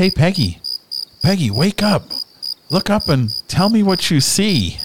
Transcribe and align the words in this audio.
Hey, 0.00 0.10
Peggy. 0.10 0.58
Peggy, 1.22 1.50
wake 1.50 1.82
up. 1.82 2.04
Look 2.70 2.88
up 2.88 3.10
and 3.10 3.28
tell 3.48 3.68
me 3.68 3.82
what 3.82 4.10
you 4.10 4.22
see. 4.22 4.78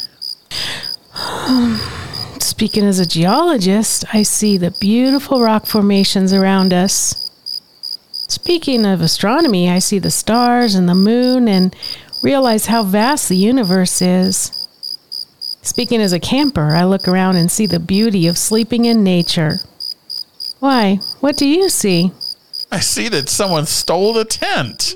Speaking 2.42 2.84
as 2.84 3.00
a 3.00 3.06
geologist, 3.06 4.04
I 4.14 4.24
see 4.24 4.58
the 4.58 4.76
beautiful 4.82 5.42
rock 5.42 5.68
formations 5.68 6.34
around 6.34 6.74
us. 6.74 7.32
Speaking 8.12 8.86
of 8.86 9.00
astronomy, 9.00 9.70
I 9.70 9.80
see 9.80 10.00
the 10.00 10.12
stars 10.12 10.76
and 10.76 10.90
the 10.90 10.96
moon 10.96 11.48
and 11.48 11.74
realize 12.22 12.66
how 12.66 12.84
vast 12.84 13.30
the 13.30 13.38
universe 13.38 14.02
is. 14.02 14.68
Speaking 15.62 16.02
as 16.02 16.12
a 16.12 16.20
camper, 16.20 16.76
I 16.76 16.84
look 16.84 17.08
around 17.08 17.38
and 17.38 17.50
see 17.50 17.68
the 17.68 17.80
beauty 17.80 18.28
of 18.28 18.38
sleeping 18.38 18.84
in 18.84 19.02
nature. 19.06 19.60
Why? 20.60 21.00
What 21.22 21.38
do 21.38 21.48
you 21.48 21.70
see? 21.70 22.12
I 22.70 22.82
see 22.82 23.08
that 23.08 23.30
someone 23.30 23.66
stole 23.66 24.12
the 24.12 24.26
tent. 24.26 24.96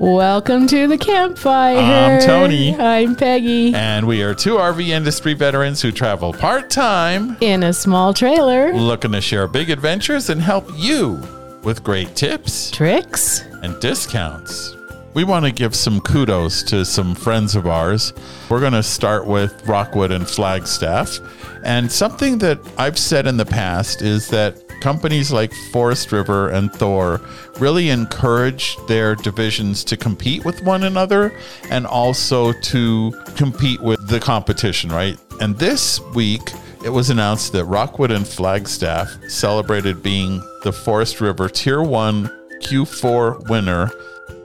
Welcome 0.00 0.68
to 0.68 0.86
the 0.86 0.96
campfire. 0.96 1.76
I'm 1.76 2.20
Tony. 2.24 2.76
I'm 2.76 3.16
Peggy. 3.16 3.74
And 3.74 4.06
we 4.06 4.22
are 4.22 4.32
two 4.32 4.54
RV 4.54 4.86
industry 4.88 5.34
veterans 5.34 5.82
who 5.82 5.90
travel 5.90 6.32
part 6.32 6.70
time, 6.70 7.36
In 7.40 7.64
a 7.64 7.72
small 7.72 8.14
trailer. 8.14 8.72
looking 8.74 9.10
to 9.12 9.20
share 9.20 9.48
big 9.48 9.70
adventures 9.70 10.30
and 10.30 10.40
help 10.40 10.68
you 10.76 11.20
with 11.64 11.82
great 11.82 12.14
tips 12.14 12.70
Tricks? 12.70 13.40
and 13.62 13.78
discounts. 13.80 14.76
We 15.18 15.24
want 15.24 15.46
to 15.46 15.50
give 15.50 15.74
some 15.74 16.00
kudos 16.00 16.62
to 16.62 16.84
some 16.84 17.12
friends 17.12 17.56
of 17.56 17.66
ours. 17.66 18.12
We're 18.48 18.60
going 18.60 18.72
to 18.74 18.84
start 18.84 19.26
with 19.26 19.66
Rockwood 19.66 20.12
and 20.12 20.24
Flagstaff. 20.24 21.18
And 21.64 21.90
something 21.90 22.38
that 22.38 22.60
I've 22.78 22.96
said 22.96 23.26
in 23.26 23.36
the 23.36 23.44
past 23.44 24.00
is 24.00 24.28
that 24.28 24.62
companies 24.80 25.32
like 25.32 25.52
Forest 25.72 26.12
River 26.12 26.50
and 26.50 26.72
Thor 26.72 27.20
really 27.58 27.90
encourage 27.90 28.76
their 28.86 29.16
divisions 29.16 29.82
to 29.86 29.96
compete 29.96 30.44
with 30.44 30.62
one 30.62 30.84
another 30.84 31.36
and 31.68 31.84
also 31.84 32.52
to 32.52 33.12
compete 33.34 33.80
with 33.80 34.06
the 34.06 34.20
competition, 34.20 34.88
right? 34.88 35.18
And 35.40 35.58
this 35.58 36.00
week, 36.14 36.52
it 36.84 36.90
was 36.90 37.10
announced 37.10 37.50
that 37.54 37.64
Rockwood 37.64 38.12
and 38.12 38.24
Flagstaff 38.24 39.12
celebrated 39.26 40.00
being 40.00 40.40
the 40.62 40.72
Forest 40.72 41.20
River 41.20 41.48
Tier 41.48 41.82
1 41.82 42.30
Q4 42.62 43.48
winner 43.48 43.90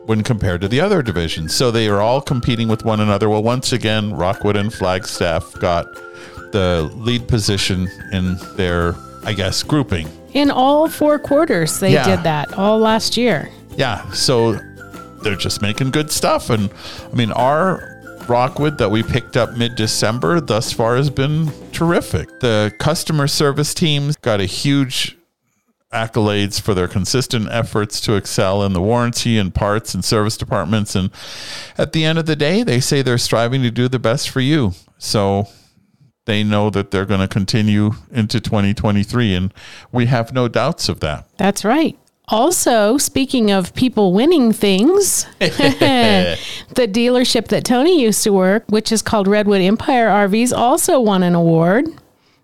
when 0.06 0.24
compared 0.24 0.62
to 0.62 0.68
the 0.68 0.82
other 0.82 1.02
divisions. 1.02 1.56
So 1.56 1.72
they 1.72 1.88
are 1.88 2.02
all 2.02 2.22
competing 2.22 2.68
with 2.68 2.84
one 2.84 3.00
another. 3.00 3.30
Well, 3.30 3.44
once 3.44 3.72
again, 3.72 4.14
Rockwood 4.14 4.56
and 4.58 4.74
Flagstaff 4.74 5.54
got 5.60 5.86
the 6.52 6.92
lead 6.96 7.28
position 7.28 7.88
in 8.12 8.38
their, 8.56 8.96
I 9.24 9.34
guess, 9.34 9.64
grouping. 9.64 10.08
In 10.34 10.52
all 10.52 10.88
four 10.90 11.20
quarters, 11.20 11.80
they 11.80 11.94
Yeah. 11.94 12.06
did 12.16 12.24
that 12.24 12.54
all 12.58 12.80
last 12.80 13.18
year. 13.18 13.50
Yeah, 13.78 14.02
so 14.12 14.60
they're 15.24 15.36
just 15.36 15.62
making 15.62 15.92
good 15.92 16.12
stuff. 16.12 16.50
And 16.50 16.70
I 17.12 17.16
mean, 17.16 17.32
our 17.32 17.90
Rockwood 18.28 18.78
that 18.78 18.90
we 18.90 19.04
picked 19.04 19.36
up 19.36 19.58
mid 19.58 19.76
December 19.76 20.40
thus 20.40 20.72
far 20.72 20.96
has 20.96 21.10
been 21.10 21.52
terrific. 21.72 22.40
The 22.40 22.72
customer 22.80 23.28
service 23.28 23.74
teams 23.74 24.16
got 24.22 24.40
a 24.40 24.46
huge 24.46 25.18
accolades 25.94 26.60
for 26.60 26.74
their 26.74 26.88
consistent 26.88 27.48
efforts 27.50 28.02
to 28.02 28.16
excel 28.16 28.64
in 28.64 28.74
the 28.74 28.82
warranty 28.82 29.38
and 29.38 29.54
parts 29.54 29.94
and 29.94 30.04
service 30.04 30.36
departments. 30.36 30.96
And 30.96 31.12
at 31.78 31.94
the 31.94 32.04
end 32.04 32.20
of 32.20 32.26
the 32.26 32.36
day, 32.36 32.64
they 32.64 32.80
say 32.80 33.02
they're 33.02 33.18
striving 33.18 33.62
to 33.62 33.72
do 33.72 33.88
the 33.88 34.00
best 34.00 34.30
for 34.30 34.42
you. 34.42 34.74
So 34.98 35.48
they 36.26 36.44
know 36.44 36.70
that 36.70 36.92
they're 36.92 37.06
going 37.06 37.20
to 37.22 37.28
continue 37.28 37.92
into 38.12 38.40
2023. 38.40 39.34
And 39.34 39.54
we 39.92 40.08
have 40.08 40.34
no 40.34 40.48
doubts 40.48 40.90
of 40.90 41.00
that. 41.02 41.28
That's 41.38 41.64
right. 41.64 41.98
Also, 42.30 42.98
speaking 42.98 43.52
of 43.52 43.74
people 43.74 44.14
winning 44.14 44.54
things, 44.54 45.26
the 45.40 46.38
dealership 46.78 47.50
that 47.50 47.66
Tony 47.66 48.02
used 48.02 48.24
to 48.24 48.32
work, 48.32 48.64
which 48.70 48.94
is 48.94 49.02
called 49.02 49.28
Redwood 49.28 49.62
Empire 49.62 50.08
RVs, 50.08 50.56
also 50.56 51.02
won 51.02 51.22
an 51.22 51.36
award. 51.36 51.86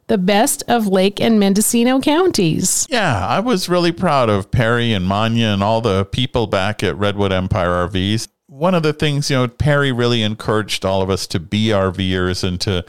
The 0.10 0.18
best 0.18 0.64
of 0.68 0.88
Lake 0.88 1.22
and 1.22 1.40
Mendocino 1.40 2.02
counties. 2.02 2.88
Yeah, 2.90 3.28
I 3.28 3.42
was 3.42 3.70
really 3.70 3.92
proud 3.92 4.28
of 4.28 4.50
Perry 4.50 4.92
and 4.92 5.06
Manya 5.06 5.46
and 5.46 5.62
all 5.62 5.82
the 5.82 6.04
people 6.04 6.48
back 6.48 6.82
at 6.82 6.98
Redwood 6.98 7.32
Empire 7.32 7.88
RVs. 7.88 8.28
One 8.48 8.74
of 8.74 8.82
the 8.82 8.92
things, 8.92 9.30
you 9.30 9.36
know, 9.38 9.48
Perry 9.48 9.92
really 9.92 10.24
encouraged 10.24 10.84
all 10.84 11.04
of 11.04 11.12
us 11.12 11.28
to 11.28 11.40
be 11.40 11.68
RVers 11.68 12.44
and 12.44 12.60
to 12.62 12.84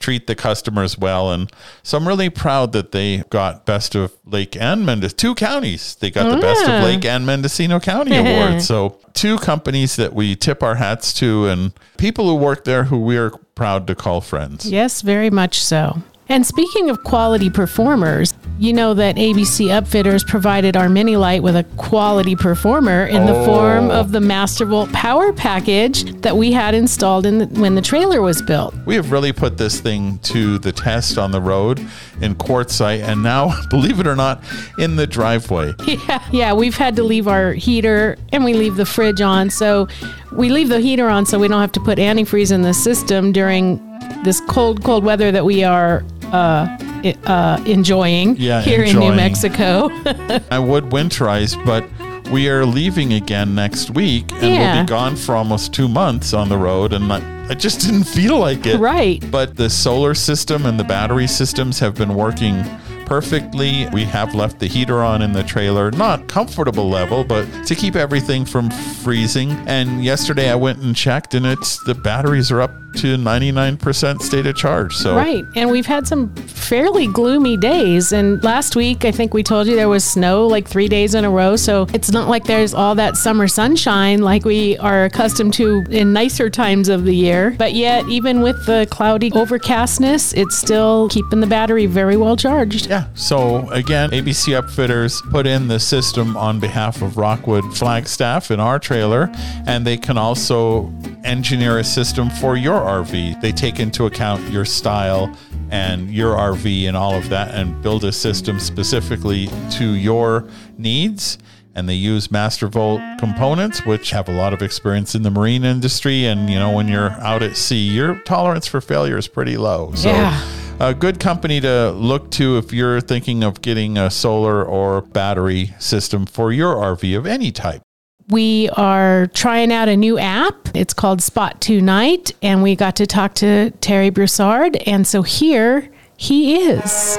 treat 0.00 0.26
the 0.26 0.34
customers 0.34 0.98
well. 0.98 1.32
And 1.32 1.50
so 1.82 1.96
I'm 1.96 2.06
really 2.06 2.28
proud 2.28 2.72
that 2.72 2.92
they 2.92 3.24
got 3.30 3.64
Best 3.64 3.94
of 3.94 4.12
Lake 4.26 4.54
and 4.54 4.84
Mendocino, 4.84 5.16
two 5.16 5.34
counties. 5.34 5.94
They 5.94 6.10
got 6.10 6.30
the 6.30 6.42
Best 6.42 6.62
of 6.68 6.84
Lake 6.84 7.06
and 7.06 7.24
Mendocino 7.24 7.80
County 7.80 8.16
Award. 8.18 8.60
So 8.60 8.98
two 9.14 9.38
companies 9.38 9.96
that 9.96 10.12
we 10.12 10.36
tip 10.36 10.62
our 10.62 10.74
hats 10.74 11.14
to 11.14 11.46
and 11.46 11.72
people 11.96 12.28
who 12.28 12.34
work 12.34 12.64
there 12.64 12.84
who 12.84 12.98
we're 12.98 13.30
proud 13.54 13.86
to 13.86 13.94
call 13.94 14.20
friends. 14.20 14.70
Yes, 14.70 15.00
very 15.00 15.30
much 15.30 15.64
so. 15.64 16.02
And 16.28 16.44
speaking 16.44 16.90
of 16.90 17.04
quality 17.04 17.50
performers, 17.50 18.34
you 18.58 18.72
know 18.72 18.94
that 18.94 19.16
ABC 19.16 19.66
Upfitters 19.66 20.26
provided 20.26 20.76
our 20.76 20.88
Mini 20.88 21.16
Lite 21.16 21.42
with 21.42 21.54
a 21.54 21.64
quality 21.76 22.34
performer 22.34 23.06
in 23.06 23.26
the 23.26 23.34
oh. 23.34 23.44
form 23.44 23.90
of 23.90 24.12
the 24.12 24.18
Mastervolt 24.18 24.92
Power 24.92 25.32
Package 25.32 26.04
that 26.22 26.36
we 26.36 26.52
had 26.52 26.74
installed 26.74 27.26
in 27.26 27.38
the, 27.38 27.46
when 27.60 27.74
the 27.74 27.82
trailer 27.82 28.22
was 28.22 28.40
built. 28.42 28.74
We 28.86 28.94
have 28.96 29.12
really 29.12 29.32
put 29.32 29.58
this 29.58 29.80
thing 29.80 30.18
to 30.20 30.58
the 30.58 30.72
test 30.72 31.18
on 31.18 31.30
the 31.30 31.40
road 31.40 31.78
in 32.20 32.34
Quartzsite 32.34 33.02
and 33.02 33.22
now, 33.22 33.54
believe 33.70 34.00
it 34.00 34.06
or 34.06 34.16
not, 34.16 34.42
in 34.78 34.96
the 34.96 35.06
driveway. 35.06 35.74
Yeah, 35.86 36.28
yeah, 36.30 36.52
we've 36.52 36.76
had 36.76 36.96
to 36.96 37.02
leave 37.02 37.26
our 37.26 37.52
heater 37.52 38.18
and 38.32 38.44
we 38.44 38.54
leave 38.54 38.76
the 38.76 38.84
fridge 38.84 39.20
on. 39.20 39.50
So 39.50 39.88
we 40.32 40.50
leave 40.50 40.68
the 40.68 40.80
heater 40.80 41.08
on 41.08 41.24
so 41.26 41.38
we 41.38 41.48
don't 41.48 41.60
have 41.60 41.72
to 41.72 41.80
put 41.80 41.98
antifreeze 41.98 42.52
in 42.52 42.62
the 42.62 42.74
system 42.74 43.32
during 43.32 43.80
this 44.24 44.40
cold, 44.42 44.84
cold 44.84 45.04
weather 45.04 45.32
that 45.32 45.44
we 45.44 45.64
are 45.64 46.04
uh, 46.32 46.78
uh, 47.26 47.62
enjoying 47.66 48.36
Yeah, 48.36 48.60
here 48.62 48.82
in. 48.82 48.98
New 48.98 49.12
Mexico. 49.14 49.88
I 50.50 50.58
would 50.58 50.84
winterize, 50.84 51.54
but 51.64 51.84
we 52.30 52.48
are 52.48 52.64
leaving 52.66 53.12
again 53.12 53.54
next 53.54 53.90
week 53.90 54.30
and 54.32 54.42
Yeah. 54.42 54.74
we'll 54.74 54.84
be 54.84 54.88
gone 54.88 55.14
for 55.16 55.36
almost 55.36 55.72
two 55.72 55.88
months 55.88 56.32
on 56.32 56.48
the 56.48 56.58
road. 56.58 56.92
And 56.92 57.12
I, 57.12 57.48
I 57.50 57.54
just 57.54 57.80
didn't 57.86 58.04
feel 58.04 58.38
like 58.38 58.66
it. 58.66 58.78
right. 58.78 59.22
But 59.30 59.56
the 59.56 59.70
solar 59.70 60.14
system 60.14 60.66
and 60.66 60.78
the 60.80 60.84
battery 60.84 61.26
systems 61.28 61.78
have 61.78 61.94
been 61.94 62.14
working 62.14 62.64
perfectly. 63.06 63.86
We 63.92 64.02
have 64.04 64.34
left 64.34 64.58
the 64.58 64.66
heater 64.66 65.02
on 65.04 65.22
in 65.22 65.32
the 65.32 65.44
trailer, 65.44 65.92
not 65.92 66.26
comfortable 66.26 66.88
level, 66.88 67.22
but 67.22 67.46
to 67.66 67.74
keep 67.76 67.94
everything 67.94 68.44
from 68.44 68.70
freezing. 68.70 69.52
And 69.68 70.04
yesterday 70.04 70.50
I 70.50 70.56
went 70.56 70.80
and 70.82 70.96
checked 70.96 71.34
and 71.34 71.46
it's 71.46 71.78
the 71.84 71.94
batteries 71.94 72.50
are 72.50 72.60
up 72.62 72.72
to 72.96 73.16
99% 73.16 74.20
state 74.22 74.46
of 74.46 74.56
charge. 74.56 74.94
So 74.94 75.16
Right. 75.16 75.44
And 75.54 75.70
we've 75.70 75.86
had 75.86 76.06
some 76.06 76.34
fairly 76.34 77.06
gloomy 77.06 77.56
days. 77.56 78.12
And 78.12 78.42
last 78.42 78.76
week, 78.76 79.04
I 79.04 79.12
think 79.12 79.34
we 79.34 79.42
told 79.42 79.66
you 79.66 79.76
there 79.76 79.88
was 79.88 80.04
snow 80.04 80.46
like 80.46 80.66
three 80.66 80.88
days 80.88 81.14
in 81.14 81.24
a 81.24 81.30
row. 81.30 81.56
So 81.56 81.86
it's 81.92 82.10
not 82.10 82.28
like 82.28 82.44
there's 82.44 82.74
all 82.74 82.94
that 82.96 83.16
summer 83.16 83.48
sunshine 83.48 84.22
like 84.22 84.44
we 84.44 84.76
are 84.78 85.04
accustomed 85.04 85.54
to 85.54 85.84
in 85.90 86.12
nicer 86.12 86.50
times 86.50 86.88
of 86.88 87.04
the 87.04 87.14
year. 87.14 87.54
But 87.58 87.74
yet, 87.74 88.08
even 88.08 88.42
with 88.42 88.66
the 88.66 88.86
cloudy 88.90 89.30
overcastness, 89.30 90.36
it's 90.36 90.56
still 90.56 91.08
keeping 91.08 91.40
the 91.40 91.46
battery 91.46 91.86
very 91.86 92.16
well 92.16 92.36
charged. 92.36 92.86
Yeah. 92.86 93.08
So 93.14 93.68
again, 93.70 94.10
ABC 94.10 94.60
Upfitters 94.60 95.22
put 95.30 95.46
in 95.46 95.68
the 95.68 95.78
system 95.78 96.36
on 96.36 96.60
behalf 96.60 97.02
of 97.02 97.16
Rockwood 97.16 97.64
Flagstaff 97.76 98.50
in 98.50 98.60
our 98.60 98.78
trailer, 98.78 99.30
and 99.66 99.86
they 99.86 99.96
can 99.96 100.18
also 100.18 100.92
engineer 101.24 101.78
a 101.78 101.84
system 101.84 102.30
for 102.30 102.56
your 102.56 102.76
RV. 102.86 103.40
They 103.40 103.52
take 103.52 103.80
into 103.80 104.06
account 104.06 104.48
your 104.50 104.64
style 104.64 105.34
and 105.70 106.10
your 106.12 106.34
RV 106.36 106.86
and 106.88 106.96
all 106.96 107.14
of 107.14 107.28
that 107.28 107.54
and 107.54 107.82
build 107.82 108.04
a 108.04 108.12
system 108.12 108.58
specifically 108.60 109.48
to 109.72 109.84
your 109.94 110.48
needs. 110.78 111.38
And 111.74 111.86
they 111.86 111.94
use 111.94 112.28
Mastervolt 112.28 113.18
components, 113.18 113.84
which 113.84 114.10
have 114.10 114.30
a 114.30 114.32
lot 114.32 114.54
of 114.54 114.62
experience 114.62 115.14
in 115.14 115.22
the 115.22 115.30
marine 115.30 115.62
industry. 115.64 116.24
And, 116.24 116.48
you 116.48 116.58
know, 116.58 116.72
when 116.72 116.88
you're 116.88 117.10
out 117.10 117.42
at 117.42 117.56
sea, 117.58 117.86
your 117.86 118.14
tolerance 118.20 118.66
for 118.66 118.80
failure 118.80 119.18
is 119.18 119.28
pretty 119.28 119.58
low. 119.58 119.92
So, 119.94 120.08
Yeah. 120.08 120.40
a 120.80 120.94
good 120.94 121.20
company 121.20 121.60
to 121.60 121.90
look 121.90 122.30
to 122.30 122.56
if 122.56 122.72
you're 122.72 123.02
thinking 123.02 123.44
of 123.44 123.60
getting 123.60 123.98
a 123.98 124.08
solar 124.10 124.64
or 124.64 125.02
battery 125.02 125.74
system 125.78 126.24
for 126.24 126.50
your 126.50 126.76
RV 126.76 127.14
of 127.14 127.26
any 127.26 127.52
type. 127.52 127.82
We 128.28 128.68
are 128.70 129.28
trying 129.28 129.72
out 129.72 129.88
a 129.88 129.96
new 129.96 130.18
app. 130.18 130.68
It's 130.74 130.92
called 130.92 131.22
Spot 131.22 131.60
Tonight, 131.60 132.32
and 132.42 132.62
we 132.62 132.74
got 132.74 132.96
to 132.96 133.06
talk 133.06 133.34
to 133.36 133.70
Terry 133.80 134.10
Broussard. 134.10 134.76
And 134.86 135.06
so 135.06 135.22
here 135.22 135.88
he 136.16 136.56
is. 136.56 137.18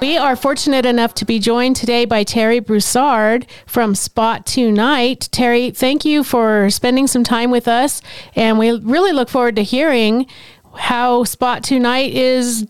We 0.00 0.16
are 0.16 0.36
fortunate 0.36 0.84
enough 0.84 1.14
to 1.14 1.24
be 1.24 1.38
joined 1.38 1.76
today 1.76 2.04
by 2.04 2.24
Terry 2.24 2.58
Broussard 2.58 3.46
from 3.66 3.94
Spot 3.94 4.44
Tonight. 4.44 5.28
Terry, 5.32 5.70
thank 5.70 6.04
you 6.04 6.24
for 6.24 6.68
spending 6.70 7.06
some 7.06 7.24
time 7.24 7.50
with 7.50 7.68
us, 7.68 8.02
and 8.34 8.58
we 8.58 8.72
really 8.72 9.12
look 9.12 9.28
forward 9.28 9.56
to 9.56 9.62
hearing 9.62 10.26
how 10.76 11.24
Spot 11.24 11.62
Tonight 11.62 12.12
is, 12.12 12.66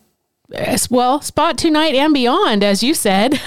well, 0.91 1.23
Spot 1.23 1.56
Tonight 1.56 1.94
and 1.94 2.12
beyond, 2.12 2.62
as 2.62 2.82
you 2.82 2.94
said. 2.94 3.41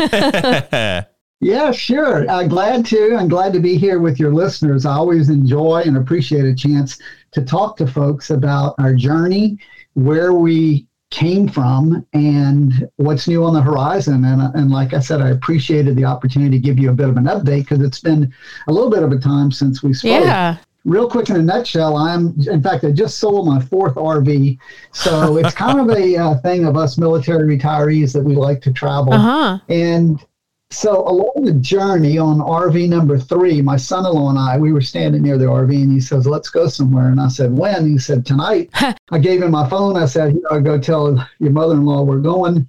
yeah, 1.39 1.71
sure. 1.71 2.29
I'm 2.29 2.47
glad 2.47 2.85
to. 2.87 3.15
I'm 3.15 3.27
glad 3.27 3.53
to 3.53 3.59
be 3.59 3.77
here 3.77 3.99
with 3.99 4.19
your 4.19 4.33
listeners. 4.33 4.85
I 4.85 4.93
always 4.93 5.29
enjoy 5.29 5.83
and 5.85 5.97
appreciate 5.97 6.45
a 6.45 6.55
chance 6.55 6.97
to 7.31 7.43
talk 7.43 7.77
to 7.77 7.87
folks 7.87 8.31
about 8.31 8.75
our 8.79 8.93
journey, 8.93 9.59
where 9.93 10.33
we 10.33 10.87
came 11.09 11.47
from 11.47 12.05
and 12.13 12.89
what's 12.97 13.27
new 13.27 13.43
on 13.43 13.53
the 13.53 13.61
horizon. 13.61 14.25
And, 14.25 14.41
and 14.55 14.71
like 14.71 14.93
I 14.93 14.99
said, 14.99 15.21
I 15.21 15.29
appreciated 15.29 15.95
the 15.95 16.05
opportunity 16.05 16.57
to 16.57 16.59
give 16.59 16.77
you 16.79 16.89
a 16.89 16.93
bit 16.93 17.07
of 17.07 17.17
an 17.17 17.25
update 17.25 17.61
because 17.61 17.81
it's 17.81 17.99
been 17.99 18.33
a 18.67 18.73
little 18.73 18.89
bit 18.89 19.03
of 19.03 19.11
a 19.11 19.19
time 19.19 19.51
since 19.51 19.81
we 19.81 19.93
spoke. 19.93 20.23
Yeah. 20.23 20.57
Real 20.85 21.09
quick 21.09 21.29
in 21.29 21.35
a 21.35 21.41
nutshell, 21.41 21.97
I'm, 21.97 22.33
in 22.47 22.61
fact, 22.61 22.83
I 22.83 22.91
just 22.91 23.19
sold 23.19 23.45
my 23.45 23.59
fourth 23.59 23.95
RV. 23.95 24.57
So 24.93 25.37
it's 25.37 25.53
kind 25.53 25.79
of 25.79 25.89
a 25.95 26.15
uh, 26.15 26.35
thing 26.39 26.65
of 26.65 26.77
us 26.77 26.97
military 26.97 27.57
retirees 27.57 28.13
that 28.13 28.23
we 28.23 28.35
like 28.35 28.61
to 28.61 28.73
travel. 28.73 29.13
Uh-huh. 29.13 29.59
And 29.69 30.25
so 30.69 31.07
along 31.07 31.45
the 31.45 31.53
journey 31.53 32.17
on 32.17 32.39
RV 32.39 32.89
number 32.89 33.17
three, 33.17 33.61
my 33.61 33.77
son-in-law 33.77 34.29
and 34.29 34.39
I, 34.39 34.57
we 34.57 34.73
were 34.73 34.81
standing 34.81 35.23
near 35.23 35.37
the 35.37 35.45
RV, 35.45 35.73
and 35.73 35.91
he 35.91 36.01
says, 36.01 36.27
"Let's 36.27 36.49
go 36.49 36.67
somewhere." 36.67 37.09
And 37.09 37.21
I 37.21 37.29
said, 37.29 37.57
"When?" 37.57 37.89
He 37.89 37.97
said, 37.97 38.25
"Tonight." 38.25 38.69
I 39.11 39.17
gave 39.19 39.41
him 39.41 39.51
my 39.51 39.69
phone. 39.69 39.95
I 39.95 40.05
said, 40.05 40.33
"You 40.33 40.43
know, 40.49 40.59
go 40.59 40.77
tell 40.77 41.25
your 41.39 41.51
mother-in-law 41.51 42.03
we're 42.03 42.19
going, 42.19 42.67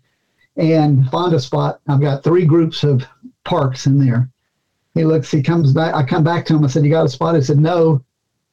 and 0.57 1.09
find 1.11 1.33
a 1.33 1.41
spot. 1.41 1.81
I've 1.89 2.01
got 2.01 2.23
three 2.23 2.45
groups 2.45 2.85
of 2.85 3.05
parks 3.45 3.87
in 3.87 3.99
there." 3.99 4.31
He 4.95 5.05
looks. 5.05 5.31
He 5.31 5.43
comes 5.43 5.73
back. 5.73 5.95
I 5.95 6.05
come 6.05 6.25
back 6.25 6.47
to 6.47 6.55
him. 6.55 6.65
I 6.65 6.69
said, 6.69 6.85
"You 6.85 6.91
got 6.91 7.07
a 7.07 7.09
spot?" 7.09 7.35
He 7.35 7.43
said, 7.43 7.59
"No." 7.59 8.05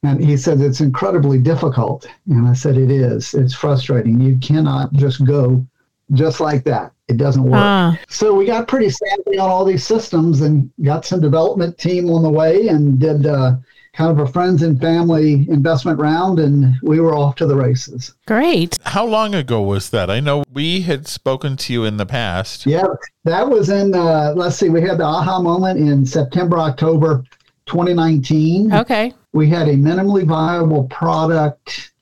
And 0.02 0.22
he 0.22 0.36
said, 0.36 0.60
It's 0.60 0.80
incredibly 0.80 1.38
difficult. 1.38 2.06
And 2.28 2.46
I 2.46 2.52
said, 2.52 2.76
It 2.76 2.90
is. 2.92 3.34
It's 3.34 3.54
frustrating. 3.54 4.20
You 4.20 4.36
cannot 4.38 4.92
just 4.92 5.24
go 5.24 5.66
just 6.12 6.40
like 6.40 6.64
that. 6.64 6.92
It 7.08 7.16
doesn't 7.18 7.44
work. 7.44 7.54
Ah. 7.54 7.98
So 8.08 8.34
we 8.34 8.46
got 8.46 8.66
pretty 8.66 8.90
savvy 8.90 9.38
on 9.38 9.48
all 9.48 9.64
these 9.64 9.86
systems 9.86 10.40
and 10.40 10.70
got 10.82 11.04
some 11.04 11.20
development 11.20 11.78
team 11.78 12.10
on 12.10 12.22
the 12.22 12.30
way 12.30 12.68
and 12.68 12.98
did 12.98 13.26
uh, 13.26 13.56
kind 13.96 14.10
of 14.10 14.18
a 14.18 14.30
friends 14.30 14.62
and 14.62 14.80
family 14.80 15.46
investment 15.48 15.98
round, 15.98 16.38
and 16.38 16.74
we 16.82 17.00
were 17.00 17.14
off 17.14 17.34
to 17.36 17.46
the 17.46 17.56
races. 17.56 18.14
Great. 18.26 18.76
How 18.84 19.06
long 19.06 19.34
ago 19.34 19.62
was 19.62 19.90
that? 19.90 20.10
I 20.10 20.20
know 20.20 20.44
we 20.52 20.82
had 20.82 21.06
spoken 21.06 21.56
to 21.58 21.72
you 21.72 21.84
in 21.84 21.96
the 21.96 22.06
past. 22.06 22.66
Yeah, 22.66 22.86
that 23.24 23.48
was 23.48 23.70
in, 23.70 23.94
uh, 23.94 24.34
let's 24.36 24.56
see, 24.56 24.68
we 24.68 24.82
had 24.82 24.98
the 24.98 25.04
aha 25.04 25.40
moment 25.40 25.78
in 25.78 26.04
September, 26.04 26.58
October 26.58 27.24
2019. 27.66 28.72
Okay. 28.74 29.14
We 29.32 29.48
had 29.48 29.68
a 29.68 29.74
minimally 29.74 30.24
viable 30.24 30.84
product 30.84 31.92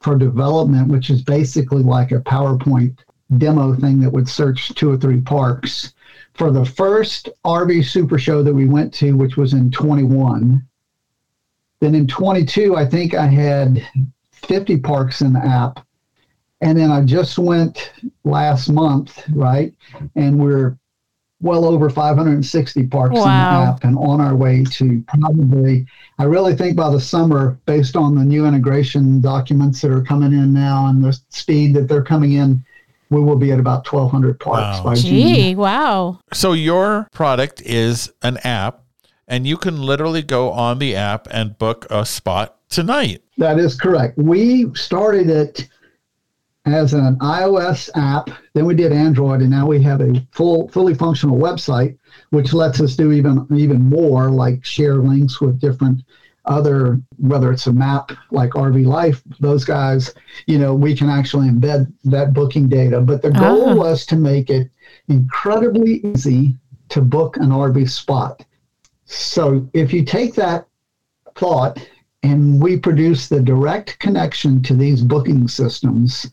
for 0.00 0.16
development, 0.16 0.88
which 0.88 1.10
is 1.10 1.22
basically 1.22 1.82
like 1.82 2.12
a 2.12 2.20
PowerPoint 2.20 2.98
demo 3.36 3.74
thing 3.74 4.00
that 4.00 4.12
would 4.12 4.28
search 4.28 4.74
two 4.74 4.90
or 4.90 4.96
three 4.96 5.20
parks. 5.20 5.92
For 6.34 6.50
the 6.50 6.64
first 6.64 7.28
RV 7.44 7.84
Super 7.84 8.18
Show 8.18 8.42
that 8.42 8.54
we 8.54 8.66
went 8.66 8.94
to, 8.94 9.16
which 9.16 9.36
was 9.36 9.52
in 9.54 9.70
21, 9.70 10.64
then 11.80 11.94
in 11.94 12.06
22, 12.06 12.76
I 12.76 12.86
think 12.86 13.14
I 13.14 13.26
had 13.26 13.86
50 14.32 14.78
parks 14.78 15.20
in 15.20 15.32
the 15.32 15.44
app. 15.44 15.84
And 16.60 16.76
then 16.78 16.90
I 16.90 17.02
just 17.04 17.38
went 17.38 17.92
last 18.24 18.68
month, 18.68 19.22
right? 19.30 19.72
And 20.16 20.38
we're 20.40 20.76
well 21.40 21.64
over 21.64 21.88
560 21.88 22.86
parks 22.88 23.14
Wow. 23.14 23.22
in 23.22 23.30
the 23.30 23.70
app 23.72 23.84
and 23.84 23.96
on 23.96 24.20
our 24.20 24.34
way 24.34 24.64
to 24.64 25.04
probably, 25.06 25.86
I 26.18 26.24
really 26.24 26.56
think 26.56 26.76
by 26.76 26.90
the 26.90 27.00
summer, 27.00 27.58
based 27.64 27.94
on 27.94 28.16
the 28.16 28.24
new 28.24 28.44
integration 28.44 29.20
documents 29.20 29.80
that 29.82 29.92
are 29.92 30.02
coming 30.02 30.32
in 30.32 30.52
now 30.52 30.86
and 30.86 31.04
the 31.04 31.16
speed 31.28 31.74
that 31.74 31.88
they're 31.88 32.02
coming 32.02 32.32
in, 32.32 32.64
we 33.10 33.20
will 33.20 33.36
be 33.36 33.52
at 33.52 33.58
about 33.58 33.90
1,200 33.90 34.38
parks 34.40 34.78
Wow. 34.78 34.84
by 34.84 34.94
June. 34.94 35.10
Gee, 35.10 35.54
wow. 35.54 36.18
So 36.32 36.52
your 36.52 37.08
product 37.12 37.62
is 37.62 38.12
an 38.22 38.38
app, 38.38 38.82
and 39.26 39.46
you 39.46 39.56
can 39.56 39.80
literally 39.82 40.22
go 40.22 40.50
on 40.50 40.78
the 40.78 40.94
app 40.94 41.28
and 41.30 41.56
book 41.58 41.86
a 41.90 42.04
spot 42.04 42.56
tonight. 42.68 43.22
That 43.38 43.58
is 43.58 43.74
correct. 43.74 44.18
We 44.18 44.72
started 44.74 45.30
it 45.30 45.68
as 46.66 46.92
an 46.92 47.16
iOS 47.20 47.88
app, 47.94 48.28
then 48.52 48.66
we 48.66 48.74
did 48.74 48.92
Android, 48.92 49.40
and 49.40 49.48
now 49.50 49.66
we 49.66 49.80
have 49.82 50.02
a 50.02 50.26
full, 50.32 50.68
fully 50.68 50.92
functional 50.92 51.38
website, 51.38 51.96
which 52.30 52.52
lets 52.52 52.78
us 52.80 52.94
do 52.94 53.10
even 53.12 53.46
even 53.56 53.80
more, 53.82 54.30
like 54.30 54.64
share 54.66 54.96
links 54.96 55.40
with 55.40 55.58
different 55.60 56.02
other, 56.48 57.00
whether 57.18 57.52
it's 57.52 57.66
a 57.66 57.72
map 57.72 58.10
like 58.30 58.50
RV 58.50 58.86
Life, 58.86 59.22
those 59.38 59.64
guys, 59.64 60.14
you 60.46 60.58
know, 60.58 60.74
we 60.74 60.96
can 60.96 61.08
actually 61.08 61.48
embed 61.48 61.92
that 62.04 62.32
booking 62.32 62.68
data. 62.68 63.00
But 63.00 63.22
the 63.22 63.30
goal 63.30 63.70
Ah. 63.70 63.74
was 63.74 64.04
to 64.06 64.16
make 64.16 64.50
it 64.50 64.70
incredibly 65.08 66.00
easy 66.06 66.56
to 66.88 67.00
book 67.00 67.36
an 67.36 67.50
RV 67.52 67.86
spot. 67.90 68.44
So 69.04 69.68
if 69.74 69.92
you 69.92 70.04
take 70.04 70.34
that 70.34 70.66
thought 71.36 71.78
and 72.22 72.60
we 72.62 72.76
produce 72.78 73.28
the 73.28 73.40
direct 73.40 73.98
connection 73.98 74.62
to 74.62 74.74
these 74.74 75.02
booking 75.02 75.48
systems, 75.48 76.30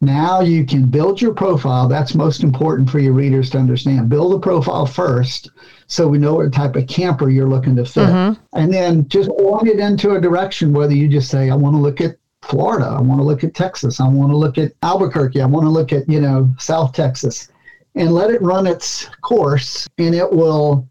now 0.00 0.40
you 0.40 0.66
can 0.66 0.86
build 0.86 1.22
your 1.22 1.32
profile. 1.32 1.88
That's 1.88 2.14
most 2.14 2.42
important 2.42 2.90
for 2.90 2.98
your 2.98 3.14
readers 3.14 3.48
to 3.50 3.58
understand. 3.58 4.08
Build 4.08 4.34
a 4.34 4.38
profile 4.38 4.84
first 4.84 5.50
so 5.86 6.06
we 6.06 6.18
know 6.18 6.34
what 6.34 6.52
type 6.52 6.76
of 6.76 6.86
camper 6.86 7.30
you're 7.30 7.48
looking 7.48 7.76
to 7.76 7.84
fit. 7.84 8.08
Mm-hmm. 8.08 8.40
And 8.52 8.72
then 8.72 9.08
just 9.08 9.30
point 9.30 9.68
it 9.68 9.80
into 9.80 10.12
a 10.12 10.20
direction, 10.20 10.72
whether 10.72 10.94
you 10.94 11.08
just 11.08 11.30
say, 11.30 11.50
I 11.50 11.54
want 11.54 11.74
to 11.74 11.80
look 11.80 12.00
at 12.00 12.16
Florida, 12.42 12.86
I 12.86 13.00
want 13.00 13.20
to 13.20 13.24
look 13.24 13.42
at 13.42 13.54
Texas, 13.54 13.98
I 13.98 14.08
want 14.08 14.30
to 14.30 14.36
look 14.36 14.58
at 14.58 14.72
Albuquerque, 14.82 15.40
I 15.40 15.46
want 15.46 15.64
to 15.64 15.70
look 15.70 15.92
at, 15.92 16.08
you 16.08 16.20
know, 16.20 16.48
South 16.58 16.92
Texas, 16.92 17.48
and 17.94 18.12
let 18.12 18.30
it 18.30 18.42
run 18.42 18.66
its 18.66 19.08
course 19.22 19.88
and 19.96 20.14
it 20.14 20.30
will 20.30 20.86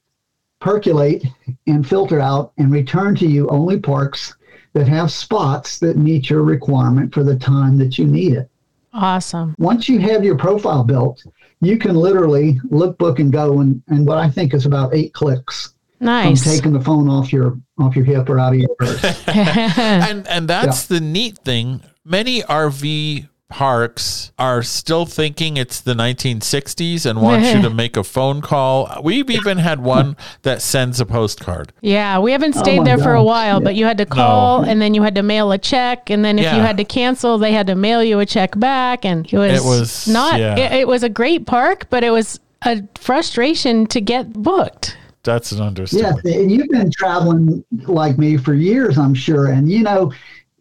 percolate 0.60 1.26
and 1.68 1.88
filter 1.88 2.20
out 2.20 2.52
and 2.58 2.72
return 2.72 3.16
to 3.16 3.28
you 3.28 3.48
only 3.50 3.80
parks 3.80 4.36
that 4.74 4.88
have 4.88 5.12
spots 5.12 5.78
that 5.80 5.96
meet 5.96 6.30
your 6.30 6.42
requirement 6.42 7.14
for 7.14 7.24
the 7.24 7.36
time 7.36 7.78
that 7.78 8.00
you 8.00 8.06
need 8.06 8.34
it. 8.34 8.50
Awesome. 8.96 9.56
Once 9.58 9.90
you 9.90 10.00
have 10.00 10.24
your 10.24 10.38
profile 10.38 10.84
built, 10.84 11.22
you 11.60 11.78
can 11.78 11.96
literally 11.96 12.60
look, 12.70 12.98
book, 12.98 13.20
and 13.20 13.32
go 13.32 13.60
in, 13.60 13.84
and 13.88 14.08
what 14.08 14.18
I 14.18 14.30
think 14.30 14.54
is 14.54 14.66
about 14.66 14.96
eight 14.96 15.14
clicks 15.14 15.74
Nice. 16.00 16.44
from 16.44 16.52
taking 16.52 16.74
the 16.74 16.82
phone 16.82 17.10
off 17.10 17.34
your 17.34 17.60
off 17.78 17.96
your 17.96 18.06
hip 18.06 18.30
or 18.30 18.40
out 18.40 18.54
of 18.54 18.60
your 18.60 18.74
purse. 18.80 19.04
and 19.28 20.26
and 20.28 20.48
that's 20.48 20.88
the 20.88 21.02
neat 21.02 21.38
thing. 21.40 21.82
Many 22.06 22.42
RV 22.42 23.28
parks 23.50 24.32
are 24.40 24.64
still 24.64 25.06
thinking 25.06 25.56
it's 25.56 25.80
the 25.80 25.94
1960s 25.94 27.06
and 27.06 27.22
want 27.22 27.44
you 27.44 27.62
to 27.62 27.70
make 27.74 27.96
a 27.96 28.04
phone 28.04 28.42
call. 28.42 29.00
We've 29.04 29.30
even 29.30 29.60
had 29.60 29.80
one 29.82 30.18
that 30.42 30.62
sends 30.62 31.00
a 31.00 31.06
postcard. 31.06 31.72
yeah, 31.82 32.20
we 32.20 32.32
haven't 32.32 32.56
Oh 32.58 32.62
stayed 32.62 32.80
my 32.80 32.84
there 32.86 32.98
for 32.98 33.14
a 33.14 33.24
while, 33.24 33.60
yeah. 33.60 33.64
but 33.64 33.76
you 33.76 33.86
had 33.86 33.98
to 34.00 34.06
call 34.06 34.64
and 34.64 34.82
then 34.82 34.94
you 34.94 35.04
had 35.04 35.16
to 35.16 35.24
mail 35.24 35.52
a 35.52 35.58
check. 35.58 36.10
And 36.10 36.26
then 36.26 36.40
if 36.40 36.46
you 36.46 36.60
had 36.60 36.78
to 36.78 36.84
cancel, 36.86 37.38
they 37.38 37.52
had 37.52 37.68
to 37.68 37.76
mail 37.76 38.04
you 38.04 38.20
a 38.20 38.26
check 38.26 38.58
back. 38.60 39.06
And 39.06 39.32
it 39.32 39.38
was, 39.38 39.52
It 39.52 39.64
was- 39.68 40.08
not, 40.08 40.40
yeah. 40.40 40.58
it, 40.58 40.72
it 40.82 40.88
was 40.88 41.04
a 41.04 41.10
great 41.10 41.46
park, 41.46 41.88
but 41.90 42.04
it 42.04 42.10
was 42.12 42.40
a 42.64 42.82
frustration 42.96 43.86
to 43.88 44.02
get 44.02 44.34
booked. 44.34 44.98
That's 45.24 45.52
an 45.52 45.60
Yeah, 45.60 45.64
understatement. 45.66 46.26
and 46.26 46.52
you've 46.52 46.70
been 46.70 46.92
traveling 46.92 47.64
like 47.88 48.18
me 48.18 48.38
for 48.38 48.54
years, 48.54 48.98
I'm 48.98 49.14
sure, 49.16 49.48
and 49.48 49.70
you 49.72 49.82
know, 49.82 50.12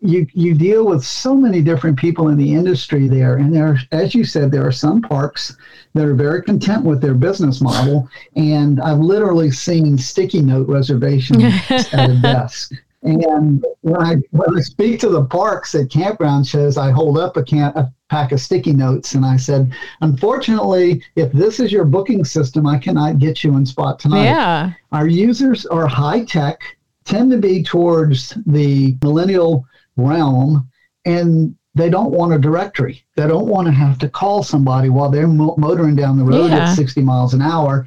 you 0.04 0.26
you 0.34 0.54
deal 0.54 0.84
with 0.84 1.02
so 1.02 1.34
many 1.34 1.62
different 1.62 1.98
people 1.98 2.28
in 2.28 2.36
the 2.36 2.54
industry 2.54 3.08
there, 3.08 3.36
and 3.36 3.54
there, 3.54 3.78
as 3.90 4.14
you 4.14 4.24
said, 4.24 4.52
there 4.52 4.66
are 4.66 4.72
some 4.72 5.00
parks 5.00 5.56
that 5.94 6.04
are 6.04 6.14
very 6.14 6.42
content 6.42 6.84
with 6.84 7.00
their 7.00 7.14
business 7.14 7.60
model, 7.60 8.08
and 8.36 8.80
I've 8.80 8.98
literally 8.98 9.50
seen 9.50 9.96
sticky 9.96 10.42
note 10.42 10.68
reservations 10.68 11.42
at 11.70 12.10
a 12.10 12.18
desk. 12.20 12.72
And 13.02 13.64
when 13.80 14.00
I 14.02 14.16
when 14.30 14.56
I 14.56 14.60
speak 14.60 15.00
to 15.00 15.08
the 15.08 15.24
parks 15.24 15.74
at 15.74 15.90
campground 15.90 16.46
shows, 16.46 16.76
I 16.76 16.90
hold 16.90 17.18
up 17.18 17.36
a 17.36 17.42
can 17.42 17.72
a 17.74 17.92
pack 18.10 18.32
of 18.32 18.40
sticky 18.40 18.72
notes, 18.74 19.14
and 19.14 19.24
I 19.24 19.36
said, 19.36 19.72
unfortunately, 20.02 21.02
if 21.16 21.32
this 21.32 21.60
is 21.60 21.72
your 21.72 21.84
booking 21.84 22.24
system, 22.24 22.66
I 22.66 22.78
cannot 22.78 23.18
get 23.18 23.42
you 23.42 23.56
in 23.56 23.64
spot 23.64 23.98
tonight 23.98 24.24
Yeah. 24.24 24.72
our 24.92 25.06
users 25.06 25.64
are 25.66 25.86
high 25.86 26.24
tech, 26.24 26.60
tend 27.04 27.30
to 27.30 27.38
be 27.38 27.62
towards 27.62 28.34
the 28.46 28.96
millennial 29.02 29.66
realm, 29.96 30.68
and 31.04 31.54
they 31.74 31.90
don't 31.90 32.12
want 32.12 32.32
a 32.32 32.38
directory. 32.38 33.04
They 33.16 33.26
don't 33.26 33.46
want 33.48 33.66
to 33.66 33.72
have 33.72 33.98
to 33.98 34.08
call 34.08 34.42
somebody 34.42 34.88
while 34.90 35.10
they're 35.10 35.26
mo- 35.26 35.56
motoring 35.58 35.96
down 35.96 36.16
the 36.18 36.24
road 36.24 36.50
Yeah. 36.50 36.70
at 36.70 36.74
60 36.74 37.00
miles 37.02 37.34
an 37.34 37.42
hour. 37.42 37.86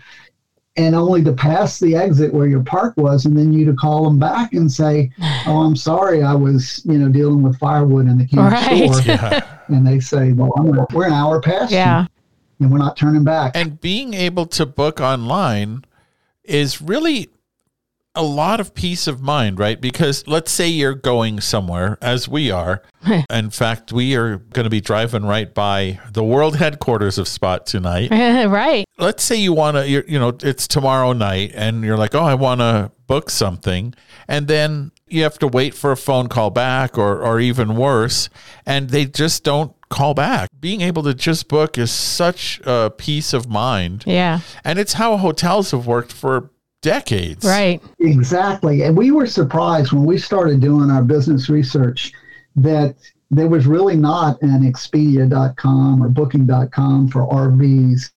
and 0.80 0.94
only 0.94 1.24
to 1.24 1.34
pass 1.34 1.80
the 1.80 1.96
exit 1.96 2.32
where 2.32 2.46
your 2.46 2.62
park 2.62 2.94
was, 2.98 3.26
and 3.26 3.36
then 3.36 3.52
you 3.52 3.66
to 3.66 3.74
call 3.74 4.04
them 4.04 4.20
back 4.20 4.54
and 4.54 4.72
say, 4.72 5.10
"Oh, 5.48 5.62
I'm 5.62 5.76
sorry, 5.76 6.22
I 6.22 6.36
was 6.36 6.84
you 6.86 7.00
know 7.00 7.10
dealing 7.10 7.42
with 7.42 7.58
firewood 7.58 8.06
in 8.06 8.16
the 8.20 8.28
camp 8.28 8.52
Right. 8.52 8.94
store," 8.94 9.02
Yeah. 9.02 9.42
and 9.70 9.88
they 9.88 10.00
say, 10.00 10.34
"Well, 10.34 10.54
I'm 10.56 10.68
we're 10.94 11.08
an 11.08 11.14
hour 11.14 11.42
past 11.42 11.72
you, 11.72 11.78
Yeah. 11.78 12.06
and 12.60 12.72
we're 12.72 12.78
not 12.78 12.96
turning 12.96 13.24
back." 13.24 13.54
And 13.56 13.82
being 13.82 14.14
able 14.14 14.46
to 14.46 14.68
book 14.68 15.02
online 15.02 15.84
is 16.44 16.80
really 16.80 17.30
a 18.17 18.24
lot 18.24 18.59
of 18.59 18.74
peace 18.74 19.07
of 19.07 19.21
mind, 19.21 19.59
right? 19.59 19.79
Because 19.79 20.27
let's 20.27 20.51
say 20.51 20.67
you're 20.67 20.95
going 20.95 21.39
somewhere, 21.39 21.97
as 22.01 22.27
we 22.27 22.51
are. 22.51 22.81
In 23.29 23.51
fact, 23.51 23.93
we 23.93 24.15
are 24.15 24.38
going 24.38 24.65
to 24.65 24.69
be 24.69 24.81
driving 24.81 25.24
right 25.24 25.53
by 25.53 26.00
the 26.12 26.24
world 26.24 26.57
headquarters 26.57 27.17
of 27.17 27.27
Spot 27.27 27.65
tonight. 27.65 28.09
right. 28.12 28.86
let's 28.97 29.24
say 29.24 29.36
you 29.36 29.53
want 29.53 29.77
to, 29.77 29.88
you 29.88 30.19
know, 30.19 30.36
it's 30.41 30.67
tomorrow 30.67 31.13
night 31.13 31.51
and 31.55 31.83
you're 31.83 31.97
like, 31.97 32.15
oh, 32.15 32.24
I 32.24 32.33
want 32.33 32.59
to 32.62 32.91
book 33.05 33.29
something. 33.29 33.93
And 34.27 34.47
then 34.47 34.91
you 35.07 35.24
have 35.24 35.39
to 35.39 35.47
wait 35.47 35.74
for 35.74 35.91
a 35.91 35.97
phone 35.97 36.27
call 36.27 36.50
back 36.50 36.97
or, 36.97 37.21
or 37.21 37.39
even 37.39 37.77
worse. 37.77 38.29
And 38.65 38.89
they 38.89 39.05
just 39.05 39.43
don't 39.43 39.74
call 39.89 40.13
back. 40.13 40.50
Being 40.59 40.81
able 40.81 41.03
to 41.03 41.13
just 41.13 41.47
book 41.47 41.77
is 41.77 41.91
such 41.91 42.59
a 42.65 42.91
peace 42.95 43.31
of 43.33 43.47
mind. 43.47 44.03
Yeah. 44.05 44.41
And 44.63 44.79
it's 44.79 44.93
how 44.93 45.17
hotels 45.17 45.71
have 45.71 45.88
worked 45.88 46.12
for 46.12 46.51
decades. 46.81 47.46
Right. 47.46 47.81
Exactly. 48.00 48.84
And 48.84 48.96
we 48.96 49.12
were 49.12 49.27
surprised 49.27 49.91
when 49.91 50.05
we 50.05 50.17
started 50.17 50.60
doing 50.60 50.89
our 50.89 51.03
business 51.03 51.50
research 51.50 52.12
that 52.55 52.96
there 53.29 53.48
was 53.48 53.67
really 53.67 53.96
not 53.96 54.41
an 54.41 54.62
Expedia.com 54.63 56.03
or 56.03 56.10
Booking.com 56.10 57.10
for 57.10 57.27
RVs. 57.27 58.12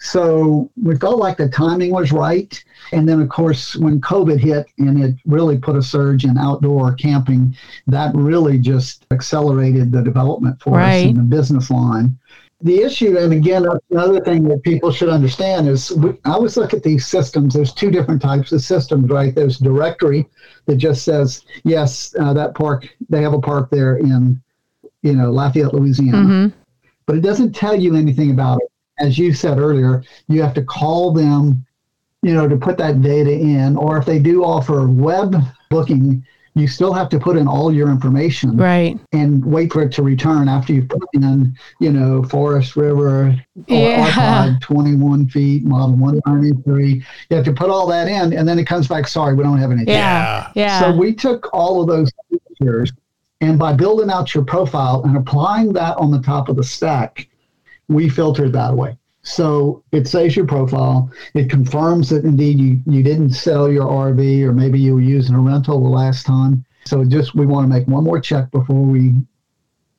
So 0.00 0.70
we 0.80 0.96
felt 0.96 1.18
like 1.18 1.36
the 1.36 1.48
timing 1.48 1.90
was 1.90 2.12
right. 2.12 2.62
And 2.92 3.08
then, 3.08 3.20
of 3.20 3.28
course, 3.28 3.74
when 3.76 4.00
COVID 4.00 4.38
hit 4.38 4.66
and 4.78 5.02
it 5.02 5.16
really 5.26 5.58
put 5.58 5.76
a 5.76 5.82
surge 5.82 6.24
in 6.24 6.38
outdoor 6.38 6.94
camping, 6.94 7.56
that 7.88 8.14
really 8.14 8.58
just 8.58 9.04
accelerated 9.10 9.90
the 9.90 10.02
development 10.02 10.62
for 10.62 10.80
us 10.80 11.02
in 11.02 11.16
the 11.16 11.22
business 11.22 11.70
line. 11.70 12.16
The 12.60 12.82
issue, 12.82 13.16
and 13.16 13.32
again, 13.32 13.66
another 13.90 14.20
thing 14.20 14.42
that 14.48 14.64
people 14.64 14.90
should 14.90 15.08
understand 15.08 15.68
is 15.68 15.92
we, 15.92 16.10
I 16.24 16.32
always 16.32 16.56
look 16.56 16.74
at 16.74 16.82
these 16.82 17.06
systems. 17.06 17.54
There's 17.54 17.72
two 17.72 17.90
different 17.90 18.20
types 18.20 18.50
of 18.50 18.62
systems, 18.62 19.10
right? 19.10 19.32
There's 19.32 19.58
directory 19.58 20.26
that 20.66 20.76
just 20.76 21.04
says, 21.04 21.44
yes, 21.62 22.16
uh, 22.18 22.32
that 22.32 22.56
park, 22.56 22.88
they 23.08 23.22
have 23.22 23.32
a 23.32 23.40
park 23.40 23.70
there 23.70 23.98
in, 23.98 24.42
you 25.02 25.14
know, 25.14 25.30
Lafayette, 25.30 25.72
Louisiana 25.72 26.18
Mm-hmm. 26.18 26.58
but 27.06 27.16
it 27.16 27.20
doesn't 27.20 27.52
tell 27.54 27.76
you 27.76 27.94
anything 27.94 28.32
about 28.32 28.58
it. 28.60 28.68
As 28.98 29.16
you 29.16 29.32
said 29.32 29.58
earlier, 29.58 30.02
you 30.26 30.42
have 30.42 30.54
to 30.54 30.64
call 30.64 31.12
them, 31.12 31.64
you 32.22 32.34
know, 32.34 32.48
to 32.48 32.56
put 32.56 32.76
that 32.78 33.00
data 33.00 33.30
in, 33.30 33.76
or 33.76 33.96
if 33.98 34.04
they 34.04 34.18
do 34.18 34.42
offer 34.44 34.88
web 34.88 35.36
booking, 35.70 36.26
you 36.60 36.68
still 36.68 36.92
have 36.92 37.08
to 37.10 37.18
put 37.18 37.36
in 37.36 37.46
all 37.48 37.72
your 37.72 37.88
information 37.90 38.56
Right. 38.56 38.98
and 39.12 39.44
wait 39.44 39.72
for 39.72 39.82
it 39.82 39.92
to 39.92 40.02
return 40.02 40.48
after 40.48 40.72
you've 40.72 40.88
put 40.88 41.02
in, 41.14 41.56
you 41.80 41.92
know, 41.92 42.22
Forest 42.24 42.76
River 42.76 43.34
Yeah. 43.66 44.04
Archive 44.04 44.60
21 44.60 45.28
feet, 45.28 45.64
model 45.64 45.96
193. 45.96 47.02
You 47.30 47.36
have 47.36 47.44
to 47.46 47.52
put 47.52 47.70
all 47.70 47.86
that 47.86 48.08
in, 48.08 48.32
and 48.32 48.46
then 48.46 48.58
it 48.58 48.64
comes 48.66 48.88
back, 48.88 49.08
sorry, 49.08 49.34
we 49.34 49.42
don't 49.42 49.58
have 49.58 49.70
anything. 49.70 49.94
Yeah. 49.94 50.50
Yeah. 50.54 50.80
So 50.80 50.96
we 50.96 51.14
took 51.14 51.48
all 51.52 51.80
of 51.80 51.86
those 51.88 52.10
features, 52.60 52.92
and 53.40 53.58
by 53.58 53.72
building 53.72 54.10
out 54.10 54.34
your 54.34 54.44
profile 54.44 55.02
and 55.04 55.16
applying 55.16 55.72
that 55.74 55.96
on 55.96 56.10
the 56.10 56.20
top 56.20 56.48
of 56.48 56.56
the 56.56 56.64
stack, 56.64 57.28
we 57.88 58.08
filtered 58.08 58.52
that 58.52 58.72
away. 58.72 58.97
So 59.28 59.84
it 59.92 60.08
saves 60.08 60.34
your 60.34 60.46
profile. 60.46 61.10
It 61.34 61.50
confirms 61.50 62.08
that 62.08 62.24
indeed 62.24 62.58
you, 62.58 62.80
you 62.86 63.02
didn't 63.02 63.32
sell 63.32 63.70
your 63.70 63.84
RV 63.84 64.42
or 64.42 64.52
maybe 64.52 64.80
you 64.80 64.94
were 64.94 65.02
using 65.02 65.34
a 65.34 65.40
rental 65.40 65.82
the 65.82 65.88
last 65.88 66.24
time. 66.24 66.64
So 66.86 67.04
just 67.04 67.34
we 67.34 67.44
want 67.44 67.64
to 67.64 67.68
make 67.68 67.86
one 67.86 68.04
more 68.04 68.20
check 68.20 68.50
before 68.50 68.80
we 68.80 69.12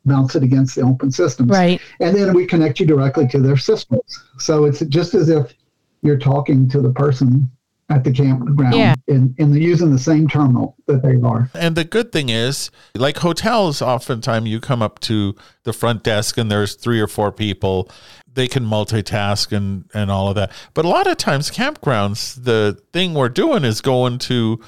bounce 0.05 0.35
it 0.35 0.41
against 0.41 0.75
the 0.75 0.81
open 0.81 1.11
systems. 1.11 1.51
right. 1.51 1.79
And 1.99 2.15
then 2.15 2.33
we 2.33 2.47
connect 2.47 2.79
you 2.79 2.87
directly 2.87 3.27
to 3.27 3.39
their 3.39 3.57
systems. 3.57 4.01
So 4.39 4.65
it's 4.65 4.79
just 4.79 5.13
as 5.13 5.29
if 5.29 5.53
you're 6.01 6.17
talking 6.17 6.67
to 6.69 6.81
the 6.81 6.91
person 6.91 7.51
at 7.89 8.03
the 8.03 8.11
campground 8.11 8.75
Yeah. 8.75 8.93
and, 9.07 9.33
and 9.39 9.53
they're 9.53 9.61
using 9.61 9.91
the 9.91 9.99
same 9.99 10.27
terminal 10.27 10.75
that 10.85 11.01
they 11.01 11.15
are. 11.27 11.49
And 11.53 11.75
the 11.75 11.83
good 11.83 12.11
thing 12.11 12.29
is, 12.29 12.69
like 12.95 13.17
hotels, 13.17 13.81
oftentimes 13.81 14.47
you 14.47 14.59
come 14.59 14.81
up 14.81 14.99
to 15.01 15.35
the 15.63 15.73
front 15.73 16.03
desk 16.03 16.37
and 16.37 16.51
there's 16.51 16.75
three 16.75 16.99
or 16.99 17.07
four 17.07 17.31
people. 17.31 17.89
They 18.31 18.47
can 18.47 18.63
multitask 18.63 19.51
and, 19.51 19.85
and 19.93 20.11
all 20.11 20.29
of 20.29 20.35
that. 20.35 20.51
But 20.73 20.85
a 20.85 20.87
lot 20.87 21.07
of 21.07 21.17
times, 21.17 21.49
campgrounds, 21.49 22.43
the 22.43 22.79
thing 22.93 23.15
we're 23.15 23.27
doing 23.29 23.63
is 23.63 23.81
going 23.81 24.19
to 24.19 24.61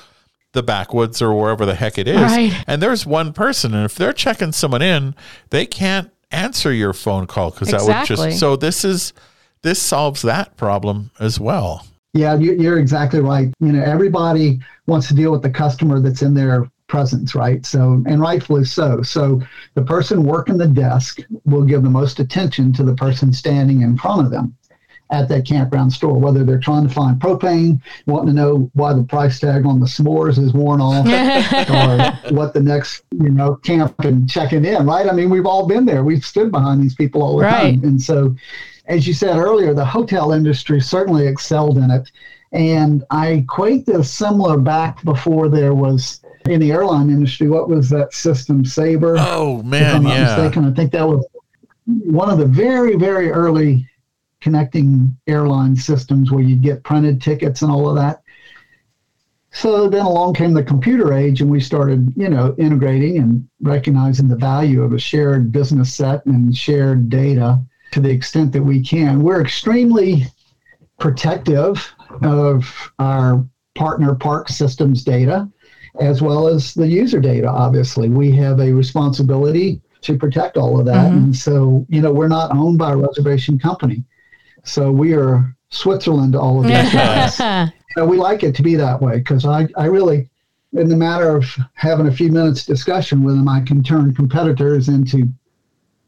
the 0.54 0.63
backwoods 0.63 1.22
or 1.22 1.34
wherever 1.34 1.66
the 1.66 1.75
heck 1.75 1.98
it 1.98 2.08
is. 2.08 2.20
Right. 2.20 2.51
And 2.68 2.82
there's 2.82 3.06
one 3.06 3.34
person. 3.34 3.74
And 3.75 3.86
if 3.86 3.96
they're 3.96 4.13
checking 4.13 4.51
someone 4.51 4.82
in, 4.82 5.16
they 5.51 5.66
can't 5.66 6.12
answer 6.32 6.74
your 6.74 6.94
phone 6.94 7.28
call 7.28 7.51
because 7.51 7.70
that 7.70 7.84
would 7.84 8.06
just. 8.08 8.40
So 8.40 8.56
this 8.56 8.84
is. 8.84 9.13
This 9.63 9.80
solves 9.80 10.24
that 10.24 10.58
problem 10.58 11.12
as 11.20 11.40
well. 11.40 11.86
Yeah, 12.13 12.36
you, 12.36 12.53
you're 12.53 12.80
exactly 12.80 13.22
right. 13.22 13.53
You 13.60 13.72
know, 13.72 13.84
everybody 13.84 14.60
wants 14.86 15.08
to 15.08 15.13
deal 15.13 15.32
with 15.32 15.41
the 15.41 15.50
customer 15.50 16.00
that's 16.00 16.22
in 16.22 16.34
their 16.34 16.70
presence, 16.88 17.36
right? 17.36 17.65
So, 17.65 18.03
and 18.06 18.20
rightfully 18.20 18.65
so. 18.65 19.01
So, 19.01 19.41
the 19.75 19.82
person 19.84 20.24
working 20.24 20.58
the 20.58 20.68
desk 20.68 21.20
will 21.46 21.63
give 21.63 21.84
the 21.84 21.89
most 21.89 22.20
attention 22.20 22.74
to 22.74 22.84
the 22.84 22.96
person 22.96 23.32
standing 23.32 23.82
in 23.82 23.98
front 23.98 24.25
of 24.25 24.32
them 24.32 24.56
at 25.10 25.27
that 25.30 25.46
campground 25.46 25.91
store, 25.91 26.18
whether 26.20 26.44
they're 26.44 26.60
trying 26.60 26.88
to 26.88 26.94
find 26.94 27.20
propane, 27.20 27.82
wanting 28.08 28.27
to 28.27 28.34
know 28.34 28.70
why 28.74 28.94
the 28.94 29.03
price 29.03 29.39
tag 29.39 29.65
on 29.65 29.80
the 29.80 29.86
s'mores 29.86 30.38
is 30.38 30.53
worn 30.53 30.82
off, 30.82 31.06
or 31.70 31.98
what 32.34 32.53
the 32.53 32.62
next, 32.62 33.03
you 33.12 33.30
know, 33.30 33.56
camp 33.56 33.94
and 34.00 34.30
checking 34.30 34.63
in, 34.65 34.86
right? 34.86 35.08
I 35.08 35.13
mean, 35.13 35.30
we've 35.30 35.46
all 35.46 35.68
been 35.68 35.86
there. 35.86 36.03
We've 36.03 36.24
stood 36.25 36.51
behind 36.51 36.82
these 36.82 36.96
people 36.96 37.24
all 37.24 37.38
the 37.38 37.44
Right. 37.44 37.74
time. 37.75 37.84
And 37.84 38.01
so, 38.01 38.36
as 38.88 39.07
you 39.07 39.13
said 39.13 39.38
earlier, 39.38 39.73
the 39.73 39.85
hotel 39.85 40.31
industry 40.31 40.81
certainly 40.81 41.27
excelled 41.27 41.77
in 41.77 41.91
it. 41.91 42.11
And 42.51 43.03
I 43.09 43.27
equate 43.29 43.85
this 43.85 44.11
similar 44.11 44.57
back 44.57 45.03
before 45.03 45.47
there 45.47 45.73
was 45.73 46.21
in 46.50 46.59
the 46.59 46.71
airline 46.71 47.09
industry. 47.09 47.47
What 47.47 47.69
was 47.69 47.89
that 47.89 48.13
system, 48.13 48.65
Sabre? 48.65 49.15
Oh 49.17 49.59
if 49.59 49.65
man, 49.65 49.95
I'm 49.95 50.03
not 50.03 50.13
yeah. 50.13 50.35
mistaken. 50.35 50.65
I 50.65 50.73
think 50.73 50.91
that 50.91 51.07
was 51.07 51.25
one 51.85 52.29
of 52.29 52.39
the 52.39 52.45
very, 52.45 52.95
very 52.95 53.31
early 53.31 53.88
connecting 54.41 55.15
airline 55.27 55.75
systems 55.75 56.31
where 56.31 56.43
you'd 56.43 56.61
get 56.61 56.83
printed 56.83 57.21
tickets 57.21 57.61
and 57.61 57.71
all 57.71 57.88
of 57.88 57.95
that. 57.95 58.21
So 59.53 59.89
then 59.89 60.05
along 60.05 60.33
came 60.33 60.53
the 60.53 60.63
computer 60.63 61.13
age, 61.13 61.41
and 61.41 61.51
we 61.51 61.59
started, 61.59 62.13
you 62.15 62.29
know, 62.29 62.55
integrating 62.57 63.17
and 63.17 63.47
recognizing 63.61 64.29
the 64.29 64.35
value 64.35 64.81
of 64.81 64.93
a 64.93 65.00
shared 65.00 65.51
business 65.51 65.93
set 65.93 66.25
and 66.25 66.55
shared 66.55 67.09
data 67.09 67.61
to 67.91 68.00
the 68.00 68.10
extent 68.10 68.51
that 68.53 68.63
we 68.63 68.81
can. 68.81 69.21
We're 69.21 69.41
extremely 69.41 70.25
protective 71.00 71.93
of 72.21 72.91
our 73.00 73.45
partner 73.75 74.15
park 74.15 74.50
systems 74.50 75.03
data 75.03 75.50
as 76.00 76.21
well 76.21 76.48
as 76.48 76.74
the 76.74 76.88
user 76.88 77.19
data 77.19 77.50
obviously. 77.50 78.10
We 78.10 78.31
have 78.33 78.60
a 78.60 78.71
responsibility 78.71 79.81
to 80.01 80.17
protect 80.17 80.57
all 80.57 80.79
of 80.79 80.86
that. 80.86 81.07
Mm-hmm. 81.07 81.17
And 81.17 81.36
so 81.36 81.86
you 81.89 82.01
know 82.01 82.12
we're 82.12 82.27
not 82.27 82.51
owned 82.51 82.77
by 82.77 82.93
a 82.93 82.98
reservation 82.98 83.60
company. 83.60 84.03
So 84.63 84.91
we 84.91 85.13
are 85.13 85.55
switzerland 85.69 86.33
to 86.33 86.39
all 86.39 86.60
of 86.60 86.65
these 86.67 86.93
guys. 86.93 87.71
And 87.98 88.10
we 88.10 88.15
like 88.15 88.41
it 88.41 88.55
to 88.55 88.63
be 88.63 88.75
that 88.75 89.01
way 89.01 89.17
because 89.17 89.45
I, 89.45 89.67
I 89.75 89.83
really 89.83 90.29
in 90.71 90.88
the 90.88 90.95
matter 90.95 91.36
of 91.36 91.43
having 91.74 92.07
a 92.07 92.12
few 92.12 92.31
minutes 92.31 92.65
discussion 92.65 93.21
with 93.21 93.36
them 93.36 93.50
i 93.50 93.60
can 93.60 93.83
turn 93.83 94.15
competitors 94.15 94.88
into 94.88 95.27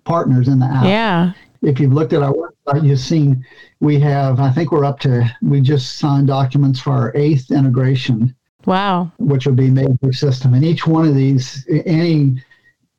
partners 0.03 0.47
in 0.47 0.59
the 0.59 0.65
app. 0.65 0.85
Yeah. 0.85 1.33
If 1.63 1.79
you've 1.79 1.93
looked 1.93 2.13
at 2.13 2.21
our 2.21 2.33
website, 2.33 2.85
you've 2.85 2.99
seen 2.99 3.43
we 3.79 3.99
have, 3.99 4.39
I 4.39 4.51
think 4.51 4.71
we're 4.71 4.85
up 4.85 4.99
to, 5.01 5.29
we 5.41 5.61
just 5.61 5.97
signed 5.97 6.27
documents 6.27 6.79
for 6.79 6.91
our 6.91 7.11
eighth 7.15 7.51
integration, 7.51 8.35
Wow. 8.65 9.11
which 9.17 9.45
will 9.45 9.55
be 9.55 9.69
major 9.69 10.13
system. 10.13 10.53
And 10.53 10.63
each 10.63 10.85
one 10.85 11.07
of 11.07 11.15
these, 11.15 11.65
any 11.85 12.41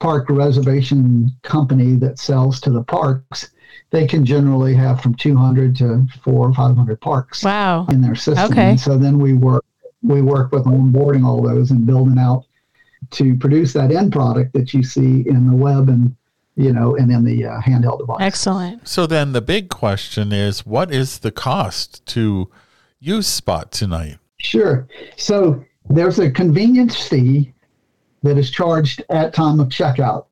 park 0.01 0.29
reservation 0.29 1.31
company 1.43 1.95
that 1.97 2.19
sells 2.19 2.61
to 2.63 2.71
the 2.71 2.83
parks, 2.83 3.51
they 3.91 4.07
can 4.07 4.25
generally 4.25 4.75
have 4.75 5.01
from 5.01 5.15
200 5.15 5.77
to 5.77 6.07
four 6.23 6.49
or 6.49 6.55
500 6.55 7.01
parks 7.01 7.45
Wow. 7.45 7.87
in 7.91 8.01
their 8.01 8.15
system. 8.17 8.51
Okay. 8.53 8.71
And 8.71 8.81
so 8.81 8.99
then 8.99 9.19
we 9.19 9.35
work, 9.35 9.65
we 10.03 10.21
work 10.21 10.53
with 10.53 10.65
onboarding 10.65 11.25
all 11.25 11.43
those 11.43 11.71
and 11.71 11.87
building 11.87 12.19
out 12.19 12.45
to 13.11 13.37
produce 13.37 13.73
that 13.75 13.93
end 13.93 14.13
product 14.13 14.53
that 14.55 14.75
you 14.75 14.83
see 14.83 15.27
in 15.29 15.49
the 15.49 15.57
web 15.57 15.89
and, 15.89 16.17
you 16.57 16.73
know, 16.73 16.97
and 16.97 17.11
then 17.11 17.25
the 17.25 17.47
uh, 17.47 17.61
handheld 17.61 17.99
device. 17.99 18.19
Excellent. 18.21 18.87
So 18.87 19.07
then 19.07 19.33
the 19.33 19.41
big 19.41 19.71
question 19.71 20.33
is 20.33 20.65
what 20.65 20.93
is 20.93 21.19
the 21.19 21.33
cost 21.33 22.05
to 22.07 22.51
use 23.01 23.27
Spot 23.27 23.71
tonight? 23.73 24.19
Sure. 24.39 24.87
So 25.17 25.65
there's 25.91 26.19
a 26.19 26.31
convenience 26.31 27.09
fee 27.09 27.53
that 28.23 28.39
is 28.39 28.51
charged 28.51 29.03
at 29.11 29.35
time 29.35 29.61
of 29.61 29.69
checkout. 29.69 30.27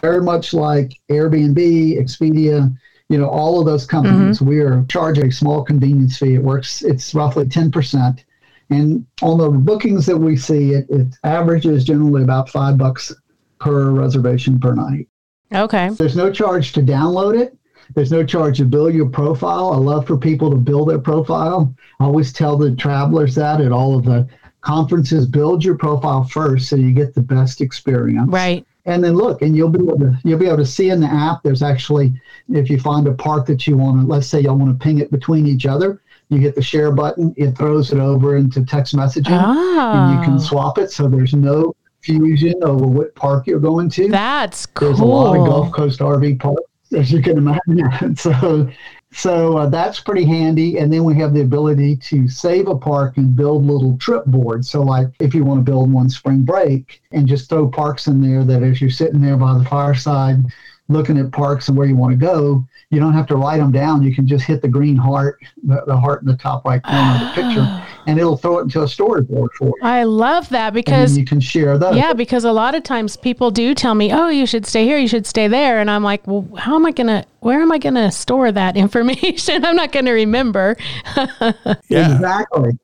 Very 0.00 0.22
much 0.22 0.52
like 0.52 0.92
Airbnb, 1.10 1.98
Expedia, 1.98 2.76
you 3.08 3.18
know, 3.18 3.28
all 3.28 3.58
of 3.58 3.66
those 3.66 3.86
companies, 3.86 4.42
we 4.42 4.60
are 4.60 4.84
charging 4.88 5.26
a 5.26 5.32
small 5.32 5.64
convenience 5.64 6.18
fee. 6.18 6.34
It 6.34 6.42
works, 6.42 6.82
it's 6.82 7.14
roughly 7.14 7.46
10%. 7.46 8.22
And 8.70 9.06
on 9.22 9.38
the 9.38 9.48
bookings 9.48 10.06
that 10.06 10.16
we 10.16 10.36
see, 10.36 10.74
it, 10.74 10.86
it 10.90 11.06
averages 11.24 11.84
generally 11.84 12.22
about 12.22 12.50
five 12.50 12.76
bucks 12.76 13.12
per 13.58 13.90
reservation 13.90 14.58
per 14.58 14.74
night. 14.74 15.08
Okay. 15.54 15.90
There's 15.90 16.16
no 16.16 16.30
charge 16.32 16.72
to 16.72 16.80
download 16.82 17.38
it. 17.40 17.56
There's 17.94 18.10
no 18.10 18.24
charge 18.24 18.58
to 18.58 18.64
build 18.64 18.94
your 18.94 19.08
profile. 19.08 19.72
I 19.72 19.76
love 19.76 20.06
for 20.06 20.16
people 20.16 20.50
to 20.50 20.56
build 20.56 20.88
their 20.90 20.98
profile. 20.98 21.72
I 22.00 22.04
always 22.04 22.32
tell 22.32 22.56
the 22.56 22.74
travelers 22.74 23.34
that 23.36 23.60
at 23.60 23.70
all 23.70 23.96
of 23.96 24.04
the 24.04 24.28
conferences, 24.60 25.26
build 25.26 25.64
your 25.64 25.76
profile 25.76 26.24
first 26.24 26.68
so 26.68 26.74
you 26.74 26.92
get 26.92 27.14
the 27.14 27.22
best 27.22 27.60
experience. 27.60 28.28
Right. 28.28 28.66
And 28.86 29.02
then 29.02 29.14
look, 29.14 29.42
and 29.42 29.56
you'll 29.56 29.68
be 29.68 29.78
able 29.80 29.98
to 29.98 30.18
you'll 30.24 30.38
be 30.38 30.46
able 30.46 30.58
to 30.58 30.66
see 30.66 30.90
in 30.90 31.00
the 31.00 31.06
app. 31.06 31.42
There's 31.42 31.62
actually, 31.62 32.12
if 32.48 32.68
you 32.68 32.78
find 32.80 33.06
a 33.06 33.14
park 33.14 33.46
that 33.46 33.66
you 33.66 33.76
want 33.76 34.00
to, 34.00 34.06
let's 34.06 34.26
say 34.26 34.40
y'all 34.40 34.56
want 34.56 34.76
to 34.78 34.84
ping 34.84 34.98
it 34.98 35.10
between 35.10 35.46
each 35.46 35.66
other, 35.66 36.02
you 36.28 36.38
hit 36.38 36.54
the 36.56 36.62
share 36.62 36.90
button. 36.92 37.32
It 37.36 37.52
throws 37.56 37.92
it 37.92 37.98
over 37.98 38.36
into 38.36 38.64
text 38.64 38.94
messaging, 38.96 39.30
and 39.30 40.12
you 40.14 40.20
Oh, 40.20 40.24
can 40.24 40.34
ah. 40.34 40.38
swap 40.38 40.78
it. 40.78 40.90
So 40.90 41.08
there's 41.08 41.34
no 41.34 41.74
confusion 42.06 42.54
over 42.62 42.86
what 42.86 43.14
park 43.14 43.46
you're 43.46 43.60
going 43.60 43.90
to. 43.90 44.08
that's 44.08 44.66
cool. 44.66 44.88
There's 44.88 45.00
a 45.00 45.04
lot 45.04 45.36
of 45.36 45.46
Gulf. 45.46 45.72
Coast 45.72 46.00
RV 46.00 46.40
parks, 46.40 46.62
as 46.94 47.12
you 47.12 47.20
can 47.20 47.38
imagine. 47.38 48.16
so, 48.16 48.70
so 49.12 49.58
uh, 49.58 49.68
that's 49.68 50.00
pretty 50.00 50.24
handy. 50.24 50.78
And 50.78 50.92
then 50.92 51.04
we 51.04 51.14
have 51.16 51.34
the 51.34 51.42
ability 51.42 51.96
to 51.96 52.28
save 52.28 52.68
a 52.68 52.76
park 52.76 53.16
and 53.16 53.34
build 53.34 53.66
little 53.66 53.96
trip 53.98 54.24
boards. 54.26 54.70
So, 54.70 54.82
like 54.82 55.08
if 55.20 55.34
you 55.34 55.44
want 55.44 55.64
to 55.64 55.70
build 55.70 55.92
one 55.92 56.08
spring 56.08 56.42
break 56.42 57.02
and 57.12 57.26
just 57.26 57.48
throw 57.48 57.68
parks 57.68 58.06
in 58.06 58.20
there, 58.20 58.44
that 58.44 58.62
as 58.62 58.80
you're 58.80 58.90
sitting 58.90 59.20
there 59.20 59.36
by 59.36 59.58
the 59.58 59.64
fireside 59.64 60.44
looking 60.88 61.18
at 61.18 61.32
parks 61.32 61.68
and 61.68 61.76
where 61.76 61.86
you 61.86 61.96
want 61.96 62.12
to 62.12 62.16
go, 62.16 62.64
you 62.90 63.00
don't 63.00 63.12
have 63.12 63.26
to 63.26 63.36
write 63.36 63.58
them 63.58 63.72
down. 63.72 64.02
You 64.02 64.14
can 64.14 64.26
just 64.26 64.44
hit 64.44 64.62
the 64.62 64.68
green 64.68 64.96
heart, 64.96 65.38
the, 65.64 65.82
the 65.86 65.96
heart 65.96 66.22
in 66.22 66.28
the 66.28 66.36
top 66.36 66.64
right 66.64 66.82
corner 66.82 67.14
of 67.14 67.20
the 67.20 67.42
picture, 67.42 67.85
and 68.06 68.18
it'll 68.18 68.36
throw 68.36 68.58
it 68.58 68.62
into 68.62 68.80
a 68.80 68.84
storyboard 68.84 69.48
for 69.58 69.68
you. 69.68 69.74
I 69.82 70.04
love 70.04 70.48
that 70.50 70.72
because 70.72 71.12
then 71.12 71.20
you 71.20 71.26
can 71.26 71.40
share 71.40 71.78
those. 71.78 71.96
Yeah, 71.96 72.12
because 72.12 72.44
a 72.44 72.52
lot 72.52 72.74
of 72.74 72.82
times 72.82 73.16
people 73.16 73.50
do 73.50 73.74
tell 73.74 73.94
me, 73.94 74.12
"Oh, 74.12 74.28
you 74.28 74.46
should 74.46 74.66
stay 74.66 74.84
here, 74.84 74.98
you 74.98 75.08
should 75.08 75.26
stay 75.26 75.48
there," 75.48 75.80
and 75.80 75.90
I'm 75.90 76.02
like, 76.02 76.26
"Well, 76.26 76.46
how 76.56 76.76
am 76.76 76.86
I 76.86 76.92
gonna? 76.92 77.24
Where 77.40 77.60
am 77.60 77.72
I 77.72 77.78
gonna 77.78 78.10
store 78.10 78.52
that 78.52 78.76
information? 78.84 79.64
I'm 79.64 79.76
not 79.76 79.92
gonna 79.92 80.12
remember." 80.12 80.76
Yeah. 81.88 82.14
Exactly. 82.14 82.78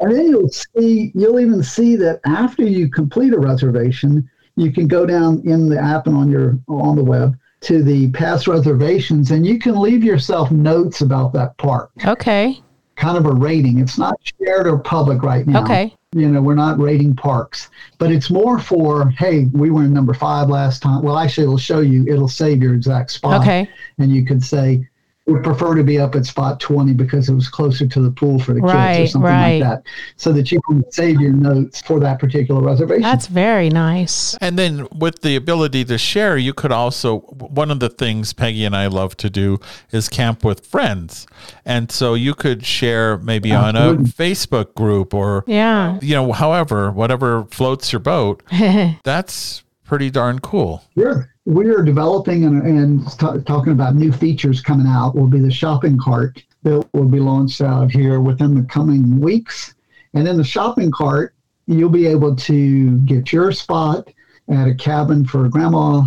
And 0.00 0.14
then 0.14 0.28
you'll 0.28 0.48
see, 0.48 1.10
you'll 1.14 1.40
even 1.40 1.62
see 1.62 1.96
that 1.96 2.20
after 2.24 2.62
you 2.62 2.88
complete 2.88 3.32
a 3.32 3.38
reservation, 3.38 4.28
you 4.56 4.72
can 4.72 4.86
go 4.86 5.06
down 5.06 5.42
in 5.44 5.68
the 5.68 5.78
app 5.80 6.06
and 6.06 6.16
on 6.16 6.30
your 6.30 6.58
on 6.68 6.96
the 6.96 7.04
web 7.04 7.36
to 7.60 7.82
the 7.82 8.10
past 8.12 8.46
reservations, 8.46 9.32
and 9.32 9.44
you 9.44 9.58
can 9.58 9.80
leave 9.80 10.04
yourself 10.04 10.50
notes 10.52 11.00
about 11.00 11.32
that 11.32 11.56
park, 11.58 11.90
Okay, 12.06 12.60
kind 12.98 13.16
of 13.16 13.26
a 13.26 13.32
rating. 13.32 13.78
It's 13.78 13.96
not 13.96 14.16
shared 14.42 14.66
or 14.66 14.76
public 14.78 15.22
right 15.22 15.46
now. 15.46 15.62
okay, 15.62 15.94
You 16.12 16.28
know, 16.28 16.42
we're 16.42 16.54
not 16.54 16.78
rating 16.78 17.14
parks, 17.14 17.70
but 17.98 18.10
it's 18.10 18.28
more 18.28 18.58
for, 18.58 19.10
hey, 19.10 19.46
we 19.52 19.70
were 19.70 19.84
in 19.84 19.92
number 19.92 20.12
five 20.12 20.48
last 20.48 20.82
time. 20.82 21.02
Well, 21.02 21.16
actually, 21.16 21.44
it'll 21.44 21.58
show 21.58 21.80
you, 21.80 22.04
it'll 22.08 22.28
save 22.28 22.60
your 22.62 22.74
exact 22.74 23.12
spot 23.12 23.40
okay, 23.40 23.70
and 23.98 24.12
you 24.12 24.26
could 24.26 24.42
say 24.42 24.86
we 25.28 25.38
prefer 25.40 25.74
to 25.74 25.84
be 25.84 25.98
up 25.98 26.14
at 26.14 26.24
spot 26.24 26.58
20 26.58 26.94
because 26.94 27.28
it 27.28 27.34
was 27.34 27.48
closer 27.48 27.86
to 27.86 28.00
the 28.00 28.10
pool 28.10 28.38
for 28.38 28.54
the 28.54 28.60
kids 28.60 28.72
or 28.72 29.06
something 29.12 29.30
right. 29.30 29.60
like 29.60 29.68
that 29.68 29.82
so 30.16 30.32
that 30.32 30.50
you 30.50 30.60
can 30.66 30.90
save 30.90 31.20
your 31.20 31.32
notes 31.32 31.82
for 31.82 32.00
that 32.00 32.18
particular 32.18 32.62
reservation 32.62 33.02
that's 33.02 33.26
very 33.26 33.68
nice. 33.68 34.36
And 34.40 34.58
then 34.58 34.86
with 34.94 35.22
the 35.22 35.36
ability 35.36 35.84
to 35.86 35.98
share, 35.98 36.36
you 36.36 36.54
could 36.54 36.72
also, 36.72 37.20
one 37.20 37.70
of 37.70 37.80
the 37.80 37.88
things 37.88 38.32
Peggy 38.32 38.64
and 38.64 38.74
I 38.74 38.86
love 38.86 39.16
to 39.18 39.30
do 39.30 39.58
is 39.90 40.08
camp 40.08 40.44
with 40.44 40.66
friends. 40.66 41.26
And 41.64 41.90
so 41.90 42.14
you 42.14 42.34
could 42.34 42.64
share 42.64 43.18
maybe 43.18 43.52
on 43.52 43.76
a 43.76 43.90
Absolutely. 43.90 44.12
Facebook 44.12 44.74
group 44.74 45.14
or, 45.14 45.44
Yeah, 45.46 45.98
you 46.00 46.14
know, 46.14 46.32
however, 46.32 46.90
whatever 46.90 47.44
floats 47.46 47.92
your 47.92 48.00
boat. 48.00 48.42
That's 49.04 49.62
pretty 49.84 50.10
darn 50.10 50.38
cool. 50.38 50.84
Sure. 50.96 51.30
We 51.48 51.70
are 51.70 51.82
developing 51.82 52.44
and, 52.44 52.62
and 52.62 53.10
t- 53.12 53.42
talking 53.46 53.72
about 53.72 53.94
new 53.94 54.12
features 54.12 54.60
coming 54.60 54.86
out. 54.86 55.14
Will 55.14 55.28
be 55.28 55.40
the 55.40 55.50
shopping 55.50 55.98
cart 55.98 56.42
that 56.62 56.86
will 56.92 57.08
be 57.08 57.20
launched 57.20 57.62
out 57.62 57.90
here 57.90 58.20
within 58.20 58.54
the 58.54 58.64
coming 58.64 59.18
weeks. 59.18 59.74
And 60.12 60.28
in 60.28 60.36
the 60.36 60.44
shopping 60.44 60.90
cart, 60.90 61.34
you'll 61.66 61.88
be 61.88 62.06
able 62.06 62.36
to 62.36 62.98
get 62.98 63.32
your 63.32 63.50
spot 63.50 64.10
at 64.50 64.68
a 64.68 64.74
cabin 64.74 65.24
for 65.24 65.48
grandma 65.48 66.02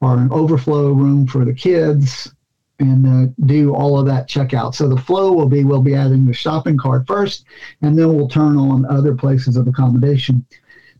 or 0.00 0.16
an 0.16 0.32
overflow 0.32 0.92
room 0.92 1.26
for 1.26 1.44
the 1.44 1.52
kids 1.52 2.32
and 2.78 3.06
uh, 3.06 3.30
do 3.44 3.74
all 3.74 4.00
of 4.00 4.06
that 4.06 4.26
checkout. 4.26 4.74
So 4.74 4.88
the 4.88 4.96
flow 4.96 5.34
will 5.34 5.50
be 5.50 5.64
we'll 5.64 5.82
be 5.82 5.96
adding 5.96 6.24
the 6.24 6.32
shopping 6.32 6.78
cart 6.78 7.06
first, 7.06 7.44
and 7.82 7.98
then 7.98 8.14
we'll 8.14 8.28
turn 8.28 8.56
on 8.56 8.86
other 8.86 9.14
places 9.14 9.58
of 9.58 9.68
accommodation. 9.68 10.46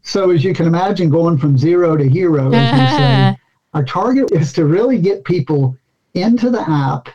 So 0.03 0.31
as 0.31 0.45
you 0.45 0.53
can 0.53 0.67
imagine, 0.67 1.09
going 1.09 1.39
from 1.39 1.57
zero 1.57 1.97
to 1.97 2.07
hero, 2.07 2.53
as 2.53 2.97
say, 2.97 3.37
our 3.79 3.85
target 3.85 4.33
is 4.33 4.53
to 4.53 4.65
really 4.65 4.99
get 4.99 5.25
people 5.25 5.77
into 6.15 6.51
the 6.51 6.69
app 6.69 7.09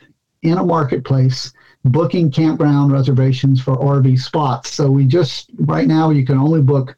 in 0.43 0.58
a 0.58 0.63
marketplace 0.63 1.52
booking 1.84 2.32
campground 2.32 2.93
reservations 2.93 3.62
for 3.62 3.76
RV 3.76 4.17
spots. 4.17 4.71
So 4.71 4.89
we 4.89 5.04
just 5.04 5.49
right 5.60 5.86
now 5.86 6.10
you 6.12 6.26
can 6.26 6.38
only 6.38 6.62
book 6.62 6.95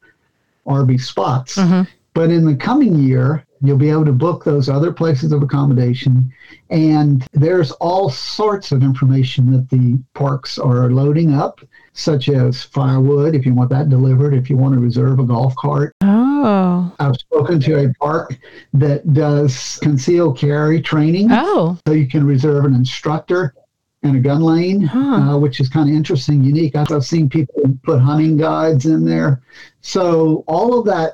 RV 0.67 1.01
spots. 1.01 1.57
Mm-hmm. 1.57 1.89
But 2.13 2.29
in 2.29 2.45
the 2.45 2.55
coming 2.55 2.93
year, 2.99 3.43
you'll 3.63 3.79
be 3.79 3.89
able 3.89 4.05
to 4.05 4.11
book 4.11 4.43
those 4.43 4.69
other 4.69 4.93
places 4.93 5.31
of 5.31 5.41
accommodation. 5.41 6.31
And 6.69 7.25
there's 7.33 7.71
all 7.71 8.11
sorts 8.11 8.71
of 8.71 8.83
information 8.83 9.51
that 9.51 9.67
the 9.71 9.97
parks 10.13 10.59
are 10.59 10.91
loading 10.91 11.33
up, 11.33 11.59
such 11.93 12.29
as 12.29 12.61
firewood, 12.61 13.33
if 13.33 13.47
you 13.47 13.55
want 13.55 13.71
that 13.71 13.89
delivered, 13.89 14.35
if 14.35 14.47
you 14.47 14.57
want 14.57 14.75
to 14.75 14.79
reserve 14.79 15.17
a 15.17 15.23
golf 15.23 15.55
cart. 15.55 15.95
oh, 16.03 16.24
I've 16.99 17.15
spoken 17.15 17.59
to 17.61 17.85
a 17.85 17.93
park 17.95 18.37
that 18.73 19.13
does 19.13 19.79
concealed 19.81 20.37
carry 20.37 20.81
training, 20.81 21.29
oh, 21.31 21.77
so 21.87 21.93
you 21.93 22.07
can 22.07 22.25
reserve 22.25 22.65
an 22.65 22.73
instructor 22.73 23.53
and 24.03 24.15
a 24.17 24.19
gun 24.19 24.41
lane, 24.41 24.81
Huh. 24.83 24.99
uh, 24.99 25.37
which 25.37 25.59
is 25.59 25.67
kind 25.69 25.89
of 25.89 25.95
interesting, 25.95 26.43
unique. 26.43 26.75
I've, 26.75 26.91
I've 26.91 27.03
seen 27.05 27.27
people 27.27 27.63
put 27.83 27.99
hunting 27.99 28.37
guides 28.37 28.85
in 28.85 29.03
there. 29.03 29.41
So 29.81 30.43
all 30.47 30.79
of 30.79 30.85
that 30.85 31.13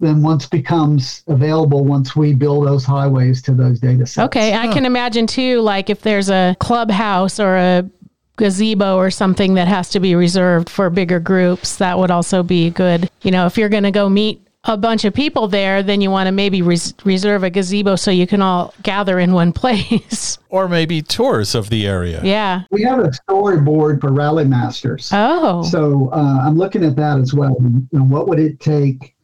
then 0.00 0.20
once 0.22 0.46
becomes 0.48 1.22
available 1.28 1.84
once 1.84 2.16
we 2.16 2.34
build 2.34 2.66
those 2.66 2.84
highways 2.84 3.40
to 3.42 3.52
those 3.52 3.78
data 3.78 4.04
sets. 4.04 4.26
okay. 4.26 4.54
I 4.54 4.66
can 4.72 4.84
imagine 4.84 5.28
too, 5.28 5.60
like 5.60 5.88
if 5.90 6.00
there's 6.00 6.28
a 6.28 6.56
clubhouse 6.58 7.38
or 7.38 7.54
a 7.56 7.88
gazebo 8.36 8.96
or 8.96 9.12
something 9.12 9.54
that 9.54 9.68
has 9.68 9.90
to 9.90 10.00
be 10.00 10.16
reserved 10.16 10.68
for 10.68 10.90
bigger 10.90 11.20
groups, 11.20 11.76
that 11.76 11.96
would 11.96 12.10
also 12.10 12.42
be 12.42 12.70
good. 12.70 13.08
You 13.22 13.30
know, 13.30 13.46
if 13.46 13.56
you're 13.56 13.68
going 13.68 13.84
to 13.84 13.92
go 13.92 14.08
meet 14.08 14.44
a 14.64 14.76
bunch 14.76 15.04
of 15.04 15.12
people 15.12 15.48
there, 15.48 15.82
then 15.82 16.00
you 16.00 16.10
want 16.10 16.28
to 16.28 16.32
maybe 16.32 16.62
res- 16.62 16.94
reserve 17.04 17.42
a 17.42 17.50
gazebo 17.50 17.96
so 17.96 18.10
you 18.12 18.26
can 18.28 18.40
all 18.40 18.72
gather 18.82 19.18
in 19.18 19.32
one 19.32 19.52
place. 19.62 20.38
Or 20.50 20.68
maybe 20.68 21.02
tours 21.02 21.54
of 21.54 21.68
the 21.68 21.86
area. 21.86 22.20
yeah. 22.22 22.62
We 22.70 22.82
have 22.82 23.00
a 23.00 23.10
storyboard 23.28 24.00
for 24.00 24.12
rally 24.12 24.44
masters. 24.44 25.10
Oh, 25.12 25.62
So 25.64 26.10
uh, 26.12 26.40
I'm 26.42 26.56
looking 26.56 26.84
at 26.84 26.94
that 26.96 27.18
as 27.18 27.34
well. 27.34 27.56
And 27.58 28.10
what 28.10 28.28
would 28.28 28.38
it 28.38 28.60
take 28.60 29.14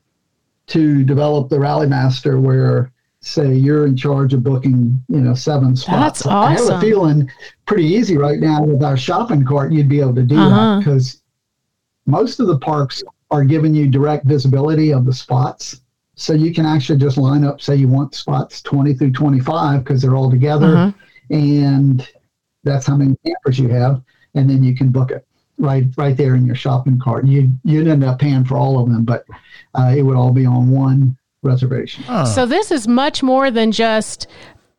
to 0.69 1.05
develop 1.05 1.49
the 1.49 1.59
Rally 1.61 1.87
Master 1.87 2.39
where, 2.41 2.91
say, 3.21 3.55
you're 3.55 3.87
in 3.87 3.97
charge 3.97 4.35
of 4.35 4.43
booking, 4.43 5.03
you 5.09 5.21
know, 5.21 5.35
seven 5.35 5.77
spots? 5.77 6.23
That's 6.23 6.27
awesome. 6.27 6.67
I 6.71 6.73
have 6.75 6.79
a 6.79 6.81
feeling 6.85 7.31
pretty 7.67 7.85
easy 7.87 8.17
right 8.19 8.39
now 8.41 8.65
with 8.65 8.83
our 8.83 8.97
shopping 8.97 9.45
cart, 9.47 9.71
you'd 9.73 9.89
be 9.89 10.01
able 10.01 10.15
to 10.17 10.25
do 10.25 10.37
Uh-huh. 10.37 10.75
that 10.75 10.79
because 10.81 11.23
most 12.07 12.41
of 12.41 12.49
the 12.49 12.59
parks 12.59 13.03
are 13.31 13.45
giving 13.45 13.75
you 13.75 13.89
direct 13.89 14.25
visibility 14.25 14.93
of 14.93 15.05
the 15.05 15.13
spots. 15.13 15.81
So 16.15 16.33
you 16.33 16.53
can 16.53 16.67
actually 16.67 16.99
just 16.99 17.17
line 17.17 17.45
up, 17.45 17.61
say 17.61 17.77
you 17.77 17.89
want 17.89 18.15
spots 18.15 18.61
20 18.63 18.95
through 18.95 19.13
25 19.13 19.85
because 19.85 20.03
they're 20.03 20.17
all 20.17 20.31
together. 20.31 20.77
Uh-huh. 20.77 20.93
And 21.31 22.09
that's 22.65 22.87
how 22.87 22.97
many 22.97 23.17
campers 23.25 23.59
you 23.59 23.69
have. 23.69 24.03
And 24.35 24.49
then 24.49 24.65
you 24.65 24.75
can 24.75 24.91
book 24.91 25.11
it 25.11 25.25
right 25.59 25.85
right 25.97 26.17
there 26.17 26.35
in 26.35 26.47
your 26.47 26.55
shopping 26.55 26.99
cart. 26.99 27.27
You 27.27 27.51
you'd 27.65 27.89
end 27.89 28.05
up 28.05 28.19
paying 28.19 28.45
for 28.45 28.57
all 28.57 28.81
of 28.81 28.89
them, 28.91 29.05
but 29.05 29.25
uh, 29.75 29.95
it 29.97 30.03
would 30.03 30.17
all 30.17 30.33
be 30.33 30.47
on 30.47 30.71
one 30.71 31.17
reservation. 31.43 32.05
Huh. 32.05 32.25
So 32.25 32.47
this 32.47 32.71
is 32.71 32.89
much 32.89 33.23
more 33.23 33.51
than 33.51 33.73
just 33.73 34.27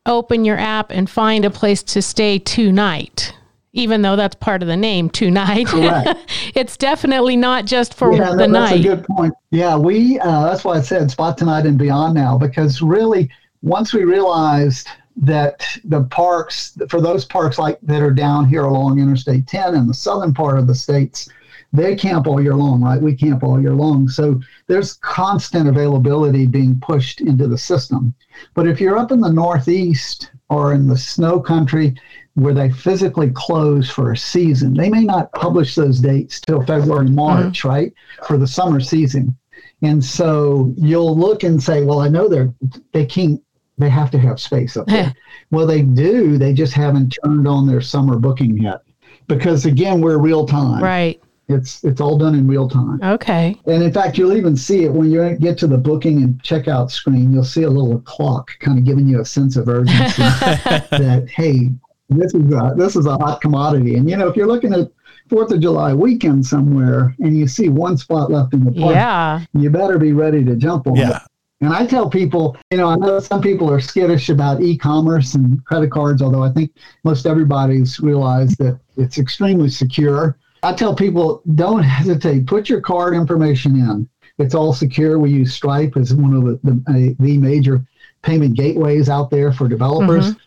open 0.06 0.46
your 0.46 0.58
app 0.58 0.92
and 0.92 1.10
find 1.10 1.46
a 1.46 1.50
place 1.50 1.84
to 1.84 2.02
stay 2.02 2.40
tonight. 2.40 3.34
Even 3.74 4.02
though 4.02 4.16
that's 4.16 4.36
part 4.36 4.62
of 4.64 4.68
the 4.68 4.78
name, 4.78 5.10
tonight. 5.10 5.68
Correct. 5.68 6.20
it's 6.56 6.76
definitely 6.76 7.36
not 7.36 7.66
just 7.66 7.94
for 7.94 8.12
yeah, 8.14 8.32
the 8.32 8.48
no, 8.48 8.62
that's 8.62 8.72
night. 8.72 8.80
a 8.80 8.84
good 8.84 9.06
point. 9.06 9.34
Yeah, 9.52 9.78
we 9.78 10.20
uh, 10.20 10.46
that's 10.46 10.64
why 10.64 10.78
I 10.78 10.82
said 10.82 11.12
spot 11.12 11.38
tonight 11.38 11.66
and 11.66 11.78
beyond 11.78 12.16
now 12.16 12.38
because 12.38 12.82
really 12.82 13.30
once 13.62 13.94
we 13.94 14.04
realized 14.04 14.88
that 15.18 15.66
the 15.84 16.04
parks 16.06 16.78
for 16.88 17.02
those 17.02 17.26
parks 17.26 17.60
like 17.60 17.78
that 17.82 18.02
are 18.02 18.12
down 18.12 18.48
here 18.48 18.64
along 18.64 19.00
Interstate 19.00 19.48
10 19.48 19.76
in 19.76 19.88
the 19.88 19.94
southern 19.94 20.34
part 20.34 20.58
of 20.58 20.66
the 20.66 20.76
states, 20.76 21.30
they 21.74 21.96
camp 21.96 22.26
all 22.26 22.42
year 22.42 22.56
long, 22.56 22.82
right? 22.82 23.02
We 23.02 23.14
camp 23.16 23.44
all 23.44 23.62
year 23.62 23.74
long, 23.74 24.08
so 24.08 24.40
there's 24.68 24.94
constant 24.94 25.68
availability 25.68 26.48
being 26.48 26.80
pushed 26.80 27.22
into 27.22 27.48
the 27.48 27.58
system. 27.58 28.14
But 28.56 28.68
if 28.68 28.82
you're 28.82 28.98
up 28.98 29.12
in 29.12 29.20
the 29.20 29.32
Northeast 29.32 30.32
or 30.50 30.74
in 30.74 30.88
the 30.88 30.98
snow 30.98 31.40
country, 31.40 31.96
where 32.40 32.54
they 32.54 32.70
physically 32.70 33.32
close 33.34 33.90
for 33.90 34.12
a 34.12 34.18
season. 34.18 34.74
They 34.74 34.90
may 34.90 35.04
not 35.04 35.32
publish 35.34 35.76
those 35.76 36.00
dates 36.00 36.40
till 36.40 36.66
February, 36.66 37.08
mm-hmm. 37.08 37.16
March, 37.16 37.64
right, 37.64 37.94
for 38.28 38.38
the 38.38 38.48
summer 38.48 38.80
season. 38.80 39.38
And 39.82 40.04
so 40.04 40.74
you'll 40.78 41.18
look 41.18 41.44
and 41.44 41.62
say, 41.62 41.84
well, 41.84 42.02
I 42.02 42.10
know 42.10 42.28
they're 42.28 42.54
they 42.92 43.06
can't 43.06 43.42
they 43.78 43.90
have 43.90 44.12
to 44.12 44.20
have 44.20 44.40
space 44.40 44.76
up 44.76 44.88
there. 44.88 45.14
well, 45.52 45.66
they 45.66 45.82
do. 45.82 46.38
They 46.38 46.54
just 46.54 46.74
haven't 46.74 47.18
turned 47.24 47.48
on 47.48 47.66
their 47.66 47.82
summer 47.82 48.18
booking 48.18 48.58
yet 48.58 48.82
because 49.28 49.66
again, 49.66 50.02
we're 50.02 50.18
real 50.18 50.46
time. 50.46 50.84
Right. 50.84 51.22
It's 51.48 51.84
it's 51.84 52.00
all 52.00 52.18
done 52.18 52.36
in 52.36 52.48
real 52.48 52.70
time. 52.70 53.00
Okay. 53.02 53.56
And 53.66 53.82
in 53.82 53.92
fact, 53.92 54.18
you'll 54.18 54.38
even 54.38 54.56
see 54.56 54.84
it 54.84 54.92
when 54.92 55.10
you 55.10 55.36
get 55.38 55.58
to 55.60 55.68
the 55.68 55.78
booking 55.78 56.22
and 56.22 56.42
checkout 56.44 56.92
screen. 56.92 57.34
You'll 57.34 57.44
see 57.44 57.64
a 57.64 57.70
little 57.70 58.00
clock, 58.02 58.52
kind 58.60 58.78
of 58.78 58.86
giving 58.86 59.08
you 59.08 59.22
a 59.22 59.26
sense 59.26 59.56
of 59.56 59.68
urgency 59.68 60.22
that 60.22 61.28
hey, 61.34 61.70
this 62.10 62.34
is 62.34 62.52
a, 62.54 62.74
this 62.76 62.96
is 62.96 63.06
a 63.06 63.18
hot 63.18 63.42
commodity. 63.42 63.96
And 63.96 64.10
you 64.10 64.18
know, 64.18 64.28
if 64.28 64.36
you're 64.36 64.48
looking 64.48 64.74
at 64.74 64.90
Fourth 65.30 65.52
of 65.52 65.60
July 65.60 65.94
weekend 65.94 66.46
somewhere 66.46 67.16
and 67.20 67.38
you 67.38 67.48
see 67.48 67.70
one 67.70 67.98
spot 67.98 68.32
left 68.32 68.54
in 68.54 68.64
the 68.64 68.72
park, 68.72 68.96
Yeah. 68.96 69.42
you 69.54 69.70
better 69.70 70.00
be 70.00 70.12
ready 70.12 70.44
to 70.44 70.56
jump 70.56 70.88
on 70.88 70.98
it. 70.98 71.02
Yeah. 71.02 71.20
And 71.62 71.74
I 71.74 71.86
tell 71.86 72.10
people, 72.10 72.56
you 72.72 72.78
know, 72.78 72.88
I 72.88 72.96
know 72.96 73.20
some 73.20 73.42
people 73.42 73.70
are 73.70 73.82
skittish 73.82 74.30
about 74.30 74.62
e-commerce 74.62 75.36
and 75.36 75.64
credit 75.66 75.92
cards, 75.92 76.22
although 76.22 76.42
I 76.42 76.52
think 76.52 76.72
most 77.04 77.26
everybody's 77.26 78.00
realized 78.00 78.58
that 78.60 78.80
it's 78.96 79.18
extremely 79.20 79.70
secure. 79.70 80.38
I 80.64 80.74
tell 80.74 80.96
people, 80.96 81.42
don't 81.56 81.84
hesitate. 81.84 82.48
Put 82.48 82.70
your 82.70 82.82
card 82.82 83.14
information 83.14 83.76
in. 83.76 84.10
It's 84.38 84.56
all 84.56 84.74
secure. 84.74 85.20
We 85.20 85.32
use 85.32 85.54
Stripe 85.54 85.98
as 85.98 86.14
one 86.14 86.34
of 86.34 86.44
the 86.46 86.60
the, 86.64 87.16
the 87.20 87.38
major 87.38 87.86
payment 88.22 88.56
gateways 88.56 89.10
out 89.10 89.30
there 89.30 89.52
for 89.52 89.68
developers. 89.68 90.32
Mm-hmm. 90.32 90.40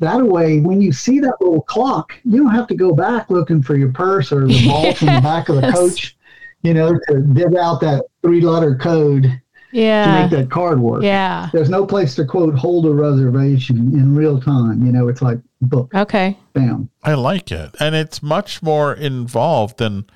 That 0.00 0.22
way, 0.22 0.60
when 0.60 0.80
you 0.80 0.92
see 0.92 1.20
that 1.20 1.34
little 1.40 1.62
clock, 1.62 2.12
you 2.24 2.42
don't 2.42 2.54
have 2.54 2.66
to 2.68 2.74
go 2.74 2.92
back 2.92 3.30
looking 3.30 3.62
for 3.62 3.76
your 3.76 3.92
purse 3.92 4.32
or 4.32 4.46
the 4.46 4.66
vault 4.66 5.00
in 5.02 5.14
the 5.14 5.20
back 5.20 5.48
of 5.48 5.56
the 5.56 5.72
coach, 5.74 6.16
you 6.62 6.74
know, 6.74 6.98
to 7.08 7.20
dig 7.20 7.56
out 7.56 7.80
that 7.80 8.04
three-letter 8.22 8.76
code 8.76 9.40
yeah. 9.72 10.04
to 10.04 10.22
make 10.22 10.30
that 10.30 10.50
card 10.50 10.80
work. 10.80 11.02
Yeah. 11.02 11.48
There's 11.52 11.70
no 11.70 11.86
place 11.86 12.14
to 12.16 12.24
quote 12.24 12.54
hold 12.54 12.86
a 12.86 12.90
reservation 12.92 13.76
in 13.76 14.14
real 14.14 14.40
time. 14.40 14.84
You 14.84 14.92
know, 14.92 15.08
it's 15.08 15.22
like 15.22 15.38
book, 15.60 15.94
Okay. 15.94 16.36
bam. 16.52 16.88
I 17.02 17.14
like 17.14 17.50
it. 17.52 17.74
And 17.80 17.94
it's 17.94 18.22
much 18.22 18.62
more 18.62 18.92
involved 18.92 19.78
than 19.78 20.06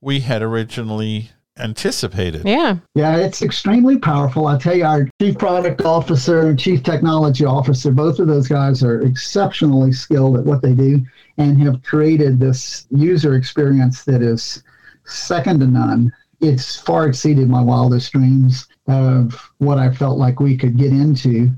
we 0.00 0.20
had 0.20 0.42
originally 0.42 1.30
anticipated. 1.58 2.42
Yeah. 2.44 2.76
Yeah, 2.94 3.16
it's 3.16 3.42
extremely 3.42 3.98
powerful. 3.98 4.46
I 4.46 4.58
tell 4.58 4.74
you, 4.74 4.84
our 4.84 5.08
chief 5.20 5.38
product 5.38 5.82
officer 5.82 6.48
and 6.48 6.58
chief 6.58 6.82
technology 6.82 7.44
officer, 7.44 7.90
both 7.90 8.18
of 8.18 8.26
those 8.26 8.48
guys 8.48 8.82
are 8.82 9.00
exceptionally 9.02 9.92
skilled 9.92 10.36
at 10.38 10.44
what 10.44 10.62
they 10.62 10.74
do 10.74 11.04
and 11.36 11.60
have 11.62 11.82
created 11.82 12.40
this 12.40 12.86
user 12.90 13.36
experience 13.36 14.04
that 14.04 14.22
is 14.22 14.62
second 15.04 15.60
to 15.60 15.66
none. 15.66 16.12
It's 16.40 16.78
far 16.78 17.08
exceeded 17.08 17.48
my 17.48 17.60
wildest 17.60 18.12
dreams 18.12 18.68
of 18.86 19.34
what 19.58 19.78
I 19.78 19.92
felt 19.92 20.18
like 20.18 20.40
we 20.40 20.56
could 20.56 20.76
get 20.76 20.92
into. 20.92 21.50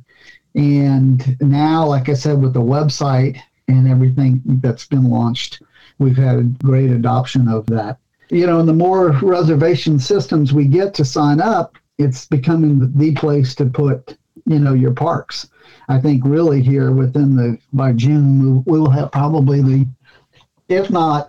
And 0.55 1.37
now, 1.41 1.87
like 1.87 2.09
I 2.09 2.15
said, 2.15 2.41
with 2.41 2.55
the 2.55 2.61
website 2.61 3.39
and 3.69 3.89
everything 3.89 4.43
that's 4.45 4.87
been 4.87 5.05
launched, 5.05 5.63
we've 5.99 6.17
had 6.17 6.39
a 6.39 6.43
great 6.65 6.91
adoption 6.91 7.47
of 7.49 7.67
that. 7.67 7.99
You 8.31 8.47
know, 8.47 8.61
and 8.61 8.69
the 8.69 8.73
more 8.73 9.11
reservation 9.23 9.99
systems 9.99 10.53
we 10.53 10.67
get 10.67 10.95
to 10.95 11.05
sign 11.05 11.41
up, 11.41 11.77
it's 11.99 12.27
becoming 12.27 12.93
the 12.97 13.13
place 13.15 13.55
to 13.57 13.67
put, 13.67 14.17
you 14.47 14.59
know, 14.59 14.73
your 14.73 14.93
parks. 14.93 15.49
I 15.89 16.01
think 16.01 16.23
really 16.25 16.63
here 16.63 16.93
within 16.93 17.35
the 17.35 17.59
by 17.73 17.93
June 17.93 18.63
we 18.65 18.79
will 18.79 18.91
have 18.91 19.11
probably 19.11 19.61
the, 19.61 19.87
if 20.69 20.91
not 20.91 21.29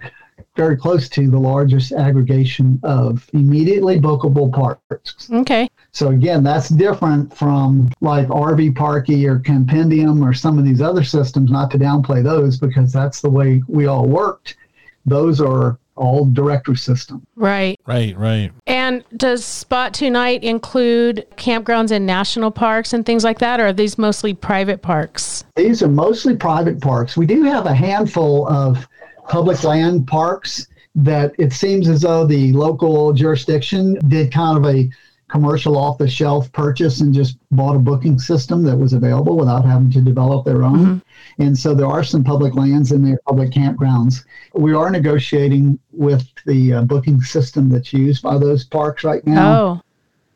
very 0.55 0.77
close 0.77 1.07
to 1.09 1.29
the 1.29 1.39
largest 1.39 1.91
aggregation 1.91 2.79
of 2.83 3.27
immediately 3.33 3.99
bookable 3.99 4.53
parks. 4.53 5.29
Okay. 5.31 5.69
So 5.91 6.09
again, 6.09 6.43
that's 6.43 6.69
different 6.69 7.35
from 7.35 7.89
like 8.01 8.27
RV 8.27 8.75
Parky 8.75 9.27
or 9.27 9.39
Campendium 9.39 10.23
or 10.23 10.33
some 10.33 10.59
of 10.59 10.65
these 10.65 10.81
other 10.81 11.03
systems. 11.03 11.49
Not 11.49 11.71
to 11.71 11.79
downplay 11.79 12.23
those 12.23 12.57
because 12.57 12.91
that's 12.93 13.21
the 13.21 13.29
way 13.29 13.63
we 13.67 13.87
all 13.87 14.07
worked. 14.07 14.57
Those 15.05 15.41
are 15.41 15.79
all 15.95 16.25
directory 16.25 16.75
system. 16.75 17.25
Right. 17.35 17.79
Right, 17.85 18.17
right. 18.17 18.51
And 18.67 19.03
does 19.17 19.45
Spot 19.45 19.93
Tonight 19.93 20.43
include 20.43 21.27
campgrounds 21.35 21.91
in 21.91 22.05
national 22.05 22.51
parks 22.51 22.93
and 22.93 23.05
things 23.05 23.23
like 23.23 23.39
that, 23.39 23.59
or 23.59 23.67
are 23.67 23.73
these 23.73 23.97
mostly 23.97 24.33
private 24.33 24.81
parks? 24.81 25.43
These 25.55 25.83
are 25.83 25.87
mostly 25.87 26.35
private 26.35 26.81
parks. 26.81 27.17
We 27.17 27.25
do 27.25 27.43
have 27.43 27.65
a 27.65 27.73
handful 27.73 28.47
of 28.47 28.87
public 29.27 29.63
land 29.63 30.07
parks 30.07 30.67
that 30.95 31.33
it 31.37 31.53
seems 31.53 31.87
as 31.87 32.01
though 32.01 32.25
the 32.25 32.51
local 32.53 33.13
jurisdiction 33.13 33.97
did 34.07 34.31
kind 34.31 34.57
of 34.57 34.65
a 34.65 34.89
commercial 35.29 35.77
off 35.77 35.97
the 35.97 36.09
shelf 36.09 36.51
purchase 36.51 36.99
and 36.99 37.13
just 37.13 37.37
bought 37.51 37.75
a 37.75 37.79
booking 37.79 38.19
system 38.19 38.63
that 38.63 38.75
was 38.75 38.91
available 38.91 39.37
without 39.37 39.63
having 39.63 39.89
to 39.89 40.01
develop 40.01 40.45
their 40.45 40.63
own. 40.63 40.79
Mm-hmm. 40.79 40.97
And 41.39 41.57
so 41.57 41.73
there 41.73 41.87
are 41.87 42.03
some 42.03 42.23
public 42.23 42.55
lands 42.55 42.91
and 42.91 43.05
there 43.05 43.13
are 43.15 43.19
public 43.27 43.51
campgrounds. 43.51 44.23
We 44.53 44.73
are 44.73 44.89
negotiating 44.89 45.79
with 45.91 46.27
the 46.45 46.73
uh, 46.73 46.81
booking 46.83 47.21
system 47.21 47.69
that's 47.69 47.93
used 47.93 48.23
by 48.23 48.37
those 48.37 48.63
parks 48.63 49.03
right 49.03 49.25
now, 49.25 49.57
Oh, 49.61 49.81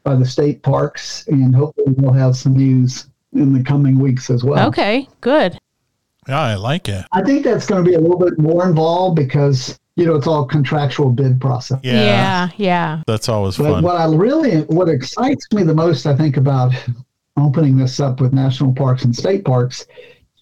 by 0.03 0.15
the 0.15 0.25
state 0.25 0.61
parks, 0.63 1.25
and 1.27 1.55
hopefully 1.55 1.93
we'll 1.97 2.13
have 2.13 2.35
some 2.37 2.53
news 2.53 3.07
in 3.33 3.53
the 3.53 3.63
coming 3.63 3.99
weeks 3.99 4.29
as 4.29 4.43
well. 4.43 4.67
okay. 4.67 5.07
Good. 5.21 5.57
Yeah, 6.27 6.39
I 6.41 6.55
like 6.55 6.87
it. 6.89 7.05
I 7.11 7.21
think 7.21 7.43
that's 7.43 7.65
going 7.67 7.83
to 7.83 7.89
be 7.89 7.95
a 7.95 7.99
little 7.99 8.17
bit 8.17 8.39
more 8.39 8.67
involved 8.67 9.15
because 9.15 9.77
you 9.95 10.05
know 10.05 10.15
it's 10.15 10.25
all 10.27 10.45
contractual 10.45 11.09
bid 11.11 11.39
process. 11.39 11.79
Yeah. 11.83 11.93
Yeah. 12.03 12.49
Yeah. 12.57 13.03
That's 13.07 13.29
always 13.29 13.57
But 13.57 13.71
fun. 13.73 13.83
what 13.83 13.95
I 13.97 14.05
really 14.13 14.61
what 14.63 14.89
excites 14.89 15.45
me 15.53 15.63
the 15.63 15.73
most, 15.75 16.05
I 16.05 16.15
think, 16.15 16.37
about 16.37 16.73
opening 17.37 17.77
this 17.77 17.99
up 17.99 18.21
with 18.21 18.33
national 18.33 18.73
parks 18.73 19.03
and 19.03 19.15
state 19.15 19.43
parks 19.45 19.85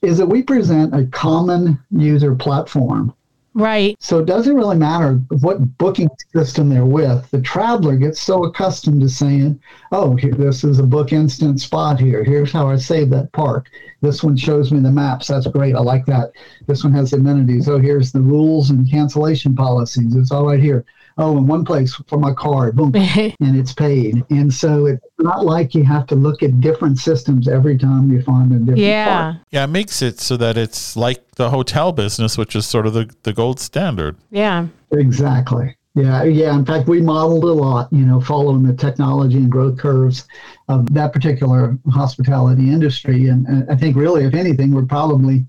is 0.04 0.18
that 0.18 0.28
we 0.28 0.44
present 0.44 0.94
a 0.94 1.06
common 1.08 1.80
user 1.90 2.36
platform. 2.36 3.14
Right. 3.56 3.96
So 4.00 4.18
it 4.18 4.26
doesn't 4.26 4.56
really 4.56 4.76
matter 4.76 5.22
what 5.42 5.78
booking 5.78 6.10
system 6.36 6.70
they're 6.70 6.86
with. 6.86 7.30
The 7.30 7.42
traveler 7.42 7.96
gets 7.96 8.20
so 8.20 8.46
accustomed 8.46 9.02
to 9.02 9.10
saying, 9.10 9.60
"Oh, 9.92 10.16
here, 10.16 10.34
this 10.34 10.64
is 10.64 10.80
a 10.80 10.84
book 10.84 11.14
instant 11.14 11.62
spot 11.62 12.00
here. 12.00 12.24
Here's 12.24 12.52
how 12.52 12.68
I 12.68 12.78
save 12.78 13.12
that 13.12 13.32
park. 13.32 13.70
This 14.02 14.24
one 14.24 14.36
shows 14.36 14.72
me 14.72 14.80
the 14.80 14.92
maps. 14.92 15.28
That's 15.28 15.46
great. 15.48 15.76
I 15.76 15.82
like 15.82 16.06
that. 16.08 16.32
This 16.66 16.84
one 16.84 16.94
has 16.94 17.14
amenities. 17.14 17.70
Oh, 17.70 17.78
here's 17.78 18.12
the 18.12 18.22
rules 18.22 18.72
and 18.72 18.90
cancellation 18.90 19.56
policies. 19.56 20.16
It's 20.16 20.32
all 20.32 20.48
right 20.48 20.60
here. 20.60 20.84
Oh, 21.18 21.38
in 21.38 21.46
one 21.46 21.64
place 21.64 21.96
for 22.08 22.18
my 22.18 22.34
card. 22.34 22.76
Boom, 22.76 22.94
and 22.96 23.56
it's 23.56 23.74
paid. 23.74 24.24
And 24.30 24.52
so 24.52 24.88
it's 24.88 25.06
not 25.20 25.46
like 25.46 25.76
you 25.76 25.84
have 25.84 26.08
to 26.08 26.16
look 26.16 26.42
at 26.42 26.60
different 26.60 26.98
systems 26.98 27.48
every 27.48 27.78
time 27.78 28.12
you 28.12 28.22
find 28.22 28.52
a 28.52 28.58
different 28.58 28.80
yeah. 28.80 29.32
park. 29.34 29.38
yeah, 29.52 29.64
it 29.66 29.68
makes 29.68 30.02
it 30.02 30.20
so 30.20 30.38
that 30.38 30.58
it's 30.58 30.96
like 30.96 31.32
the 31.36 31.52
hotel 31.52 31.92
business, 31.92 32.38
which 32.38 32.56
is 32.56 32.66
sort 32.66 32.88
of 32.88 32.94
the, 32.94 33.14
the 33.24 33.34
gold 33.34 33.60
standard. 33.60 34.18
Yeah. 34.32 34.68
Exactly. 34.92 35.76
Yeah, 35.96 36.24
yeah. 36.24 36.56
In 36.56 36.66
fact, 36.66 36.88
we 36.88 37.02
modeled 37.02 37.44
a 37.44 37.54
lot, 37.54 37.94
you 37.94 38.06
know, 38.06 38.20
following 38.20 38.64
the 38.64 38.74
technology 38.74 39.38
and 39.38 39.52
growth 39.52 39.78
curves 39.78 40.28
of 40.68 40.92
that 40.94 41.14
particular 41.14 41.78
hospitality 41.92 42.72
industry. 42.72 43.28
And, 43.28 43.46
and 43.46 43.70
I 43.70 43.76
think, 43.76 43.96
really, 43.96 44.26
if 44.26 44.34
anything, 44.34 44.74
we're 44.74 44.86
probably 44.86 45.46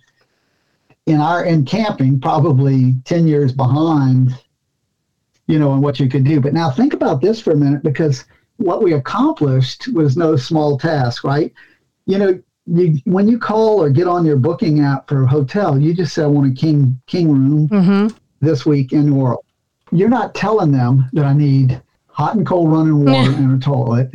in 1.07 1.20
our 1.20 1.44
in 1.44 1.64
camping 1.64 2.20
probably 2.20 2.94
ten 3.05 3.27
years 3.27 3.53
behind, 3.53 4.38
you 5.46 5.59
know, 5.59 5.72
and 5.72 5.83
what 5.83 6.00
you 6.00 6.09
could 6.09 6.24
do. 6.24 6.40
But 6.40 6.54
now 6.54 6.70
think 6.70 6.94
about 6.94 7.20
this 7.20 7.40
for 7.40 7.52
a 7.52 7.57
minute, 7.57 7.83
because 7.83 8.24
what 8.57 8.83
we 8.83 8.92
accomplished 8.94 9.88
was 9.92 10.16
no 10.16 10.37
small 10.37 10.78
task, 10.78 11.24
right? 11.24 11.52
You 12.07 12.18
know, 12.18 12.42
you 12.66 12.98
when 13.04 13.28
you 13.28 13.38
call 13.38 13.83
or 13.83 13.90
get 13.90 14.07
on 14.07 14.24
your 14.24 14.37
booking 14.37 14.80
app 14.80 15.09
for 15.09 15.22
a 15.22 15.26
hotel, 15.26 15.78
you 15.78 15.94
just 15.94 16.14
say, 16.14 16.22
"I 16.22 16.26
want 16.26 16.50
a 16.50 16.54
king 16.54 17.00
king 17.07 17.30
room." 17.30 17.68
Mm-hmm. 17.68 18.16
this 18.40 18.66
week 18.66 18.92
in 18.92 19.07
New 19.07 19.20
Orleans. 19.20 19.40
You're 19.90 20.09
not 20.09 20.35
telling 20.35 20.72
them 20.72 21.09
that 21.12 21.24
I 21.24 21.33
need 21.33 21.80
hot 22.09 22.37
and 22.37 22.46
cold 22.46 22.70
running 22.70 23.04
water 23.04 23.30
and 23.30 23.61
a 23.61 23.64
toilet. 23.64 24.11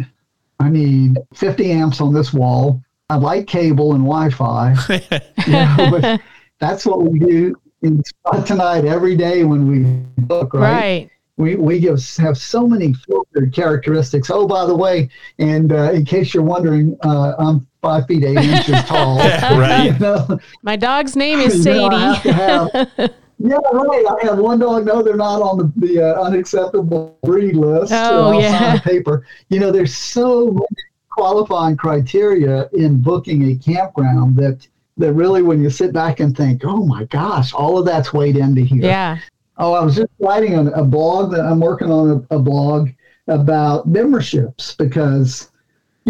I 0.59 0.69
need 0.69 1.17
50 1.33 1.71
amps 1.71 2.01
on 2.01 2.13
this 2.13 2.33
wall. 2.33 2.81
I 3.09 3.15
like 3.15 3.47
cable 3.47 3.93
and 3.93 4.03
Wi-Fi. 4.03 4.75
You 5.47 5.53
know, 5.53 6.17
that's 6.59 6.85
what 6.85 7.01
we 7.01 7.17
do 7.17 7.55
in 7.81 8.03
Spot 8.03 8.45
tonight 8.45 8.85
every 8.85 9.15
day 9.15 9.43
when 9.45 9.67
we 9.67 10.23
book, 10.23 10.53
right? 10.53 10.71
Right. 10.71 11.09
We, 11.39 11.55
we 11.55 11.79
give, 11.79 12.05
have 12.17 12.37
so 12.37 12.67
many 12.67 12.93
filtered 12.93 13.53
characteristics. 13.53 14.29
Oh, 14.29 14.45
by 14.45 14.65
the 14.65 14.75
way, 14.75 15.09
and 15.39 15.71
uh, 15.71 15.93
in 15.93 16.03
case 16.03 16.33
you're 16.33 16.43
wondering, 16.43 16.97
uh, 17.01 17.33
I'm 17.39 17.65
five 17.81 18.07
feet 18.07 18.25
eight 18.25 18.37
inches 18.37 18.83
tall. 18.83 19.17
Right. 19.57 19.85
You 19.93 19.99
know? 19.99 20.39
My 20.63 20.75
dog's 20.75 21.15
name 21.15 21.39
is 21.39 21.65
You 21.65 21.73
know, 21.75 21.89
have 21.91 22.17
Sadie. 22.21 22.29
have- 22.33 22.69
yeah, 23.39 23.55
right. 23.71 24.05
I 24.21 24.25
have 24.25 24.37
one 24.37 24.59
dog. 24.59 24.85
No, 24.85 25.01
they're 25.01 25.15
not 25.15 25.41
on 25.41 25.57
the, 25.57 25.87
the 25.87 26.01
uh, 26.01 26.21
unacceptable 26.21 27.17
breed 27.23 27.55
list. 27.55 27.93
Oh, 27.93 28.33
I'll 28.33 28.41
yeah. 28.41 28.73
sign 28.73 28.79
paper. 28.81 29.25
You 29.47 29.61
know, 29.61 29.71
there's 29.71 29.95
so 29.95 30.47
many 30.47 30.65
qualifying 31.09 31.77
criteria 31.77 32.67
in 32.73 33.01
booking 33.01 33.49
a 33.51 33.55
campground 33.55 34.35
that 34.35 34.67
that 34.97 35.13
really, 35.13 35.41
when 35.41 35.63
you 35.63 35.69
sit 35.69 35.93
back 35.93 36.19
and 36.19 36.35
think, 36.35 36.63
oh 36.65 36.85
my 36.85 37.05
gosh, 37.05 37.53
all 37.53 37.77
of 37.79 37.85
that's 37.85 38.11
weighed 38.11 38.35
into 38.35 38.59
here. 38.61 38.83
Yeah. 38.83 39.19
Oh, 39.59 39.73
I 39.73 39.83
was 39.83 39.95
just 39.95 40.09
writing 40.19 40.55
a, 40.55 40.65
a 40.71 40.83
blog 40.83 41.31
that 41.31 41.45
I'm 41.45 41.59
working 41.59 41.91
on 41.91 42.25
a, 42.31 42.37
a 42.37 42.39
blog 42.39 42.89
about 43.27 43.85
memberships 43.87 44.73
because 44.73 45.51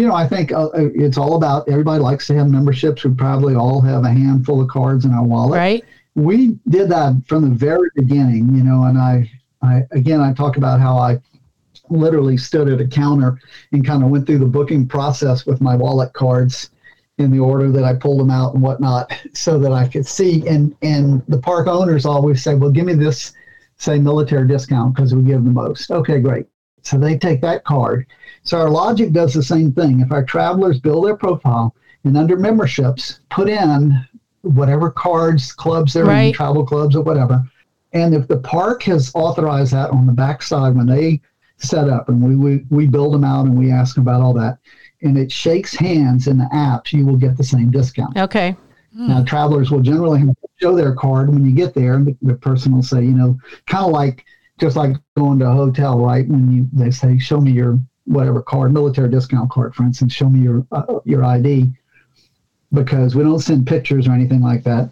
you 0.00 0.06
know, 0.06 0.14
I 0.14 0.26
think 0.26 0.50
uh, 0.50 0.70
it's 0.74 1.18
all 1.18 1.36
about 1.36 1.68
everybody 1.68 2.02
likes 2.02 2.26
to 2.28 2.34
have 2.36 2.48
memberships. 2.48 3.04
We 3.04 3.12
probably 3.12 3.54
all 3.54 3.82
have 3.82 4.04
a 4.04 4.10
handful 4.10 4.62
of 4.62 4.68
cards 4.68 5.04
in 5.04 5.12
our 5.12 5.22
wallet. 5.22 5.58
Right. 5.58 5.84
We 6.14 6.58
did 6.70 6.88
that 6.88 7.22
from 7.26 7.42
the 7.42 7.54
very 7.54 7.90
beginning, 7.94 8.54
you 8.54 8.64
know, 8.64 8.84
and 8.84 8.96
I, 8.96 9.30
I 9.62 9.82
again, 9.90 10.20
I 10.20 10.32
talk 10.32 10.56
about 10.56 10.80
how 10.80 10.96
I 10.96 11.20
literally 11.90 12.38
stood 12.38 12.68
at 12.68 12.80
a 12.80 12.86
counter 12.86 13.38
and 13.72 13.84
kind 13.84 14.02
of 14.02 14.08
went 14.08 14.26
through 14.26 14.38
the 14.38 14.46
booking 14.46 14.88
process 14.88 15.44
with 15.44 15.60
my 15.60 15.76
wallet 15.76 16.14
cards 16.14 16.70
in 17.18 17.30
the 17.30 17.38
order 17.38 17.70
that 17.70 17.84
I 17.84 17.94
pulled 17.94 18.20
them 18.20 18.30
out 18.30 18.54
and 18.54 18.62
whatnot, 18.62 19.12
so 19.34 19.58
that 19.58 19.72
I 19.72 19.86
could 19.86 20.06
see. 20.06 20.46
And 20.48 20.74
and 20.80 21.22
the 21.28 21.38
park 21.38 21.66
owners 21.66 22.06
always 22.06 22.42
say, 22.42 22.54
"Well, 22.54 22.70
give 22.70 22.86
me 22.86 22.94
this, 22.94 23.34
say 23.80 23.98
military 23.98 24.46
discount 24.46 24.94
because 24.94 25.14
we 25.14 25.22
give 25.22 25.44
the 25.44 25.50
most." 25.50 25.90
Okay, 25.90 26.20
great. 26.20 26.46
So 26.82 26.98
they 26.98 27.18
take 27.18 27.40
that 27.42 27.64
card. 27.64 28.06
So 28.42 28.58
our 28.58 28.70
logic 28.70 29.12
does 29.12 29.34
the 29.34 29.42
same 29.42 29.72
thing. 29.72 30.00
If 30.00 30.12
our 30.12 30.24
travelers 30.24 30.80
build 30.80 31.06
their 31.06 31.16
profile 31.16 31.74
and 32.04 32.16
under 32.16 32.36
memberships, 32.36 33.20
put 33.30 33.48
in 33.48 33.94
whatever 34.42 34.90
cards, 34.90 35.52
clubs 35.52 35.92
they're 35.92 36.06
Right. 36.06 36.28
in, 36.28 36.32
travel 36.32 36.64
clubs 36.64 36.96
or 36.96 37.02
whatever, 37.02 37.42
and 37.92 38.14
if 38.14 38.28
the 38.28 38.38
park 38.38 38.82
has 38.84 39.10
authorized 39.14 39.72
that 39.72 39.90
on 39.90 40.06
the 40.06 40.12
backside 40.12 40.74
when 40.74 40.86
they 40.86 41.20
set 41.58 41.90
up 41.90 42.08
and 42.08 42.22
we, 42.22 42.36
we, 42.36 42.64
we 42.70 42.86
build 42.86 43.12
them 43.12 43.24
out 43.24 43.44
and 43.44 43.58
we 43.58 43.70
ask 43.70 43.96
them 43.96 44.02
about 44.02 44.22
all 44.22 44.32
that, 44.32 44.56
and 45.02 45.18
it 45.18 45.30
shakes 45.30 45.74
hands 45.74 46.26
in 46.26 46.38
the 46.38 46.48
apps, 46.54 46.92
you 46.92 47.04
will 47.04 47.16
get 47.16 47.36
the 47.36 47.44
same 47.44 47.70
discount. 47.70 48.16
Okay. 48.16 48.56
Now, 49.08 49.24
travelers 49.24 49.70
will 49.70 49.80
generally 49.80 50.22
show 50.60 50.76
their 50.76 50.94
card 50.94 51.30
when 51.30 51.44
you 51.44 51.52
get 51.52 51.74
there, 51.74 51.94
and 51.94 52.06
the, 52.06 52.16
the 52.22 52.34
person 52.34 52.72
will 52.74 52.82
say, 52.82 53.02
you 53.02 53.12
know, 53.12 53.38
kind 53.66 53.84
of 53.84 53.92
like 53.92 54.24
just 54.58 54.76
like 54.76 54.96
going 55.16 55.38
to 55.38 55.48
a 55.48 55.52
hotel, 55.52 55.98
right? 55.98 56.28
When 56.28 56.52
you 56.52 56.68
they 56.72 56.90
say, 56.90 57.18
show 57.18 57.40
me 57.40 57.52
your 57.52 57.78
whatever 58.04 58.42
card, 58.42 58.72
military 58.72 59.08
discount 59.08 59.50
card, 59.50 59.74
for 59.74 59.84
instance, 59.84 60.12
show 60.12 60.28
me 60.28 60.40
your 60.40 60.66
uh, 60.72 61.00
your 61.04 61.24
ID, 61.24 61.70
because 62.72 63.14
we 63.14 63.22
don't 63.22 63.40
send 63.40 63.66
pictures 63.66 64.06
or 64.06 64.12
anything 64.12 64.42
like 64.42 64.64
that. 64.64 64.90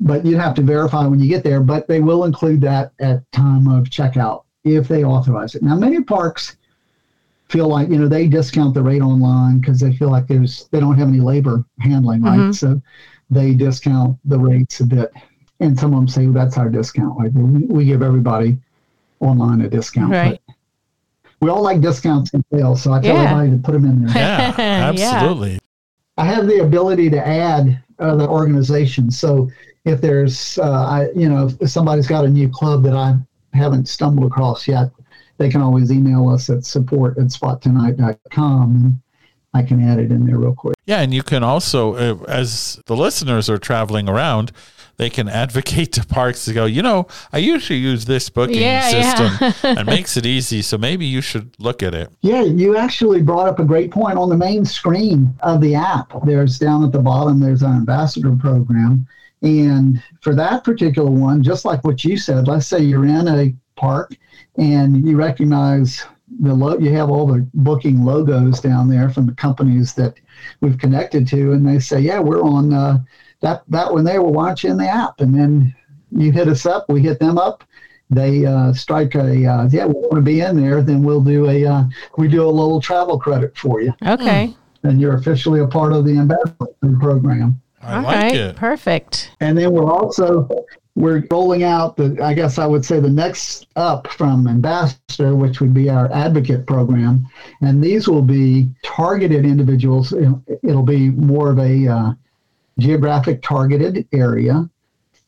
But 0.00 0.24
you 0.24 0.38
have 0.38 0.54
to 0.54 0.62
verify 0.62 1.06
when 1.06 1.20
you 1.20 1.28
get 1.28 1.44
there. 1.44 1.60
But 1.60 1.88
they 1.88 2.00
will 2.00 2.24
include 2.24 2.62
that 2.62 2.92
at 3.00 3.30
time 3.32 3.66
of 3.68 3.84
checkout 3.84 4.44
if 4.64 4.88
they 4.88 5.04
authorize 5.04 5.54
it. 5.54 5.62
Now, 5.62 5.76
many 5.76 6.02
parks 6.02 6.56
feel 7.50 7.68
like 7.68 7.88
you 7.88 7.98
know 7.98 8.06
they 8.08 8.28
discount 8.28 8.72
the 8.74 8.82
rate 8.82 9.02
online 9.02 9.58
because 9.58 9.80
they 9.80 9.92
feel 9.92 10.10
like 10.10 10.26
there's 10.28 10.68
they 10.72 10.78
don't 10.80 10.96
have 10.96 11.08
any 11.08 11.20
labor 11.20 11.64
handling 11.80 12.22
right 12.22 12.38
Mhm. 12.38 12.54
so 12.54 12.80
they 13.30 13.54
discount 13.54 14.16
the 14.24 14.38
rates 14.38 14.80
a 14.80 14.86
bit 14.86 15.12
and 15.58 15.78
some 15.78 15.92
of 15.92 15.98
them 16.00 16.08
say 16.08 16.26
well, 16.26 16.32
that's 16.34 16.56
our 16.58 16.68
discount 16.68 17.18
like 17.18 17.32
we, 17.34 17.66
we 17.66 17.84
give 17.84 18.02
everybody 18.02 18.56
online 19.20 19.60
a 19.62 19.68
discount 19.68 20.12
Right. 20.12 20.40
But 20.46 20.54
we 21.40 21.50
all 21.50 21.62
like 21.62 21.80
discounts 21.80 22.32
and 22.34 22.44
sales 22.52 22.82
so 22.82 22.92
i 22.92 23.00
tell 23.00 23.16
Yeah. 23.16 23.22
everybody 23.30 23.50
to 23.50 23.58
put 23.58 23.72
them 23.72 23.84
in 23.84 24.04
there 24.06 24.14
Yeah, 24.16 24.54
Yeah. 24.58 25.14
absolutely. 25.16 25.58
I 26.18 26.24
have 26.24 26.46
the 26.46 26.60
ability 26.60 27.08
to 27.10 27.26
add 27.26 27.82
other 27.98 28.26
organizations. 28.28 29.18
So 29.18 29.48
if 29.86 30.00
there's, 30.02 30.58
uh, 30.58 30.84
I, 30.96 31.08
you 31.16 31.28
know, 31.30 31.48
if 31.60 31.70
somebody's 31.70 32.06
got 32.06 32.24
a 32.26 32.28
new 32.28 32.48
club 32.48 32.82
that 32.82 32.94
I 32.94 33.14
haven't 33.54 33.88
stumbled 33.88 34.26
across 34.30 34.68
yet, 34.68 34.90
they 35.40 35.48
can 35.48 35.62
always 35.62 35.90
email 35.90 36.28
us 36.28 36.48
at 36.50 36.64
support 36.64 37.18
at 37.18 37.24
spottonight.com 37.24 38.76
and 38.76 39.00
I 39.52 39.62
can 39.62 39.82
add 39.82 39.98
it 39.98 40.12
in 40.12 40.26
there 40.26 40.38
real 40.38 40.54
quick. 40.54 40.76
Yeah, 40.86 41.00
and 41.00 41.12
you 41.12 41.22
can 41.24 41.42
also, 41.42 41.94
uh, 41.94 42.24
as 42.28 42.80
the 42.86 42.94
listeners 42.94 43.50
are 43.50 43.58
traveling 43.58 44.08
around, 44.08 44.52
they 44.96 45.10
can 45.10 45.28
advocate 45.28 45.92
to 45.94 46.06
parks 46.06 46.44
to 46.44 46.52
go. 46.52 46.66
You 46.66 46.82
know, 46.82 47.06
I 47.32 47.38
usually 47.38 47.78
use 47.78 48.04
this 48.04 48.28
booking 48.30 48.58
Yeah, 48.58 48.88
yeah. 48.90 49.14
system 49.16 49.76
and 49.78 49.86
makes 49.86 50.16
it 50.16 50.26
easy. 50.26 50.62
So 50.62 50.78
maybe 50.78 51.06
you 51.06 51.20
should 51.20 51.56
look 51.58 51.82
at 51.82 51.94
it. 51.94 52.10
Yeah, 52.20 52.42
you 52.42 52.76
actually 52.76 53.22
brought 53.22 53.48
up 53.48 53.58
a 53.58 53.64
great 53.64 53.90
point 53.90 54.18
on 54.18 54.28
the 54.28 54.36
main 54.36 54.64
screen 54.64 55.34
of 55.40 55.60
the 55.60 55.74
app. 55.74 56.12
There's 56.24 56.58
down 56.58 56.84
at 56.84 56.92
the 56.92 57.00
bottom, 57.00 57.40
there's 57.40 57.62
an 57.62 57.72
ambassador 57.72 58.36
program. 58.36 59.06
And 59.42 60.02
for 60.20 60.34
that 60.34 60.64
particular 60.64 61.10
one, 61.10 61.42
just 61.42 61.64
like 61.64 61.82
what 61.82 62.04
you 62.04 62.18
said, 62.18 62.46
let's 62.46 62.66
say 62.66 62.80
you're 62.80 63.06
in 63.06 63.26
a 63.26 63.54
park 63.80 64.14
and 64.58 65.06
you 65.08 65.16
recognize 65.16 66.04
the 66.40 66.54
lo- 66.54 66.78
you 66.78 66.92
have 66.92 67.10
all 67.10 67.26
the 67.26 67.46
booking 67.54 68.04
logos 68.04 68.60
down 68.60 68.88
there 68.88 69.10
from 69.10 69.26
the 69.26 69.34
companies 69.34 69.94
that 69.94 70.14
we've 70.60 70.78
connected 70.78 71.26
to, 71.28 71.52
and 71.52 71.66
they 71.66 71.78
say, 71.80 71.98
"Yeah, 72.00 72.20
we're 72.20 72.42
on 72.42 72.72
uh, 72.72 72.98
that 73.40 73.62
that 73.68 73.92
one 73.92 74.04
there. 74.04 74.22
Well, 74.22 74.32
why 74.32 74.46
aren't 74.48 74.62
you 74.62 74.70
in 74.70 74.76
the 74.76 74.88
app?" 74.88 75.20
And 75.20 75.34
then 75.34 75.74
you 76.12 76.30
hit 76.30 76.46
us 76.46 76.66
up, 76.66 76.84
we 76.88 77.00
hit 77.02 77.18
them 77.18 77.36
up. 77.36 77.64
They 78.10 78.46
uh, 78.46 78.72
strike 78.72 79.14
a 79.16 79.46
uh, 79.46 79.68
yeah, 79.70 79.86
we 79.86 79.94
want 79.94 80.14
to 80.16 80.20
be 80.20 80.40
in 80.40 80.56
there. 80.60 80.82
Then 80.82 81.02
we'll 81.02 81.20
do 81.22 81.48
a 81.50 81.66
uh, 81.66 81.82
we 82.16 82.28
do 82.28 82.44
a 82.44 82.50
little 82.60 82.80
travel 82.80 83.18
credit 83.18 83.56
for 83.58 83.82
you, 83.82 83.92
Okay. 84.06 84.54
and 84.84 85.00
you're 85.00 85.14
officially 85.16 85.60
a 85.60 85.66
part 85.66 85.92
of 85.92 86.04
the 86.04 86.16
ambassador 86.16 86.98
program. 87.00 87.60
I 87.82 87.96
All 87.96 88.02
like 88.02 88.16
right. 88.22 88.34
it. 88.36 88.56
Perfect. 88.56 89.32
And 89.40 89.58
then 89.58 89.72
we're 89.72 89.90
also 89.90 90.48
we're 90.96 91.24
rolling 91.30 91.62
out 91.62 91.96
the 91.96 92.18
I 92.22 92.34
guess 92.34 92.58
I 92.58 92.66
would 92.66 92.84
say 92.84 93.00
the 93.00 93.08
next 93.10 93.66
up 93.76 94.08
from 94.08 94.46
ambassador, 94.48 95.34
which 95.34 95.60
would 95.60 95.72
be 95.72 95.88
our 95.88 96.12
advocate 96.12 96.66
program, 96.66 97.26
and 97.62 97.82
these 97.82 98.08
will 98.08 98.22
be 98.22 98.68
targeted 98.84 99.44
individuals. 99.44 100.12
It'll, 100.12 100.42
it'll 100.62 100.82
be 100.82 101.10
more 101.10 101.50
of 101.50 101.58
a 101.58 101.86
uh, 101.86 102.12
geographic 102.78 103.42
targeted 103.42 104.06
area, 104.12 104.68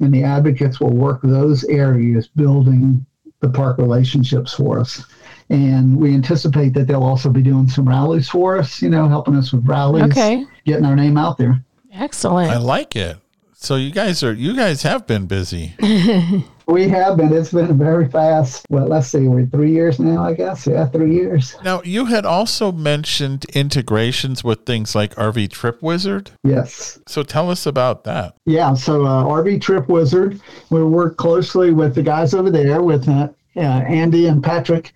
and 0.01 0.13
the 0.13 0.25
advocates 0.25 0.81
will 0.81 0.95
work 0.95 1.21
those 1.23 1.65
areas, 1.65 2.29
building 2.29 3.05
the 3.41 3.49
park 3.49 3.79
relationships 3.79 4.53
for 4.55 4.79
us. 4.79 5.05
And 5.51 5.97
we 5.97 6.15
anticipate 6.15 6.73
that 6.75 6.87
they'll 6.87 7.03
also 7.03 7.29
be 7.29 7.43
doing 7.43 7.69
some 7.69 7.89
rallies 7.89 8.29
for 8.29 8.57
us, 8.57 8.81
you 8.81 8.89
know, 8.89 9.09
helping 9.09 9.37
us 9.37 9.53
with 9.53 9.67
rallies, 9.67 10.05
Okay. 10.05 10.47
getting 10.65 10.85
our 10.85 10.97
name 10.97 11.19
out 11.19 11.37
there. 11.39 11.63
Excellent. 11.93 12.51
I 12.51 12.57
like 12.57 12.97
it. 12.97 13.19
So 13.63 13.77
you 13.77 13.93
guys 13.93 14.25
are 14.25 14.33
you 14.33 14.57
guys 14.57 14.83
have 14.83 15.07
been 15.07 15.27
busy. 15.27 15.75
We 16.69 16.89
have 16.89 17.17
been. 17.17 17.33
It's 17.33 17.53
been 17.53 17.77
very 17.77 18.09
fast. 18.09 18.67
Well, 18.71 18.87
let's 18.87 19.09
see. 19.09 19.27
We're 19.27 19.47
three 19.47 19.73
years 19.73 19.99
now, 19.99 20.25
I 20.25 20.33
guess. 20.33 20.67
Yeah, 20.67 20.87
three 20.87 21.13
years. 21.13 21.57
Now 21.65 21.83
you 21.83 22.07
had 22.07 22.25
also 22.25 22.71
mentioned 22.71 23.45
integrations 23.47 24.45
with 24.45 24.65
things 24.65 24.95
like 24.95 25.15
RV 25.17 25.51
Trip 25.51 25.83
Wizard. 25.83 26.31
Yes. 26.45 27.01
So 27.09 27.25
tell 27.25 27.51
us 27.51 27.67
about 27.67 28.05
that. 28.05 28.37
Yeah. 28.47 28.75
So 28.75 29.05
uh, 29.05 29.25
RV 29.25 29.61
Trip 29.61 29.89
Wizard, 29.89 30.41
we 30.71 30.85
work 30.85 31.17
closely 31.17 31.73
with 31.73 31.97
the 31.97 32.03
guys 32.03 32.33
over 32.33 32.51
there, 32.51 32.81
with 32.81 33.09
uh, 33.09 33.29
uh, 33.57 33.61
Andy 33.61 34.29
and 34.29 34.43
Patrick, 34.43 34.93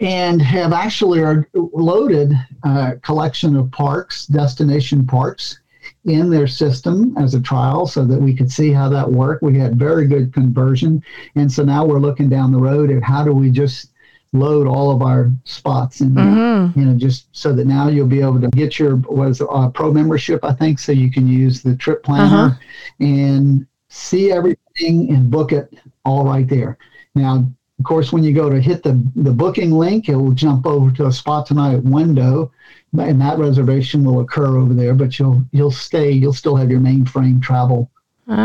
and 0.00 0.42
have 0.42 0.72
actually 0.72 1.22
loaded 1.54 2.32
a 2.64 2.96
collection 3.02 3.54
of 3.56 3.70
parks, 3.70 4.26
destination 4.26 5.06
parks, 5.06 5.59
in 6.04 6.30
their 6.30 6.46
system 6.46 7.14
as 7.18 7.34
a 7.34 7.40
trial 7.40 7.86
so 7.86 8.04
that 8.04 8.20
we 8.20 8.34
could 8.34 8.50
see 8.50 8.72
how 8.72 8.88
that 8.88 9.10
worked. 9.10 9.42
We 9.42 9.58
had 9.58 9.76
very 9.78 10.06
good 10.06 10.32
conversion. 10.32 11.02
And 11.34 11.50
so 11.52 11.62
now 11.62 11.84
we're 11.84 11.98
looking 12.00 12.28
down 12.28 12.52
the 12.52 12.58
road 12.58 12.90
at 12.90 13.02
how 13.02 13.22
do 13.24 13.32
we 13.32 13.50
just 13.50 13.92
load 14.32 14.66
all 14.66 14.90
of 14.90 15.02
our 15.02 15.30
spots 15.44 16.00
in 16.00 16.14
there, 16.14 16.24
Mm-hmm. 16.24 16.78
you 16.78 16.86
know, 16.86 16.96
just 16.96 17.26
so 17.32 17.52
that 17.52 17.66
now 17.66 17.88
you'll 17.88 18.06
be 18.06 18.20
able 18.20 18.40
to 18.40 18.48
get 18.48 18.78
your 18.78 18.96
was 18.96 19.40
uh, 19.42 19.68
pro 19.70 19.92
membership, 19.92 20.44
I 20.44 20.52
think, 20.52 20.78
so 20.78 20.92
you 20.92 21.10
can 21.10 21.26
use 21.26 21.62
the 21.62 21.76
trip 21.76 22.02
planner 22.02 22.46
Uh-huh. 22.46 22.54
and 23.00 23.66
see 23.88 24.30
everything 24.32 25.10
and 25.12 25.30
book 25.30 25.52
it 25.52 25.74
all 26.04 26.24
right 26.24 26.48
there. 26.48 26.78
Now, 27.14 27.44
of 27.80 27.84
course, 27.84 28.12
when 28.12 28.22
you 28.22 28.34
go 28.34 28.50
to 28.50 28.60
hit 28.60 28.82
the, 28.82 29.02
the 29.16 29.32
booking 29.32 29.70
link, 29.70 30.10
it 30.10 30.14
will 30.14 30.32
jump 30.32 30.66
over 30.66 30.90
to 30.96 31.06
a 31.06 31.12
spot 31.12 31.46
tonight 31.46 31.82
window, 31.82 32.52
and 32.92 33.18
that 33.22 33.38
reservation 33.38 34.04
will 34.04 34.20
occur 34.20 34.58
over 34.58 34.74
there. 34.74 34.92
But 34.92 35.18
you'll 35.18 35.42
you'll 35.50 35.70
stay, 35.70 36.10
you'll 36.10 36.34
still 36.34 36.56
have 36.56 36.70
your 36.70 36.80
mainframe 36.80 37.40
travel. 37.42 37.90
uh, 38.28 38.36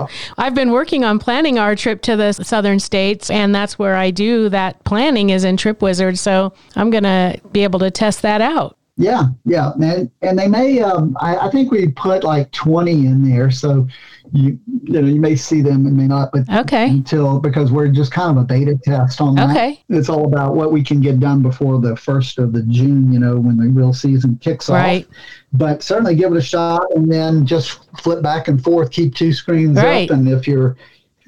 Oh. 0.00 0.08
I've 0.36 0.54
been 0.54 0.70
working 0.72 1.04
on 1.04 1.18
planning 1.18 1.58
our 1.58 1.74
trip 1.74 2.02
to 2.02 2.16
the 2.16 2.32
southern 2.32 2.80
states, 2.80 3.30
and 3.30 3.54
that's 3.54 3.78
where 3.78 3.96
I 3.96 4.10
do 4.10 4.50
that 4.50 4.84
planning 4.84 5.30
is 5.30 5.44
in 5.44 5.56
Trip 5.56 5.80
Wizard. 5.80 6.18
So 6.18 6.52
I'm 6.76 6.90
going 6.90 7.04
to 7.04 7.40
be 7.50 7.64
able 7.64 7.78
to 7.80 7.90
test 7.90 8.20
that 8.22 8.42
out. 8.42 8.76
Yeah, 9.00 9.28
yeah, 9.44 9.72
and 9.80 10.10
and 10.22 10.36
they 10.36 10.48
may. 10.48 10.80
Um, 10.82 11.16
I, 11.20 11.36
I 11.46 11.50
think 11.50 11.70
we 11.70 11.86
put 11.86 12.24
like 12.24 12.50
twenty 12.50 13.06
in 13.06 13.22
there, 13.22 13.48
so 13.48 13.86
you 14.32 14.58
you 14.82 15.00
know 15.00 15.06
you 15.08 15.20
may 15.20 15.36
see 15.36 15.62
them 15.62 15.86
and 15.86 15.96
may 15.96 16.08
not, 16.08 16.30
but 16.32 16.48
Okay. 16.52 16.88
until 16.88 17.38
because 17.38 17.70
we're 17.70 17.86
just 17.88 18.10
kind 18.10 18.36
of 18.36 18.42
a 18.42 18.44
beta 18.44 18.76
test 18.82 19.20
on 19.20 19.36
that. 19.36 19.50
Okay. 19.50 19.80
It's 19.88 20.08
all 20.08 20.24
about 20.24 20.56
what 20.56 20.72
we 20.72 20.82
can 20.82 21.00
get 21.00 21.20
done 21.20 21.42
before 21.42 21.80
the 21.80 21.94
first 21.94 22.40
of 22.40 22.52
the 22.52 22.62
June, 22.64 23.12
you 23.12 23.20
know, 23.20 23.36
when 23.36 23.56
the 23.56 23.68
real 23.68 23.92
season 23.94 24.36
kicks 24.42 24.68
Right. 24.68 25.04
off. 25.06 25.10
But 25.52 25.82
certainly 25.84 26.16
give 26.16 26.32
it 26.32 26.36
a 26.36 26.42
shot 26.42 26.82
and 26.96 27.10
then 27.10 27.46
just 27.46 27.78
flip 28.00 28.20
back 28.20 28.48
and 28.48 28.62
forth, 28.62 28.90
keep 28.90 29.14
two 29.14 29.32
screens 29.32 29.76
Right. 29.76 30.10
up. 30.10 30.16
And 30.18 30.28
if 30.28 30.48
you're 30.48 30.76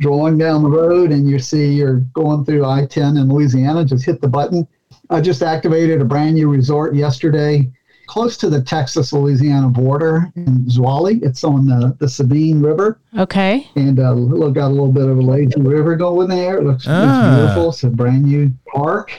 drawing 0.01 0.39
down 0.39 0.65
the 0.65 0.71
road 0.71 1.13
and 1.13 1.31
you 1.31 1.39
see 1.39 1.73
you're 1.73 2.01
going 2.15 2.45
through 2.45 2.65
I 2.67 2.85
10 2.87 3.17
in 3.17 3.29
Louisiana, 3.29 3.85
just 3.85 4.05
hit 4.05 4.21
the 4.21 4.29
button. 4.29 4.67
I 5.11 5.21
just 5.21 5.43
activated 5.43 6.01
a 6.01 6.05
brand 6.05 6.35
new 6.35 6.49
resort 6.51 6.95
yesterday 6.95 7.71
close 8.07 8.37
to 8.39 8.51
the 8.51 8.61
Texas 8.61 9.13
Louisiana 9.13 9.69
border 9.69 10.33
in 10.35 10.65
Zwolle. 10.67 11.23
It's 11.23 11.45
on 11.45 11.67
the, 11.67 11.97
the 12.01 12.09
Sabine 12.09 12.61
River. 12.61 12.99
Okay. 13.17 13.69
And 13.77 14.01
uh, 14.01 14.13
look, 14.13 14.55
got 14.55 14.67
a 14.67 14.71
little 14.71 14.91
bit 14.93 15.09
of 15.09 15.19
a 15.19 15.23
lazy 15.23 15.61
river 15.61 15.95
going 15.95 16.29
there. 16.29 16.59
It 16.59 16.65
looks, 16.65 16.87
Ah. 16.89 17.03
looks 17.03 17.37
beautiful. 17.39 17.69
It's 17.71 17.85
a 17.85 17.89
brand 17.91 18.25
new 18.25 18.53
park. 18.75 19.13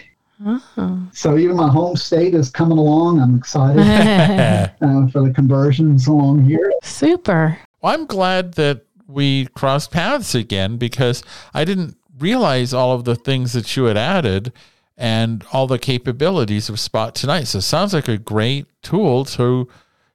Oh. 0.46 1.08
So 1.14 1.38
even 1.38 1.56
my 1.56 1.70
home 1.70 1.96
state 1.96 2.34
is 2.34 2.50
coming 2.50 2.78
along. 2.78 3.22
I'm 3.22 3.38
excited 3.38 3.80
uh, 4.82 5.08
for 5.08 5.22
the 5.28 5.32
conversions 5.34 6.08
along 6.08 6.44
here. 6.46 6.74
Super. 6.84 7.58
Well, 7.82 7.94
I'm 7.94 8.06
glad 8.08 8.56
that 8.56 8.82
we 9.08 9.46
crossed 9.56 9.92
paths 9.92 10.34
again 10.36 10.78
because 10.78 11.24
I 11.54 11.64
didn't 11.64 11.96
realize 12.20 12.74
all 12.74 12.94
of 12.94 13.04
the 13.06 13.16
things 13.16 13.54
that 13.54 13.76
you 13.78 13.86
had 13.86 13.98
added 13.98 14.52
and 14.98 15.44
all 15.52 15.68
the 15.68 15.80
capabilities 15.80 16.70
of 16.70 16.80
Spot 16.80 17.16
Tonight. 17.16 17.46
So 17.46 17.60
it 17.60 17.62
sounds 17.64 17.94
like 17.94 18.08
a 18.08 18.18
great 18.18 18.66
tool 18.82 19.26
to 19.26 19.68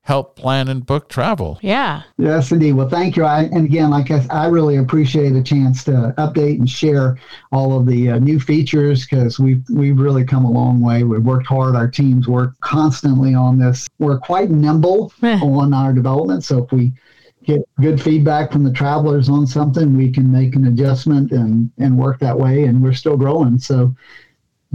help 0.02 0.36
plan 0.36 0.68
and 0.68 0.86
book 0.86 1.08
travel. 1.08 1.58
Yeah. 1.62 2.02
Yes, 2.16 2.52
indeed. 2.52 2.74
Well, 2.74 2.88
thank 2.88 3.16
you. 3.16 3.24
I, 3.24 3.42
and 3.44 3.64
again, 3.66 3.90
like 3.90 4.08
I, 4.12 4.24
I 4.30 4.46
really 4.46 4.76
appreciate 4.76 5.32
a 5.34 5.42
chance 5.42 5.82
to 5.84 6.14
update 6.16 6.60
and 6.60 6.70
share 6.70 7.18
all 7.50 7.76
of 7.76 7.86
the 7.86 8.10
uh, 8.10 8.18
new 8.20 8.38
features 8.38 9.04
because 9.04 9.40
we've 9.40 9.64
we've 9.68 9.98
really 9.98 10.24
come 10.24 10.44
a 10.44 10.50
long 10.50 10.80
way. 10.80 11.02
We've 11.02 11.24
worked 11.24 11.48
hard. 11.48 11.74
Our 11.74 11.88
teams 11.88 12.28
work 12.28 12.52
constantly 12.60 13.34
on 13.34 13.58
this. 13.58 13.88
We're 13.98 14.20
quite 14.20 14.48
nimble 14.50 15.12
Eh. 15.24 15.40
on 15.42 15.74
our 15.74 15.92
development. 15.92 16.44
So 16.44 16.62
if 16.62 16.70
we 16.70 16.92
get 17.42 17.62
good 17.80 18.00
feedback 18.00 18.52
from 18.52 18.62
the 18.62 18.72
travelers 18.72 19.28
on 19.28 19.44
something, 19.44 19.96
we 19.96 20.12
can 20.12 20.30
make 20.30 20.54
an 20.54 20.68
adjustment 20.68 21.32
and 21.32 21.68
and 21.78 21.98
work 21.98 22.20
that 22.20 22.38
way. 22.38 22.62
And 22.66 22.80
we're 22.80 22.92
still 22.94 23.16
growing. 23.16 23.58
So 23.58 23.92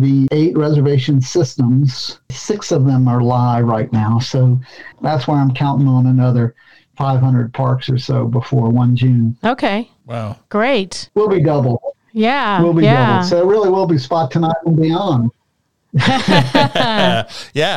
the 0.02 0.28
eight 0.32 0.58
reservation 0.58 1.22
systems, 1.22 2.20
six 2.32 2.72
of 2.72 2.86
them 2.86 3.08
are 3.08 3.22
live 3.22 3.66
right 3.66 3.92
now. 3.94 4.20
So 4.20 4.60
that's 5.02 5.28
why 5.28 5.40
I'm 5.40 5.54
counting 5.54 5.88
on 5.88 6.08
another 6.08 6.56
500 6.98 7.54
parks 7.54 7.90
or 7.90 7.98
so 7.98 8.26
before 8.26 8.70
1 8.70 8.96
June. 8.96 9.38
Okay. 9.44 9.90
Wow. 10.06 10.38
Great. 10.50 11.10
We'll 11.14 11.30
be 11.30 11.42
double. 11.42 11.96
Yeah. 12.14 12.62
We'll 12.62 12.74
be 12.74 12.84
yeah. 12.84 13.18
double. 13.18 13.28
So 13.28 13.42
it 13.42 13.46
really 13.46 13.70
will 13.70 13.88
be 13.88 13.98
spot 13.98 14.32
tonight 14.32 14.56
and 14.66 14.76
beyond. 14.76 15.32
yeah, 15.94 17.26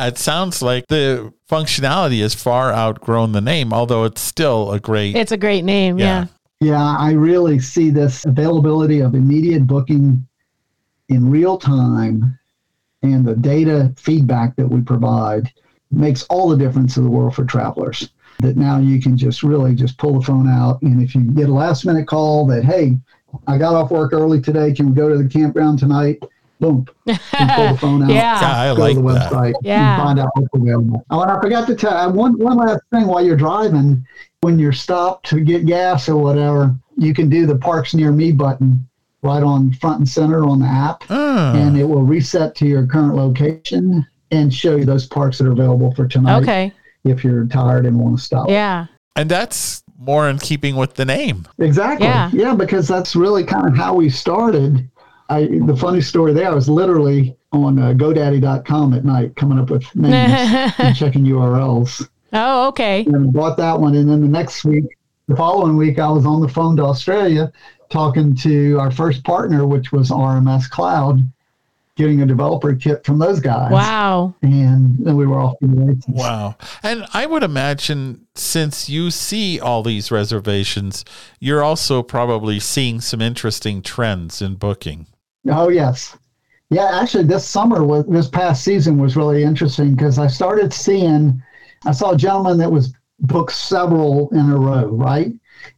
it 0.07 0.17
sounds 0.17 0.61
like 0.61 0.87
the 0.87 1.33
functionality 1.49 2.21
has 2.21 2.33
far 2.33 2.71
outgrown 2.71 3.33
the 3.33 3.41
name, 3.41 3.73
although 3.73 4.05
it's 4.05 4.21
still 4.21 4.71
a 4.71 4.79
great. 4.79 5.15
It's 5.15 5.31
a 5.31 5.37
great 5.37 5.63
name. 5.63 5.99
Yeah. 5.99 6.05
Yeah. 6.05 6.25
Yeah, 6.61 6.95
I 6.97 7.11
really 7.11 7.59
see 7.59 7.89
this 7.89 8.25
availability 8.25 9.01
of 9.01 9.13
immediate 9.13 9.67
booking 9.67 10.25
in 11.09 11.29
real 11.29 11.57
time 11.57 12.37
and 13.03 13.25
the 13.25 13.35
data 13.35 13.93
feedback 13.97 14.55
that 14.55 14.67
we 14.67 14.81
provide 14.81 15.51
makes 15.91 16.23
all 16.23 16.49
the 16.49 16.57
difference 16.57 16.97
in 16.97 17.03
the 17.03 17.09
world 17.09 17.35
for 17.35 17.45
travelers. 17.45 18.09
That 18.39 18.57
now 18.57 18.79
you 18.79 19.01
can 19.01 19.15
just 19.17 19.43
really 19.43 19.75
just 19.75 19.97
pull 19.97 20.19
the 20.19 20.25
phone 20.25 20.47
out. 20.49 20.81
And 20.81 21.01
if 21.01 21.15
you 21.15 21.21
get 21.21 21.47
a 21.49 21.53
last 21.53 21.85
minute 21.85 22.07
call 22.07 22.45
that, 22.47 22.65
hey, 22.65 22.97
I 23.47 23.57
got 23.57 23.75
off 23.75 23.91
work 23.91 24.11
early 24.13 24.41
today, 24.41 24.73
can 24.73 24.89
we 24.89 24.95
go 24.95 25.07
to 25.07 25.17
the 25.21 25.29
campground 25.29 25.79
tonight? 25.79 26.21
Boom. 26.59 26.85
You 27.05 27.15
pull 27.55 27.71
the 27.73 27.77
phone 27.81 28.03
out. 28.03 28.09
Yeah. 28.09 28.41
Yeah, 28.41 28.71
I 28.71 28.75
go 28.75 28.81
like 28.81 28.95
to 28.95 29.01
the 29.01 29.07
that. 29.13 29.31
website 29.31 29.53
Yeah. 29.61 29.95
and 29.95 30.03
find 30.03 30.19
out 30.19 30.29
what's 30.33 30.47
available. 30.53 31.05
Oh, 31.11 31.21
and 31.21 31.31
I 31.31 31.39
forgot 31.39 31.67
to 31.67 31.75
tell 31.75 31.93
uh, 31.93 32.09
one 32.11 32.37
one 32.39 32.57
last 32.57 32.81
thing 32.91 33.07
while 33.07 33.23
you're 33.23 33.37
driving, 33.37 34.05
when 34.41 34.57
you're 34.59 34.73
stopped 34.73 35.27
to 35.29 35.39
get 35.41 35.65
gas 35.65 36.09
or 36.09 36.17
whatever, 36.17 36.75
you 36.97 37.13
can 37.13 37.29
do 37.29 37.45
the 37.45 37.55
parks 37.57 37.93
near 37.93 38.11
me 38.11 38.31
button 38.31 38.85
right 39.25 39.43
on 39.43 39.73
front 39.73 39.97
and 39.99 40.07
center 40.09 40.45
on 40.45 40.59
the 40.59 40.65
app, 40.67 41.03
Ah, 41.09 41.53
and 41.55 41.77
it 41.77 41.83
will 41.83 42.03
reset 42.03 42.55
to 42.55 42.65
your 42.67 42.85
current 42.87 43.15
location 43.15 44.05
and 44.31 44.53
show 44.53 44.75
you 44.75 44.85
those 44.85 45.05
parks 45.05 45.37
that 45.39 45.47
are 45.47 45.51
available 45.51 45.93
for 45.95 46.07
tonight 46.07 46.41
Okay. 46.43 46.71
if 47.03 47.23
you're 47.23 47.45
tired 47.45 47.85
and 47.85 47.99
want 47.99 48.17
to 48.17 48.23
stop. 48.23 48.49
Yeah. 48.49 48.87
and 49.15 49.29
that's 49.29 49.81
more 49.97 50.29
in 50.29 50.37
keeping 50.37 50.75
with 50.75 50.93
the 50.95 51.05
name. 51.05 51.47
Exactly. 51.59 52.05
Yeah. 52.07 52.53
because 52.53 52.87
that's 52.87 53.15
really 53.15 53.43
kind 53.43 53.67
of 53.67 53.75
how 53.75 53.93
we 53.95 54.09
started. 54.09 54.89
I, 55.29 55.47
the 55.65 55.75
funny 55.75 56.01
story 56.01 56.33
there, 56.33 56.49
I 56.51 56.53
was 56.53 56.69
literally 56.69 57.35
on 57.51 57.79
uh, 57.79 57.93
GoDaddy.com 57.93 58.93
at 58.93 59.05
night 59.05 59.35
coming 59.35 59.57
up 59.57 59.69
with 59.71 59.83
names 59.95 60.73
and 60.77 60.95
checking 60.95 61.23
URLs. 61.25 62.07
oh, 62.33 62.67
okay. 62.67 63.05
and 63.05 63.31
bought 63.33 63.57
that 63.57 63.79
one. 63.79 63.95
And 63.95 64.07
then 64.09 64.21
the 64.21 64.27
next 64.27 64.65
week, 64.65 64.85
the 65.27 65.35
following 65.35 65.77
week, 65.77 65.97
I 65.97 66.09
was 66.09 66.25
on 66.25 66.41
the 66.41 66.47
phone 66.49 66.75
to 66.75 66.83
Australia 66.83 67.51
talking 67.95 68.35
to 68.35 68.77
our 68.77 68.91
first 68.91 69.23
partner, 69.23 69.65
which 69.65 69.93
was 69.93 70.09
RMS 70.09 70.69
Cloud, 70.69 71.21
getting 71.95 72.21
a 72.21 72.25
developer 72.25 72.75
kit 72.75 73.05
from 73.05 73.19
those 73.19 73.39
guys. 73.39 73.71
Wow. 73.71 74.35
And 74.41 74.97
then 74.99 75.15
we 75.15 75.25
were 75.25 75.39
off 75.39 75.57
to 75.59 75.67
the 75.67 75.81
races. 75.81 76.03
Wow. 76.09 76.57
And 76.83 77.05
I 77.13 77.25
would 77.25 77.41
imagine 77.41 78.27
since 78.35 78.89
you 78.89 79.11
see 79.11 79.61
all 79.61 79.81
these 79.81 80.11
reservations, 80.11 81.05
you're 81.39 81.63
also 81.63 82.03
probably 82.03 82.59
seeing 82.59 82.99
some 82.99 83.21
interesting 83.21 83.81
trends 83.81 84.41
in 84.41 84.55
booking. 84.55 85.07
Oh, 85.49 85.69
yes. 85.69 86.17
Yeah, 86.69 86.99
actually, 87.01 87.23
this 87.23 87.47
summer, 87.47 87.85
was, 87.85 88.05
this 88.07 88.27
past 88.27 88.65
season 88.65 88.97
was 88.97 89.15
really 89.15 89.43
interesting 89.43 89.95
because 89.95 90.19
I 90.19 90.27
started 90.27 90.73
seeing, 90.73 91.41
I 91.85 91.93
saw 91.93 92.11
a 92.11 92.17
gentleman 92.17 92.57
that 92.57 92.69
was 92.69 92.93
booked 93.21 93.53
several 93.53 94.29
in 94.31 94.49
a 94.49 94.59
row, 94.59 94.87
right? 94.87 95.31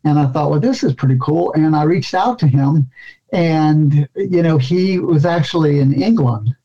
And 0.04 0.19
I 0.19 0.28
thought, 0.28 0.50
well, 0.52 0.60
this 0.60 0.84
is 0.84 0.93
pretty 0.93 1.17
cool. 1.21 1.54
And 1.54 1.76
I 1.76 1.84
reached 1.84 2.13
out 2.13 2.39
to 2.39 2.47
him, 2.47 2.89
and, 3.34 4.08
you 4.15 4.41
know, 4.43 4.58
he 4.58 5.00
was 5.00 5.26
actually 5.26 5.80
in 5.80 5.93
England 5.93 6.56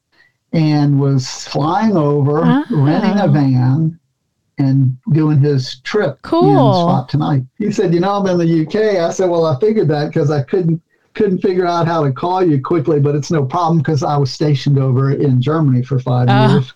and 0.53 1.01
was 1.01 1.47
flying 1.49 1.97
over, 1.97 2.43
Oh. 2.45 2.65
renting 2.71 3.19
a 3.21 3.29
van, 3.29 3.99
and 4.59 4.97
doing 5.13 5.39
his 5.41 5.77
trip 5.81 6.19
Cool. 6.23 6.51
in 6.69 6.75
spot 6.75 7.09
tonight. 7.09 7.43
He 7.59 7.73
said, 7.73 7.93
"You 7.95 8.01
know, 8.01 8.13
I'm 8.13 8.27
in 8.27 8.37
the 8.39 8.47
UK." 8.67 8.99
I 9.01 9.11
said, 9.11 9.31
"Well, 9.31 9.47
I 9.47 9.59
figured 9.59 9.89
that 9.89 10.09
because 10.09 10.31
I 10.31 10.43
couldn't 10.43 10.81
couldn't 11.15 11.41
figure 11.43 11.67
out 11.67 11.87
how 11.87 12.03
to 12.03 12.11
call 12.11 12.43
you 12.43 12.59
quickly, 12.59 12.99
but 12.99 13.15
it's 13.15 13.31
no 13.31 13.45
problem 13.45 13.79
because 13.79 14.03
I 14.03 14.17
was 14.17 14.31
stationed 14.31 14.79
over 14.79 15.11
in 15.11 15.43
Germany 15.43 15.83
for 15.83 15.99
five 15.99 16.27
Ah. 16.31 16.53
years." 16.53 16.73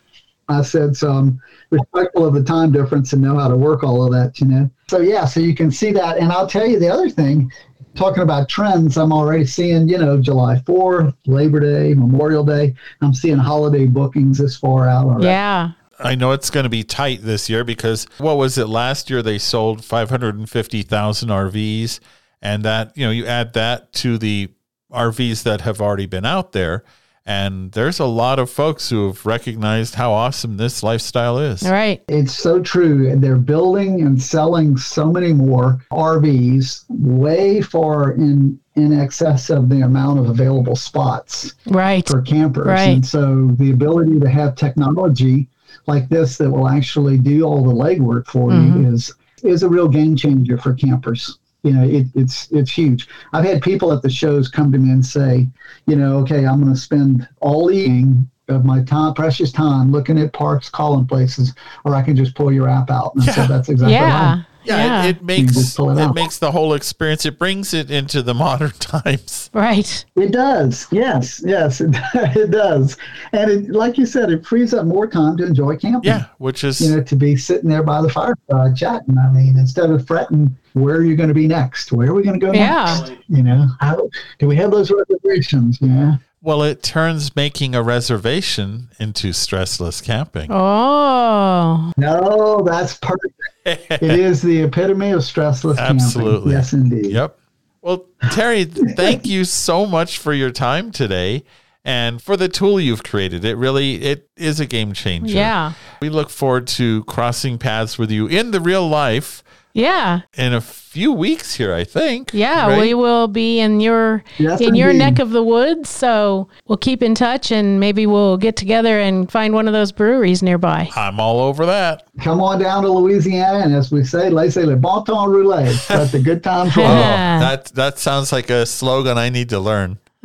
I 0.48 0.62
said, 0.62 0.96
"So 0.96 1.11
I'm 1.12 1.40
respectful 1.70 2.26
of 2.26 2.35
the 2.35 2.42
time 2.42 2.72
difference 2.72 3.12
and 3.12 3.22
know 3.22 3.38
how 3.38 3.48
to 3.48 3.57
work 3.57 3.83
all 3.83 4.05
of 4.05 4.12
that, 4.12 4.40
you 4.40 4.46
know." 4.46 4.70
So 4.88 5.00
yeah, 5.00 5.24
so 5.24 5.40
you 5.40 5.55
can 5.55 5.70
see 5.70 5.92
that, 5.92 6.18
and 6.18 6.33
I'll 6.33 6.46
tell 6.46 6.66
you 6.66 6.79
the 6.79 6.88
other 6.88 7.11
thing. 7.11 7.50
Talking 7.94 8.22
about 8.22 8.50
trends, 8.50 8.98
I'm 8.98 9.11
already 9.11 9.46
seeing, 9.46 9.88
you 9.88 9.96
know, 9.96 10.20
July 10.20 10.57
4th, 10.66 11.14
Labor 11.24 11.61
Day, 11.61 11.94
Memorial 11.94 12.44
Day. 12.44 12.74
I'm 13.00 13.14
seeing 13.14 13.38
holiday 13.38 13.87
bookings 13.87 14.37
this 14.37 14.55
far 14.55 14.87
out 14.87 15.07
already. 15.07 15.24
Yeah. 15.29 15.70
I 15.98 16.14
know 16.14 16.33
it's 16.33 16.50
going 16.50 16.64
to 16.64 16.70
be 16.70 16.85
tight 16.85 17.22
this 17.22 17.48
year 17.48 17.64
because 17.64 18.07
what 18.18 18.37
was 18.37 18.59
it 18.59 18.68
last 18.68 19.09
year? 19.09 19.22
They 19.22 19.38
sold 19.38 19.83
550,000 19.83 21.29
RVs. 21.31 22.00
And 22.42 22.62
that, 22.64 22.92
you 22.98 23.07
know, 23.07 23.11
you 23.11 23.24
add 23.24 23.55
that 23.55 23.94
to 23.94 24.18
the 24.18 24.50
RVs 24.92 25.42
that 25.44 25.62
have 25.62 25.81
already 25.81 26.05
been 26.05 26.26
out 26.26 26.52
there. 26.52 26.85
And 27.29 27.73
there's 27.73 27.99
a 27.99 28.05
lot 28.07 28.39
of 28.39 28.49
folks 28.49 28.89
who 28.89 29.09
have 29.09 29.27
recognized 29.27 29.97
how 29.97 30.12
awesome 30.12 30.57
this 30.59 30.85
lifestyle 30.85 31.39
is. 31.41 31.65
All 31.65 31.73
right. 31.73 32.01
It's 32.09 32.33
so 32.33 32.61
true. 32.62 33.11
And 33.11 33.23
they're 33.23 33.37
building 33.37 34.03
and 34.03 34.23
selling 34.23 34.77
so 34.77 35.11
many 35.11 35.33
more 35.33 35.81
RVs, 35.91 36.85
way 36.89 37.61
far 37.61 38.12
in 38.12 38.59
in 38.77 38.93
excess 38.93 39.49
of 39.49 39.71
the 39.71 39.81
amount 39.81 40.19
of 40.19 40.29
available 40.29 40.77
spots 40.77 41.55
Right. 41.67 42.07
for 42.07 42.21
campers. 42.21 42.67
Right. 42.67 42.91
And 42.91 43.07
so 43.07 43.49
the 43.59 43.71
ability 43.71 44.21
to 44.21 44.29
have 44.29 44.55
technology 44.55 45.49
like 45.87 46.11
this 46.11 46.37
that 46.37 46.51
will 46.51 46.69
actually 46.69 47.17
do 47.17 47.43
all 47.45 47.65
the 47.65 47.73
legwork 47.73 48.27
for 48.27 48.51
Mhm. 48.51 48.83
you 48.85 48.93
is 48.93 49.12
is 49.43 49.62
a 49.62 49.69
real 49.69 49.89
game 49.89 50.15
changer 50.17 50.59
for 50.59 50.75
campers. 50.75 51.39
You 51.66 51.72
know, 51.72 51.83
it, 51.83 52.07
it's 52.14 52.48
it's 52.52 52.70
huge. 52.70 53.09
I've 53.33 53.44
had 53.44 53.61
people 53.61 53.92
at 53.92 54.00
the 54.02 54.09
shows 54.09 54.48
come 54.48 54.70
to 54.70 54.79
me 54.79 54.90
and 54.90 55.05
say, 55.05 55.48
you 55.87 55.96
know, 55.96 56.18
okay, 56.18 56.46
I'm 56.46 56.61
going 56.62 56.72
to 56.72 56.79
spend 56.79 57.29
all 57.40 57.72
evening 57.72 58.31
of 58.48 58.64
my 58.64 58.85
time, 58.85 59.14
precious 59.14 59.50
time, 59.50 59.90
looking 59.90 60.16
at 60.20 60.33
parks, 60.33 60.68
calling 60.70 61.07
places, 61.09 61.55
or 61.85 61.96
I 61.96 62.02
can 62.02 62.14
just 62.14 62.37
pull 62.37 62.52
your 62.52 62.68
app 62.68 62.88
out. 62.88 63.14
And 63.14 63.22
I 63.22 63.26
Yeah. 63.26 63.33
said, 63.33 63.48
that's 63.48 63.68
exactly 63.68 64.07
Yeah. 64.07 64.35
right. 64.37 64.44
Yeah, 64.66 65.05
It, 65.05 65.16
it 65.16 65.22
makes 65.22 65.57
it 65.79 65.83
it 65.83 66.14
makes 66.14 66.38
the 66.38 66.50
whole 66.52 66.74
experience. 66.74 67.24
It 67.24 67.38
brings 67.38 67.72
it 67.74 67.91
into 67.91 68.22
the 68.22 68.34
modern 68.47 68.72
times. 68.72 69.51
Right. 69.53 70.05
It 70.16 70.32
does. 70.32 70.86
Yes, 70.91 71.43
yes, 71.45 71.80
it, 71.80 71.91
it 72.14 72.51
does. 72.51 72.97
And 73.32 73.51
it, 73.51 73.70
like 73.70 73.99
you 73.99 74.07
said, 74.07 74.30
it 74.30 74.45
frees 74.45 74.74
up 74.74 74.86
more 74.86 75.07
time 75.07 75.36
to 75.38 75.47
enjoy 75.47 75.76
camping. 75.76 76.11
Yeah, 76.11 76.26
which 76.38 76.64
is 76.64 76.80
you 76.80 76.97
know, 76.97 77.03
to 77.03 77.16
be 77.16 77.36
sitting 77.36 77.68
there 77.70 77.82
by 77.82 78.03
the 78.03 78.09
fireside 78.09 78.76
chatting. 78.76 79.16
I 79.18 79.30
mean, 79.30 79.59
instead 79.59 79.91
of 79.91 80.07
fretting 80.07 80.57
where 80.74 80.97
are 80.97 81.03
you 81.05 81.16
going 81.16 81.28
to 81.28 81.34
be 81.34 81.47
next, 81.47 81.91
where 81.93 82.09
are 82.11 82.14
we 82.14 82.22
going 82.22 82.38
to 82.38 82.47
go 82.47 82.53
Yeah. 82.53 82.99
next? 83.09 83.12
You 83.28 83.43
know, 83.43 83.66
how 83.80 84.09
do 84.38 84.47
we 84.47 84.57
have 84.57 84.70
those 84.70 84.91
reservations? 84.91 85.78
Yeah, 85.80 86.16
well, 86.47 86.62
it 86.62 86.80
turns 86.80 87.34
making 87.34 87.74
a 87.74 87.82
reservation 87.82 88.88
into 89.01 89.30
stressless 89.30 90.01
camping. 90.01 90.47
Oh. 90.53 91.92
no, 91.97 92.62
that's 92.64 92.97
perfect. 92.99 93.34
it 93.64 94.01
is 94.01 94.42
the 94.42 94.62
epitome 94.62 95.11
of 95.11 95.22
stressless 95.22 95.76
camping. 95.76 95.97
Absolutely. 95.97 96.53
camping. 96.53 96.53
Yes, 96.53 96.72
indeed. 96.72 97.07
Yep. 97.07 97.38
Well, 97.82 98.07
Terry, 98.30 98.64
thank 98.97 99.26
you 99.26 99.44
so 99.44 99.86
much 99.86 100.18
for 100.18 100.32
your 100.32 100.53
time 100.53 100.92
today. 100.92 101.42
and 101.84 102.22
for 102.22 102.36
the 102.36 102.49
tool 102.49 102.80
you've 102.80 103.03
created. 103.03 103.44
It 103.44 103.57
really 103.57 104.03
it 104.03 104.28
is 104.36 104.61
a 104.61 104.66
game 104.66 104.92
changer. 104.92 105.34
Yeah. 105.34 105.72
We 106.01 106.11
look 106.11 106.30
forward 106.30 106.68
to 106.68 107.03
crossing 107.05 107.59
paths 107.59 107.99
with 107.99 108.12
you 108.12 108.28
in 108.28 108.53
the 108.53 108.61
real 108.61 108.88
life 108.88 109.42
Yeah. 109.77 110.22
in 110.39 110.55
a 110.55 110.61
few 110.62 111.12
weeks 111.12 111.55
here, 111.55 111.74
I 111.74 111.85
think. 111.85 112.31
Yeah, 112.33 112.68
right? 112.68 112.81
we 112.81 112.95
will 112.95 113.29
be 113.29 113.61
in 113.61 113.81
your 113.81 114.24
Yes, 114.39 114.61
in 114.62 114.74
your 114.74 114.89
indeed. 114.91 114.99
neck 115.05 115.18
of 115.18 115.31
the 115.31 115.43
woods, 115.43 115.91
so 115.91 116.49
we'll 116.66 116.79
keep 116.79 117.03
in 117.03 117.14
touch 117.14 117.53
and 117.53 117.79
maybe 117.79 118.07
we'll 118.07 118.39
get 118.39 118.57
together 118.57 118.99
and 118.99 119.31
find 119.31 119.53
one 119.53 119.66
of 119.68 119.74
those 119.74 119.93
breweries 119.93 120.43
nearby. 120.43 120.89
I'm 120.97 121.20
all 121.20 121.41
over 121.41 121.66
that. 121.66 122.05
Come 122.22 122.41
on 122.41 122.59
down 122.59 122.85
to 122.85 122.91
Louisiana, 122.91 123.59
and 123.59 123.74
as 123.74 123.93
we 123.93 124.03
say, 124.03 124.31
laissez 124.31 124.64
le 124.64 124.77
bon 124.77 125.05
temps 125.05 125.29
rouler. 125.29 125.70
Let 125.91 126.11
the 126.12 126.20
good 126.24 126.43
times 126.43 126.74
roll. 126.79 126.87
Oh, 126.87 126.89
that 126.89 127.66
that 127.74 127.99
sounds 127.99 128.33
like 128.33 128.49
a 128.49 128.64
slogan 128.64 129.18
I 129.18 129.29
need 129.29 129.51
to 129.51 129.61
learn. 129.61 129.99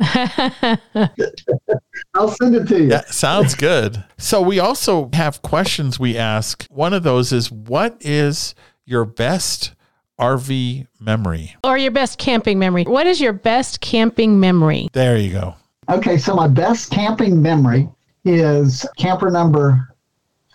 I'll 2.14 2.28
send 2.28 2.54
it 2.56 2.66
to 2.68 2.78
you. 2.82 2.90
Yeah, 2.90 3.02
sounds 3.06 3.54
good. 3.54 4.02
So 4.18 4.40
we 4.40 4.58
also 4.58 5.10
have 5.12 5.42
questions 5.42 5.98
we 6.00 6.16
ask. 6.16 6.66
One 6.70 6.92
of 6.92 7.02
those 7.02 7.32
is 7.32 7.50
what 7.52 7.96
is 8.00 8.54
your 8.84 9.04
best 9.04 9.74
RV 10.18 10.86
memory? 11.00 11.56
Or 11.64 11.76
your 11.76 11.90
best 11.90 12.18
camping 12.18 12.58
memory. 12.58 12.84
What 12.84 13.06
is 13.06 13.20
your 13.20 13.32
best 13.32 13.80
camping 13.80 14.38
memory? 14.38 14.88
There 14.92 15.16
you 15.16 15.32
go. 15.32 15.56
Okay, 15.88 16.16
so 16.16 16.34
my 16.34 16.48
best 16.48 16.90
camping 16.90 17.42
memory 17.42 17.88
is 18.24 18.86
camper 18.96 19.30
number 19.30 19.88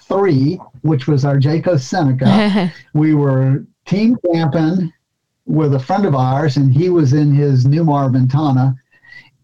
three, 0.03 0.59
which 0.81 1.07
was 1.07 1.25
our 1.25 1.37
Jayco 1.37 1.79
Seneca. 1.79 2.71
we 2.93 3.13
were 3.13 3.65
team 3.85 4.17
camping 4.33 4.93
with 5.45 5.73
a 5.73 5.79
friend 5.79 6.05
of 6.05 6.15
ours, 6.15 6.57
and 6.57 6.73
he 6.73 6.89
was 6.89 7.13
in 7.13 7.33
his 7.33 7.65
Newmar 7.65 8.11
Ventana. 8.11 8.75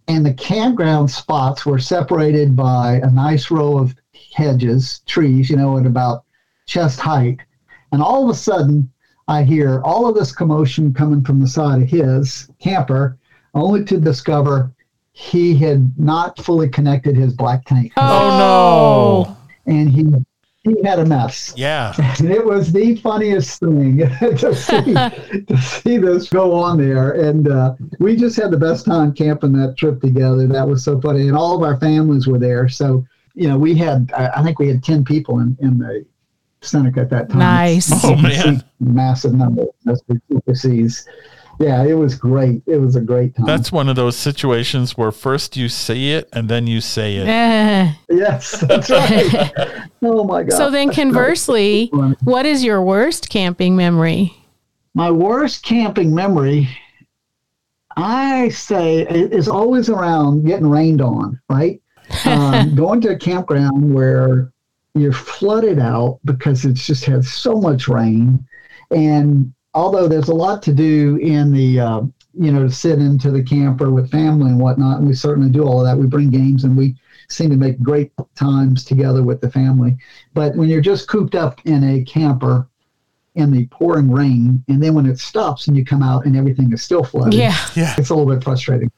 And 0.07 0.25
the 0.25 0.33
campground 0.33 1.09
spots 1.09 1.65
were 1.65 1.79
separated 1.79 2.55
by 2.55 2.95
a 3.03 3.09
nice 3.09 3.49
row 3.49 3.77
of 3.77 3.95
hedges, 4.33 5.01
trees, 5.05 5.49
you 5.49 5.55
know, 5.55 5.77
at 5.77 5.85
about 5.85 6.25
chest 6.65 6.99
height. 6.99 7.39
And 7.93 8.01
all 8.01 8.23
of 8.23 8.29
a 8.29 8.37
sudden, 8.37 8.91
I 9.27 9.43
hear 9.43 9.79
all 9.83 10.09
of 10.09 10.15
this 10.15 10.31
commotion 10.31 10.93
coming 10.95 11.23
from 11.23 11.39
the 11.39 11.47
side 11.47 11.83
of 11.83 11.87
his 11.87 12.49
camper, 12.59 13.19
only 13.53 13.85
to 13.85 13.99
discover 13.99 14.73
he 15.11 15.55
had 15.55 15.97
not 15.97 16.43
fully 16.43 16.67
connected 16.67 17.15
his 17.15 17.33
black 17.33 17.65
tank. 17.65 17.93
Oh, 17.95 19.35
no. 19.67 19.71
And 19.71 19.89
he 19.89 20.11
he 20.63 20.81
had 20.83 20.97
a 20.97 21.05
mess. 21.05 21.53
Yeah. 21.55 21.93
And 22.19 22.31
it 22.31 22.43
was 22.43 22.71
the 22.71 22.95
funniest 22.95 23.59
thing 23.59 23.97
to 24.37 24.55
see 24.55 24.93
to 25.45 25.57
see 25.57 25.97
this 25.97 26.29
go 26.29 26.53
on 26.53 26.79
there. 26.79 27.11
And 27.11 27.47
uh, 27.47 27.75
we 27.99 28.15
just 28.15 28.37
had 28.37 28.49
the 28.49 28.57
best 28.57 28.85
time 28.85 29.13
camping 29.13 29.53
that 29.53 29.77
trip 29.77 30.01
together. 30.01 30.47
That 30.47 30.67
was 30.67 30.83
so 30.83 30.99
funny, 30.99 31.27
and 31.27 31.37
all 31.37 31.55
of 31.55 31.61
our 31.61 31.79
families 31.79 32.25
were 32.25 32.39
there. 32.39 32.67
So 32.69 33.05
you 33.35 33.47
know, 33.47 33.57
we 33.57 33.75
had 33.75 34.11
I 34.17 34.39
I 34.39 34.43
think 34.43 34.57
we 34.57 34.67
had 34.67 34.83
ten 34.83 35.03
people 35.03 35.39
in 35.39 35.55
in 35.61 35.77
the 35.77 36.05
Seneca 36.63 37.01
at 37.01 37.09
that 37.11 37.29
time. 37.29 37.39
Nice. 37.39 37.91
Oh, 38.03 38.15
man. 38.15 38.63
massive 38.79 39.33
number. 39.33 39.65
That's 39.85 40.01
the 40.07 40.19
Super 40.31 40.55
Cs. 40.55 41.07
Yeah, 41.59 41.83
it 41.83 41.93
was 41.93 42.15
great. 42.15 42.63
It 42.65 42.77
was 42.77 42.95
a 42.95 43.01
great 43.01 43.35
time. 43.35 43.45
That's 43.45 43.71
one 43.71 43.87
of 43.87 43.95
those 43.95 44.15
situations 44.17 44.97
where 44.97 45.11
first 45.11 45.55
you 45.55 45.69
see 45.69 46.11
it 46.11 46.27
and 46.33 46.49
then 46.49 46.65
you 46.67 46.81
say 46.81 47.17
it. 47.17 47.95
Yes, 48.09 48.59
that's 48.61 48.89
right. 48.89 49.51
oh 50.01 50.23
my 50.23 50.43
god. 50.43 50.55
so 50.57 50.69
then 50.71 50.91
conversely, 50.91 51.89
what 52.23 52.45
is 52.45 52.63
your 52.63 52.81
worst 52.81 53.29
camping 53.29 53.75
memory? 53.75 54.33
My 54.95 55.09
worst 55.11 55.63
camping 55.63 56.13
memory, 56.13 56.69
I 57.95 58.49
say, 58.49 59.05
i- 59.07 59.09
is 59.11 59.47
always 59.47 59.89
around 59.89 60.45
getting 60.45 60.69
rained 60.69 61.01
on, 61.01 61.39
right? 61.49 61.79
Um, 62.25 62.75
going 62.75 63.01
to 63.01 63.09
a 63.09 63.15
campground 63.17 63.93
where 63.93 64.51
you're 64.93 65.13
flooded 65.13 65.79
out 65.79 66.19
because 66.25 66.65
it's 66.65 66.85
just 66.85 67.05
had 67.05 67.25
so 67.25 67.59
much 67.59 67.87
rain. 67.87 68.45
And 68.91 69.53
although 69.73 70.07
there's 70.07 70.29
a 70.29 70.35
lot 70.35 70.61
to 70.63 70.73
do 70.73 71.17
in 71.17 71.51
the, 71.51 71.79
uh, 71.79 72.01
you 72.35 72.51
know, 72.51 72.63
to 72.63 72.71
sit 72.71 72.99
into 72.99 73.31
the 73.31 73.43
camper 73.43 73.91
with 73.91 74.11
family 74.11 74.51
and 74.51 74.59
whatnot, 74.59 74.99
and 74.99 75.07
we 75.07 75.13
certainly 75.15 75.49
do 75.51 75.63
all 75.63 75.79
of 75.79 75.85
that. 75.85 75.99
We 75.99 76.07
bring 76.07 76.29
games 76.29 76.63
and 76.63 76.77
we 76.77 76.95
seem 77.29 77.49
to 77.49 77.57
make 77.57 77.79
great 77.81 78.11
times 78.35 78.83
together 78.83 79.23
with 79.23 79.41
the 79.41 79.49
family. 79.49 79.97
But 80.33 80.55
when 80.55 80.69
you're 80.69 80.81
just 80.81 81.07
cooped 81.07 81.35
up 81.35 81.59
in 81.65 81.83
a 81.83 82.03
camper, 82.03 82.67
in 83.35 83.49
the 83.51 83.65
pouring 83.67 84.11
rain, 84.11 84.63
and 84.67 84.81
then 84.83 84.93
when 84.93 85.07
it 85.07 85.17
stops 85.19 85.67
and 85.67 85.75
you 85.75 85.83
come 85.83 86.03
out 86.03 86.25
and 86.25 86.37
everything 86.37 86.71
is 86.71 86.83
still 86.83 87.03
flooded, 87.03 87.33
Yeah. 87.33 87.55
Yeah. 87.75 87.95
it's 87.97 88.11
a 88.11 88.15
little 88.15 88.31
bit 88.31 88.43
frustrating. 88.43 88.91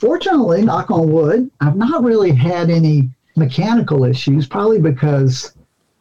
Fortunately, 0.00 0.62
knock 0.62 0.90
on 0.90 1.12
wood, 1.12 1.50
I've 1.60 1.76
not 1.76 2.02
really 2.02 2.32
had 2.32 2.70
any 2.70 3.10
mechanical 3.36 4.04
issues, 4.04 4.46
probably 4.46 4.80
because, 4.80 5.54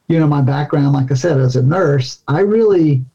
you 0.08 0.20
know, 0.20 0.28
my 0.28 0.42
background, 0.42 0.94
like 0.94 1.12
I 1.12 1.16
said, 1.16 1.40
as 1.40 1.56
a 1.56 1.64
nurse, 1.64 2.24
I 2.28 2.42
really 2.42 3.06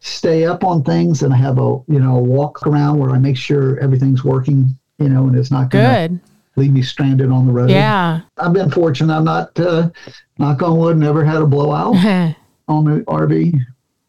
stay 0.00 0.44
up 0.44 0.64
on 0.64 0.82
things 0.82 1.22
and 1.22 1.32
I 1.32 1.36
have 1.38 1.58
a, 1.58 1.80
you 1.88 1.98
know, 1.98 2.16
walk 2.16 2.66
around 2.66 2.98
where 2.98 3.10
I 3.10 3.18
make 3.18 3.36
sure 3.36 3.78
everything's 3.80 4.22
working, 4.22 4.78
you 4.98 5.08
know, 5.08 5.26
and 5.26 5.36
it's 5.36 5.50
not 5.50 5.70
Good. 5.70 6.20
leave 6.56 6.72
me 6.72 6.82
stranded 6.82 7.30
on 7.30 7.46
the 7.46 7.52
road. 7.52 7.70
Yeah. 7.70 8.20
I've 8.38 8.52
been 8.52 8.70
fortunate. 8.70 9.14
I'm 9.14 9.24
not, 9.24 9.58
uh, 9.58 9.90
knock 10.38 10.62
on 10.62 10.78
wood, 10.78 10.98
never 10.98 11.24
had 11.24 11.40
a 11.40 11.46
blowout 11.46 11.96
on 12.68 12.84
the 12.84 13.00
RV. 13.06 13.58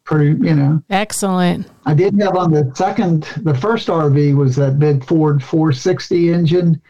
Pretty, 0.04 0.46
you 0.46 0.54
know, 0.54 0.80
Excellent. 0.88 1.66
I 1.84 1.92
did 1.92 2.14
have 2.20 2.36
on 2.36 2.52
the 2.52 2.70
second, 2.76 3.24
the 3.38 3.54
first 3.54 3.88
RV 3.88 4.36
was 4.36 4.54
that 4.54 4.78
big 4.78 5.04
Ford 5.04 5.42
460 5.42 6.32
engine 6.32 6.80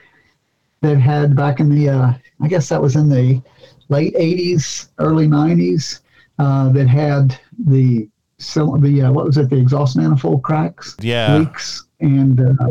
that 0.83 0.99
had 0.99 1.35
back 1.37 1.61
in 1.61 1.68
the, 1.74 1.89
uh, 1.89 2.12
I 2.41 2.49
guess 2.49 2.68
that 2.68 2.81
was 2.83 2.97
in 2.97 3.09
the 3.09 3.41
late 3.89 4.14
80s, 4.14 4.89
early 4.99 5.27
90s, 5.27 6.01
uh, 6.39 6.70
that 6.72 6.87
had 6.89 7.39
the, 7.59 8.09
cyl- 8.39 8.79
the 8.79 9.03
uh, 9.03 9.12
what 9.12 9.24
was 9.27 9.39
it, 9.39 9.49
the 9.51 9.57
exhaust 9.57 9.97
manifold 9.97 10.43
cracks, 10.43 10.97
Yeah. 11.01 11.39
leaks. 11.39 11.87
And 12.01 12.41
uh, 12.41 12.68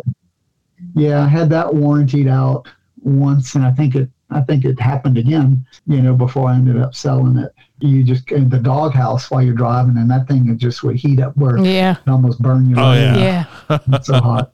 yeah, 0.96 1.24
I 1.24 1.28
had 1.28 1.50
that 1.50 1.74
warranted 1.74 2.28
out 2.28 2.68
once, 3.02 3.56
and 3.56 3.66
I 3.66 3.72
think 3.72 3.96
it, 3.96 4.10
I 4.30 4.42
think 4.42 4.66
it 4.66 4.80
happened 4.80 5.18
again, 5.18 5.66
you 5.88 6.02
know, 6.02 6.14
before 6.14 6.50
I 6.50 6.56
ended 6.56 6.78
up 6.78 6.96
selling 6.96 7.38
it. 7.38 7.52
You 7.80 8.04
just 8.04 8.32
in 8.32 8.50
the 8.50 8.58
doghouse 8.60 9.30
while 9.30 9.42
you're 9.42 9.54
driving, 9.54 9.98
and 9.98 10.10
that 10.10 10.28
thing 10.28 10.48
would 10.48 10.58
just 10.60 10.82
would 10.84 10.96
heat 10.96 11.20
up 11.20 11.36
where 11.38 11.58
Yeah. 11.58 11.98
it 12.06 12.10
almost 12.10 12.42
burn 12.42 12.70
you. 12.70 12.76
Oh. 12.78 12.94
Yeah. 12.94 13.46
Yeah. 13.70 13.78
It's 13.90 14.08
so 14.08 14.16
hot. 14.22 14.52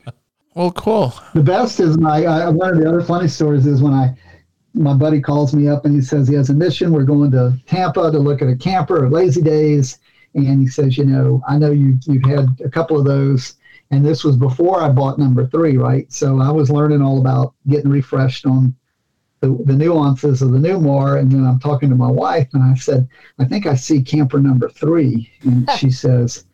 Well, 0.53 0.71
cool. 0.71 1.13
The 1.33 1.43
best 1.43 1.79
is 1.79 1.97
my 1.97 2.25
I, 2.25 2.49
one 2.49 2.73
of 2.73 2.79
the 2.79 2.87
other 2.87 3.01
funny 3.01 3.27
stories 3.27 3.65
is 3.65 3.81
when 3.81 3.93
I 3.93 4.15
my 4.73 4.93
buddy 4.93 5.21
calls 5.21 5.53
me 5.53 5.67
up 5.67 5.85
and 5.85 5.95
he 5.95 6.01
says 6.01 6.27
he 6.27 6.35
has 6.35 6.49
a 6.49 6.53
mission. 6.53 6.91
We're 6.91 7.03
going 7.03 7.31
to 7.31 7.57
Tampa 7.67 8.11
to 8.11 8.19
look 8.19 8.41
at 8.41 8.49
a 8.49 8.55
camper 8.55 9.05
or 9.05 9.09
Lazydays, 9.09 9.97
and 10.33 10.61
he 10.61 10.67
says, 10.67 10.97
you 10.97 11.05
know, 11.05 11.41
I 11.47 11.57
know 11.57 11.71
you 11.71 11.97
you've 12.05 12.25
had 12.25 12.59
a 12.63 12.69
couple 12.69 12.97
of 12.97 13.05
those, 13.05 13.55
and 13.91 14.05
this 14.05 14.23
was 14.23 14.35
before 14.35 14.81
I 14.81 14.89
bought 14.89 15.19
number 15.19 15.47
three, 15.47 15.77
right? 15.77 16.11
So 16.11 16.41
I 16.41 16.51
was 16.51 16.69
learning 16.69 17.01
all 17.01 17.19
about 17.19 17.53
getting 17.69 17.89
refreshed 17.89 18.45
on 18.45 18.75
the, 19.39 19.57
the 19.65 19.73
nuances 19.73 20.41
of 20.41 20.51
the 20.51 20.59
Newmar, 20.59 21.19
and 21.19 21.31
then 21.31 21.45
I'm 21.45 21.59
talking 21.59 21.89
to 21.89 21.95
my 21.95 22.11
wife, 22.11 22.47
and 22.53 22.63
I 22.63 22.75
said, 22.75 23.07
I 23.39 23.45
think 23.45 23.65
I 23.65 23.75
see 23.75 24.01
camper 24.01 24.39
number 24.39 24.69
three, 24.69 25.31
and 25.43 25.69
she 25.77 25.89
says, 25.91 26.45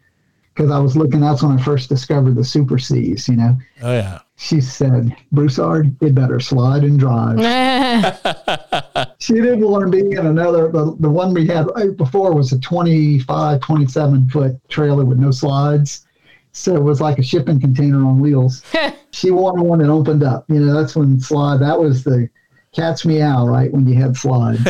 because 0.58 0.72
I 0.72 0.80
was 0.80 0.98
looking, 0.98 1.20
that's 1.20 1.44
when 1.44 1.58
I 1.58 1.62
first 1.62 1.88
discovered 1.88 2.36
the 2.36 2.44
Super 2.44 2.80
Cs, 2.80 3.30
you 3.30 3.36
know 3.36 3.56
Oh, 3.84 3.94
yeah. 3.94 4.22
she 4.38 4.60
said, 4.60 5.16
Broussard, 5.32 5.96
it 6.02 6.16
better 6.16 6.40
slide 6.40 6.84
and 6.84 7.00
drive. 7.00 7.38
she 9.20 9.34
didn't 9.34 9.70
want 9.70 9.86
to 9.86 9.92
be 9.92 10.16
in 10.16 10.26
another, 10.26 10.72
the, 10.72 10.96
the 11.00 11.10
one 11.10 11.32
we 11.32 11.46
had 11.46 11.68
right 11.76 11.96
before 11.96 12.34
was 12.34 12.54
a 12.54 12.60
25, 12.60 13.62
27 13.62 14.30
foot 14.30 14.60
trailer 14.68 15.06
with 15.06 15.20
no 15.20 15.30
slides. 15.30 16.08
So 16.54 16.76
it 16.76 16.82
was 16.82 17.02
like 17.02 17.20
a 17.20 17.24
shipping 17.24 17.62
container 17.62 18.04
on 18.04 18.20
wheels. 18.20 18.64
she 19.12 19.30
wanted 19.30 19.62
one 19.62 19.78
that 19.80 19.90
opened 19.90 20.24
up. 20.24 20.46
You 20.48 20.62
know, 20.62 20.74
that's 20.74 20.96
when 20.96 21.20
slide, 21.20 21.60
that 21.60 21.80
was 21.80 22.04
the 22.04 22.30
cat's 22.76 23.06
meow, 23.06 23.46
right? 23.46 23.72
When 23.72 23.88
you 23.88 23.94
had 23.94 24.18
slides. 24.18 24.68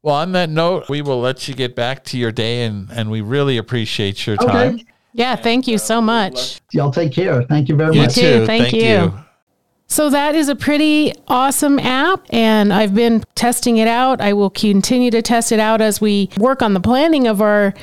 Well, 0.00 0.14
on 0.14 0.32
that 0.32 0.50
note, 0.50 0.88
we 0.88 1.02
will 1.02 1.20
let 1.20 1.48
you 1.48 1.54
get 1.54 1.74
back 1.74 2.04
to 2.04 2.18
your 2.18 2.30
day, 2.30 2.64
and, 2.64 2.88
and 2.92 3.10
we 3.10 3.22
really 3.22 3.56
appreciate 3.56 4.26
your 4.26 4.36
time. 4.36 4.74
Okay. 4.74 4.84
Time. 5.16 5.20
yeah. 5.20 5.36
Thank 5.36 5.66
you 5.66 5.78
so 5.78 6.00
much. 6.00 6.60
Y'all 6.72 6.90
take 6.90 7.12
care. 7.12 7.42
Thank 7.44 7.68
you 7.68 7.76
very 7.76 7.94
You 7.94 8.02
much. 8.02 8.14
too. 8.14 8.40
too. 8.40 8.46
Thank 8.46 8.72
you. 8.72 9.12
So 9.86 10.08
that 10.10 10.34
is 10.34 10.48
a 10.48 10.56
pretty 10.56 11.12
awesome 11.28 11.78
app, 11.78 12.22
and 12.30 12.72
I've 12.72 12.94
been 12.94 13.22
testing 13.34 13.76
it 13.76 13.86
out. 13.86 14.20
I 14.20 14.32
will 14.32 14.50
continue 14.50 15.10
to 15.10 15.20
test 15.22 15.52
it 15.52 15.60
out 15.60 15.80
as 15.82 16.00
we 16.00 16.30
work 16.38 16.62
on 16.62 16.72
the 16.74 16.80
planning 16.80 17.26
of 17.28 17.40
our 17.42 17.74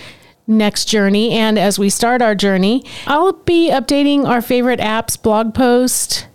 next 0.48 0.86
journey 0.86 1.32
and 1.34 1.58
as 1.60 1.78
we 1.78 1.90
start 1.90 2.22
our 2.22 2.34
journey. 2.36 2.84
I'll 3.06 3.34
be 3.34 3.70
updating 3.72 4.26
our 4.28 4.42
favorite 4.42 4.80
apps 4.80 5.22
blog 5.22 5.54
post 5.54 6.28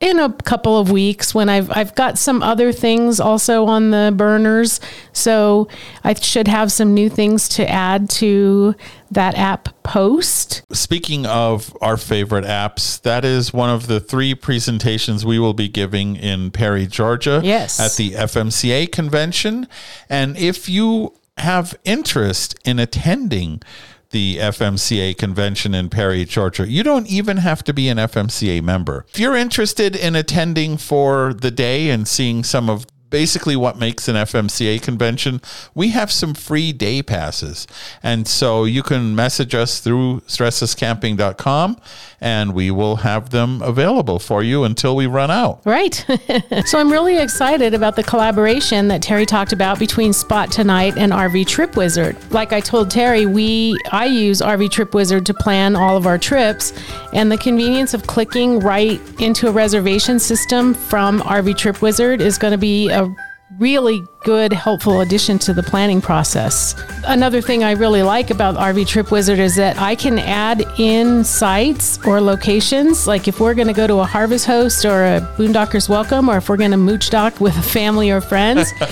in 0.00 0.18
a 0.20 0.32
couple 0.44 0.78
of 0.78 0.90
weeks 0.92 1.34
when 1.34 1.48
I've 1.48 1.70
I've 1.76 1.94
got 1.94 2.18
some 2.18 2.42
other 2.42 2.72
things 2.72 3.18
also 3.18 3.64
on 3.66 3.90
the 3.90 4.12
burners. 4.16 4.80
So 5.12 5.68
I 6.04 6.14
should 6.14 6.46
have 6.48 6.70
some 6.70 6.94
new 6.94 7.08
things 7.10 7.48
to 7.50 7.68
add 7.68 8.08
to 8.10 8.74
that 9.10 9.34
app 9.36 9.82
post. 9.82 10.62
Speaking 10.72 11.26
of 11.26 11.76
our 11.80 11.96
favorite 11.96 12.44
apps, 12.44 13.00
that 13.02 13.24
is 13.24 13.52
one 13.52 13.70
of 13.70 13.86
the 13.88 13.98
three 14.00 14.34
presentations 14.34 15.24
we 15.26 15.38
will 15.38 15.54
be 15.54 15.68
giving 15.68 16.14
in 16.16 16.50
Perry, 16.50 16.86
Georgia 16.86 17.40
Yes. 17.42 17.80
at 17.80 17.96
the 17.96 18.12
FMCA 18.12 18.92
convention. 18.92 19.66
And 20.08 20.36
if 20.36 20.68
you 20.68 21.14
have 21.38 21.76
interest 21.84 22.54
in 22.64 22.78
attending 22.78 23.62
the 24.10 24.36
FMCA 24.36 25.16
convention 25.16 25.74
in 25.74 25.90
Perry, 25.90 26.24
Georgia, 26.24 26.68
you 26.68 26.82
don't 26.82 27.06
even 27.08 27.38
have 27.38 27.62
to 27.64 27.72
be 27.72 27.88
an 27.88 27.98
FMCA 27.98 28.62
member. 28.62 29.04
If 29.08 29.18
you're 29.18 29.36
interested 29.36 29.94
in 29.94 30.16
attending 30.16 30.76
for 30.76 31.34
the 31.34 31.50
day 31.50 31.90
and 31.90 32.08
seeing 32.08 32.44
some 32.44 32.70
of 32.70 32.86
basically 33.10 33.56
what 33.56 33.78
makes 33.78 34.08
an 34.08 34.16
FMCA 34.16 34.82
convention, 34.82 35.40
we 35.74 35.88
have 35.90 36.10
some 36.10 36.34
free 36.34 36.72
day 36.72 37.02
passes. 37.02 37.66
And 38.02 38.26
so 38.26 38.64
you 38.64 38.82
can 38.82 39.14
message 39.14 39.54
us 39.54 39.80
through 39.80 40.20
stresslesscamping.com 40.26 41.80
and 42.20 42.52
we 42.52 42.70
will 42.70 42.96
have 42.96 43.30
them 43.30 43.62
available 43.62 44.18
for 44.18 44.42
you 44.42 44.64
until 44.64 44.96
we 44.96 45.06
run 45.06 45.30
out. 45.30 45.60
Right. 45.64 45.94
so 46.66 46.78
I'm 46.78 46.90
really 46.90 47.18
excited 47.18 47.74
about 47.74 47.96
the 47.96 48.02
collaboration 48.02 48.88
that 48.88 49.02
Terry 49.02 49.24
talked 49.24 49.52
about 49.52 49.78
between 49.78 50.12
Spot 50.12 50.50
Tonight 50.50 50.96
and 50.96 51.12
RV 51.12 51.46
Trip 51.46 51.76
Wizard. 51.76 52.16
Like 52.32 52.52
I 52.52 52.60
told 52.60 52.90
Terry, 52.90 53.26
we 53.26 53.76
I 53.92 54.06
use 54.06 54.40
RV 54.40 54.70
Trip 54.70 54.94
Wizard 54.94 55.26
to 55.26 55.34
plan 55.34 55.76
all 55.76 55.96
of 55.96 56.06
our 56.06 56.18
trips 56.18 56.72
and 57.12 57.30
the 57.30 57.38
convenience 57.38 57.94
of 57.94 58.06
clicking 58.06 58.58
right 58.60 59.00
into 59.20 59.48
a 59.48 59.52
reservation 59.52 60.18
system 60.18 60.74
from 60.74 61.20
RV 61.20 61.56
Trip 61.56 61.80
Wizard 61.80 62.20
is 62.20 62.36
going 62.36 62.52
to 62.52 62.58
be 62.58 62.90
a 62.98 63.14
really 63.58 64.04
good, 64.24 64.52
helpful 64.52 65.00
addition 65.00 65.38
to 65.38 65.54
the 65.54 65.62
planning 65.62 66.00
process. 66.00 66.74
Another 67.04 67.40
thing 67.40 67.64
I 67.64 67.72
really 67.72 68.02
like 68.02 68.30
about 68.30 68.56
RV 68.56 68.86
Trip 68.86 69.10
Wizard 69.10 69.38
is 69.38 69.56
that 69.56 69.78
I 69.78 69.94
can 69.94 70.18
add 70.18 70.64
in 70.78 71.24
sites 71.24 71.98
or 72.04 72.20
locations. 72.20 73.06
Like 73.06 73.26
if 73.26 73.40
we're 73.40 73.54
going 73.54 73.68
to 73.68 73.74
go 73.74 73.86
to 73.86 74.00
a 74.00 74.04
Harvest 74.04 74.46
Host 74.46 74.84
or 74.84 75.04
a 75.04 75.20
Boondockers 75.38 75.88
Welcome, 75.88 76.28
or 76.28 76.36
if 76.36 76.48
we're 76.48 76.58
going 76.58 76.72
to 76.72 76.76
mooch 76.76 77.08
dock 77.08 77.40
with 77.40 77.56
a 77.56 77.62
family 77.62 78.10
or 78.10 78.20
friends. 78.20 78.70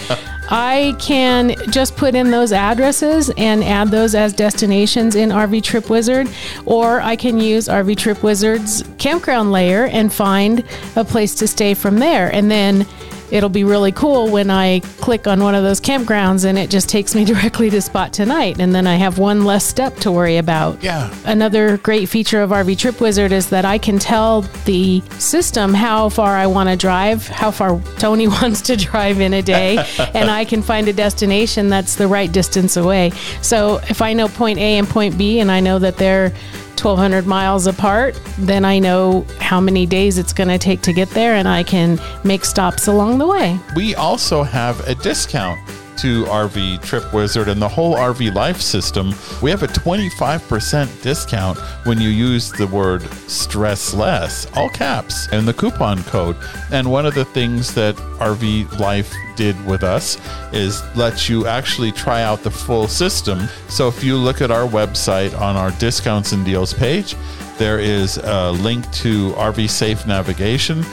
I 0.48 0.94
can 1.00 1.56
just 1.72 1.96
put 1.96 2.14
in 2.14 2.30
those 2.30 2.52
addresses 2.52 3.30
and 3.36 3.64
add 3.64 3.90
those 3.90 4.14
as 4.14 4.32
destinations 4.32 5.16
in 5.16 5.30
RV 5.30 5.64
Trip 5.64 5.90
Wizard, 5.90 6.28
or 6.66 7.00
I 7.00 7.16
can 7.16 7.40
use 7.40 7.66
RV 7.66 7.96
Trip 7.96 8.22
Wizard's 8.22 8.84
campground 8.98 9.50
layer 9.50 9.86
and 9.86 10.12
find 10.12 10.62
a 10.94 11.04
place 11.04 11.34
to 11.36 11.48
stay 11.48 11.74
from 11.74 11.98
there. 11.98 12.32
And 12.32 12.48
then 12.48 12.86
it'll 13.30 13.48
be 13.48 13.64
really 13.64 13.92
cool 13.92 14.30
when 14.30 14.50
I 14.50 14.80
click 15.00 15.26
on 15.26 15.42
one 15.42 15.54
of 15.54 15.62
those 15.62 15.80
campgrounds 15.80 16.44
and 16.44 16.58
it 16.58 16.70
just 16.70 16.88
takes 16.88 17.14
me 17.14 17.24
directly 17.32 17.70
to 17.70 17.80
Spot 17.80 18.12
Tonight. 18.12 18.58
And 18.58 18.74
then 18.74 18.86
I 18.86 18.96
have 18.96 19.18
one 19.18 19.44
less 19.44 19.64
step 19.64 19.96
to 19.96 20.12
worry 20.12 20.36
about. 20.36 20.82
Yeah. 20.82 21.14
Another 21.24 21.78
great 21.78 22.08
feature 22.08 22.42
of 22.42 22.50
RV 22.50 22.78
Trip 22.78 23.00
Wizard 23.00 23.32
is 23.32 23.50
that 23.50 23.64
I 23.64 23.78
can 23.78 23.98
tell 23.98 24.42
the 24.64 25.00
system 25.18 25.74
how 25.74 26.08
far 26.08 26.36
I 26.36 26.46
want 26.46 26.68
to 26.68 26.76
drive, 26.76 27.26
how 27.28 27.50
far 27.50 27.80
Tony 27.98 28.28
wants 28.42 28.60
to 28.62 28.76
drive 28.76 29.20
in 29.20 29.34
a 29.34 29.42
day, 29.42 29.76
and 30.14 30.30
I 30.30 30.44
can 30.44 30.62
find 30.62 30.88
a 30.88 30.92
destination 30.92 31.68
that's 31.68 31.96
the 31.96 32.06
right 32.06 32.30
distance 32.30 32.76
away. 32.76 33.10
So 33.42 33.78
if 33.88 34.02
I 34.02 34.12
know 34.12 34.28
point 34.28 34.58
A 34.58 34.78
and 34.78 34.88
point 34.88 35.16
B 35.18 35.40
and 35.40 35.50
I 35.50 35.60
know 35.60 35.78
that 35.78 35.96
they're 35.96 36.32
1200 36.78 37.26
miles 37.26 37.66
apart, 37.66 38.20
then 38.38 38.64
I 38.64 38.78
know 38.78 39.26
how 39.40 39.60
many 39.60 39.86
days 39.86 40.18
it's 40.18 40.32
going 40.32 40.48
to 40.48 40.58
take 40.58 40.82
to 40.82 40.92
get 40.92 41.08
there 41.10 41.34
and 41.34 41.48
I 41.48 41.62
can 41.62 41.98
make 42.24 42.44
stops 42.44 42.86
along 42.86 43.18
the 43.18 43.26
way. 43.26 43.58
We 43.74 43.94
also 43.94 44.42
have 44.42 44.80
a 44.86 44.94
discount 44.94 45.58
to 45.98 46.24
RV 46.24 46.82
Trip 46.82 47.12
Wizard 47.12 47.48
and 47.48 47.60
the 47.60 47.68
whole 47.68 47.94
RV 47.94 48.34
Life 48.34 48.60
system. 48.60 49.14
We 49.42 49.50
have 49.50 49.62
a 49.62 49.68
25% 49.68 51.02
discount 51.02 51.58
when 51.84 52.00
you 52.00 52.08
use 52.08 52.52
the 52.52 52.66
word 52.66 53.02
stress 53.28 53.94
less, 53.94 54.46
all 54.56 54.68
caps, 54.68 55.28
and 55.32 55.46
the 55.46 55.54
coupon 55.54 56.02
code. 56.04 56.36
And 56.70 56.90
one 56.90 57.06
of 57.06 57.14
the 57.14 57.24
things 57.24 57.74
that 57.74 57.96
RV 58.18 58.78
Life 58.78 59.12
did 59.36 59.62
with 59.66 59.82
us 59.82 60.18
is 60.52 60.82
let 60.96 61.28
you 61.28 61.46
actually 61.46 61.92
try 61.92 62.22
out 62.22 62.42
the 62.42 62.50
full 62.50 62.88
system. 62.88 63.48
So 63.68 63.88
if 63.88 64.02
you 64.02 64.16
look 64.16 64.40
at 64.40 64.50
our 64.50 64.66
website 64.66 65.38
on 65.40 65.56
our 65.56 65.70
discounts 65.72 66.32
and 66.32 66.44
deals 66.44 66.72
page, 66.72 67.14
there 67.58 67.78
is 67.78 68.18
a 68.18 68.52
link 68.52 68.90
to 68.92 69.32
RV 69.32 69.70
Safe 69.70 70.06
Navigation 70.06 70.84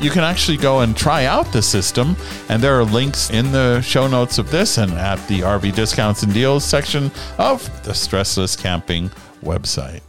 you 0.00 0.10
can 0.10 0.22
actually 0.22 0.56
go 0.56 0.80
and 0.80 0.96
try 0.96 1.24
out 1.24 1.52
the 1.52 1.62
system. 1.62 2.16
And 2.48 2.62
there 2.62 2.78
are 2.78 2.84
links 2.84 3.30
in 3.30 3.52
the 3.52 3.80
show 3.80 4.06
notes 4.06 4.38
of 4.38 4.50
this 4.50 4.78
and 4.78 4.92
at 4.92 5.16
the 5.28 5.40
RV 5.40 5.74
discounts 5.74 6.22
and 6.22 6.32
deals 6.32 6.64
section 6.64 7.10
of 7.38 7.64
the 7.84 7.92
Stressless 7.92 8.56
Camping 8.56 9.10
website. 9.42 10.02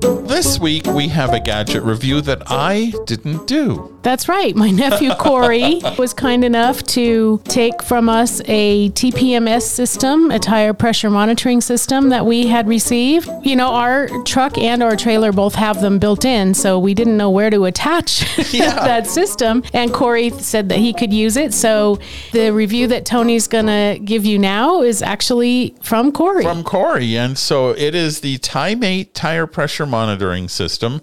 This 0.00 0.58
week 0.58 0.86
we 0.86 1.08
have 1.08 1.32
a 1.32 1.40
gadget 1.40 1.82
review 1.82 2.20
that 2.22 2.42
I 2.46 2.92
didn't 3.06 3.46
do. 3.46 3.96
That's 4.02 4.28
right. 4.28 4.54
My 4.54 4.70
nephew 4.70 5.10
Corey 5.14 5.80
was 5.98 6.12
kind 6.12 6.44
enough 6.44 6.82
to 6.84 7.40
take 7.44 7.82
from 7.82 8.08
us 8.08 8.40
a 8.44 8.90
TPMS 8.90 9.62
system, 9.62 10.30
a 10.30 10.38
tire 10.38 10.74
pressure 10.74 11.10
monitoring 11.10 11.60
system 11.60 12.10
that 12.10 12.24
we 12.24 12.46
had 12.46 12.68
received. 12.68 13.28
You 13.42 13.56
know, 13.56 13.70
our 13.70 14.08
truck 14.24 14.58
and 14.58 14.82
our 14.82 14.94
trailer 14.94 15.32
both 15.32 15.54
have 15.56 15.80
them 15.80 15.98
built 15.98 16.24
in, 16.24 16.54
so 16.54 16.78
we 16.78 16.94
didn't 16.94 17.16
know 17.16 17.30
where 17.30 17.50
to 17.50 17.64
attach 17.64 18.20
that 18.52 19.06
system. 19.06 19.64
And 19.72 19.92
Corey 19.92 20.30
said 20.30 20.68
that 20.68 20.78
he 20.78 20.92
could 20.92 21.12
use 21.12 21.36
it. 21.36 21.52
So 21.54 21.98
the 22.32 22.50
review 22.50 22.86
that 22.88 23.06
Tony's 23.06 23.48
going 23.48 23.66
to 23.66 23.98
give 24.04 24.24
you 24.24 24.38
now 24.38 24.82
is 24.82 25.02
actually 25.02 25.74
from 25.82 26.12
Corey. 26.12 26.44
From 26.44 26.62
Corey. 26.62 27.16
And 27.16 27.36
so 27.36 27.70
it 27.70 27.94
is 27.94 28.20
the 28.20 28.38
Tymate 28.38 29.08
tire 29.14 29.46
pressure 29.48 29.85
monitoring 29.90 30.48
system. 30.48 31.00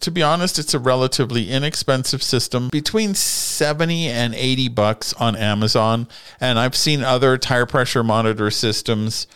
To 0.00 0.10
be 0.10 0.22
honest, 0.22 0.58
it's 0.58 0.74
a 0.74 0.78
relatively 0.78 1.50
inexpensive 1.50 2.22
system, 2.22 2.68
between 2.70 3.14
70 3.14 4.08
and 4.08 4.34
80 4.34 4.68
bucks 4.68 5.12
on 5.14 5.36
Amazon. 5.36 6.08
And 6.40 6.58
I've 6.58 6.74
seen 6.74 7.02
other 7.02 7.36
tire 7.36 7.66
pressure 7.66 8.02
monitor 8.02 8.50
systems 8.50 9.26